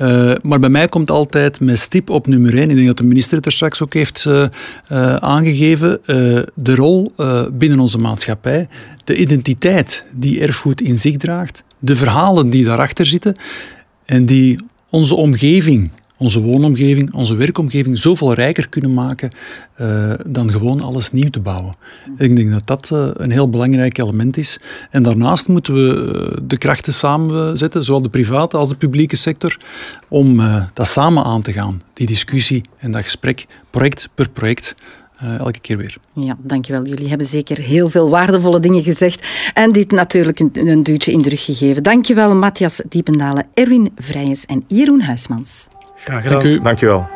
Uh, 0.00 0.34
maar 0.42 0.60
bij 0.60 0.68
mij 0.68 0.88
komt 0.88 1.10
altijd 1.10 1.60
met 1.60 1.78
stip 1.78 2.10
op 2.10 2.26
nummer 2.26 2.58
1, 2.58 2.70
ik 2.70 2.74
denk 2.74 2.86
dat 2.86 2.96
de 2.96 3.04
minister 3.04 3.36
het 3.36 3.46
er 3.46 3.52
straks 3.52 3.82
ook 3.82 3.94
heeft 3.94 4.24
uh, 4.28 4.46
uh, 4.92 5.14
aangegeven, 5.14 6.00
de 6.54 6.74
rol 6.74 7.12
binnen 7.52 7.80
onze 7.80 7.98
maatschappij, 7.98 8.68
de 9.04 9.16
identiteit 9.16 10.04
die 10.12 10.40
erfgoed 10.40 10.80
in 10.80 10.96
zich 10.96 11.16
draagt, 11.16 11.64
de 11.78 11.96
verhalen 11.96 12.50
die 12.50 12.64
daarachter 12.64 13.06
zitten. 13.06 13.34
En 14.04 14.26
die 14.26 14.58
onze 14.90 15.14
omgeving 15.14 15.90
onze 16.18 16.40
woonomgeving, 16.40 17.14
onze 17.14 17.34
werkomgeving 17.34 17.98
zoveel 17.98 18.34
rijker 18.34 18.68
kunnen 18.68 18.94
maken 18.94 19.30
uh, 19.80 20.12
dan 20.26 20.50
gewoon 20.50 20.80
alles 20.80 21.12
nieuw 21.12 21.30
te 21.30 21.40
bouwen. 21.40 21.74
Ik 22.18 22.36
denk 22.36 22.50
dat 22.50 22.66
dat 22.66 22.90
uh, 22.92 23.08
een 23.12 23.30
heel 23.30 23.50
belangrijk 23.50 23.98
element 23.98 24.36
is. 24.36 24.60
En 24.90 25.02
daarnaast 25.02 25.48
moeten 25.48 25.74
we 25.74 26.12
uh, 26.32 26.38
de 26.42 26.58
krachten 26.58 26.92
samenzetten, 26.92 27.84
zowel 27.84 28.02
de 28.02 28.08
private 28.08 28.56
als 28.56 28.68
de 28.68 28.76
publieke 28.76 29.16
sector, 29.16 29.58
om 30.08 30.40
dat 30.74 30.86
samen 30.86 31.24
aan 31.24 31.42
te 31.42 31.52
gaan. 31.52 31.82
Die 31.92 32.06
discussie 32.06 32.62
en 32.78 32.92
dat 32.92 33.02
gesprek, 33.02 33.46
project 33.70 34.08
per 34.14 34.30
project. 34.30 34.74
elke 35.38 35.58
keer 35.58 35.76
weer. 35.76 35.96
Ja, 36.14 36.36
dankjewel. 36.38 36.86
Jullie 36.86 37.08
hebben 37.08 37.26
zeker 37.26 37.58
heel 37.58 37.88
veel 37.88 38.08
waardevolle 38.10 38.60
dingen 38.60 38.82
gezegd 38.82 39.26
en 39.54 39.72
dit 39.72 39.90
natuurlijk 39.90 40.40
een, 40.40 40.50
een 40.54 40.82
duwtje 40.82 41.12
in 41.12 41.22
de 41.22 41.28
rug 41.28 41.44
gegeven. 41.44 41.82
Dankjewel 41.82 42.34
Matthias 42.34 42.82
Diependalen, 42.88 43.46
Erwin 43.54 43.90
Vrijens 43.96 44.46
en 44.46 44.64
Jeroen 44.66 45.00
Huismans. 45.00 45.68
Graag 45.96 46.22
gedaan. 46.22 46.40
Dank 46.40 46.54
u. 46.54 46.60
Dankjewel. 46.60 47.06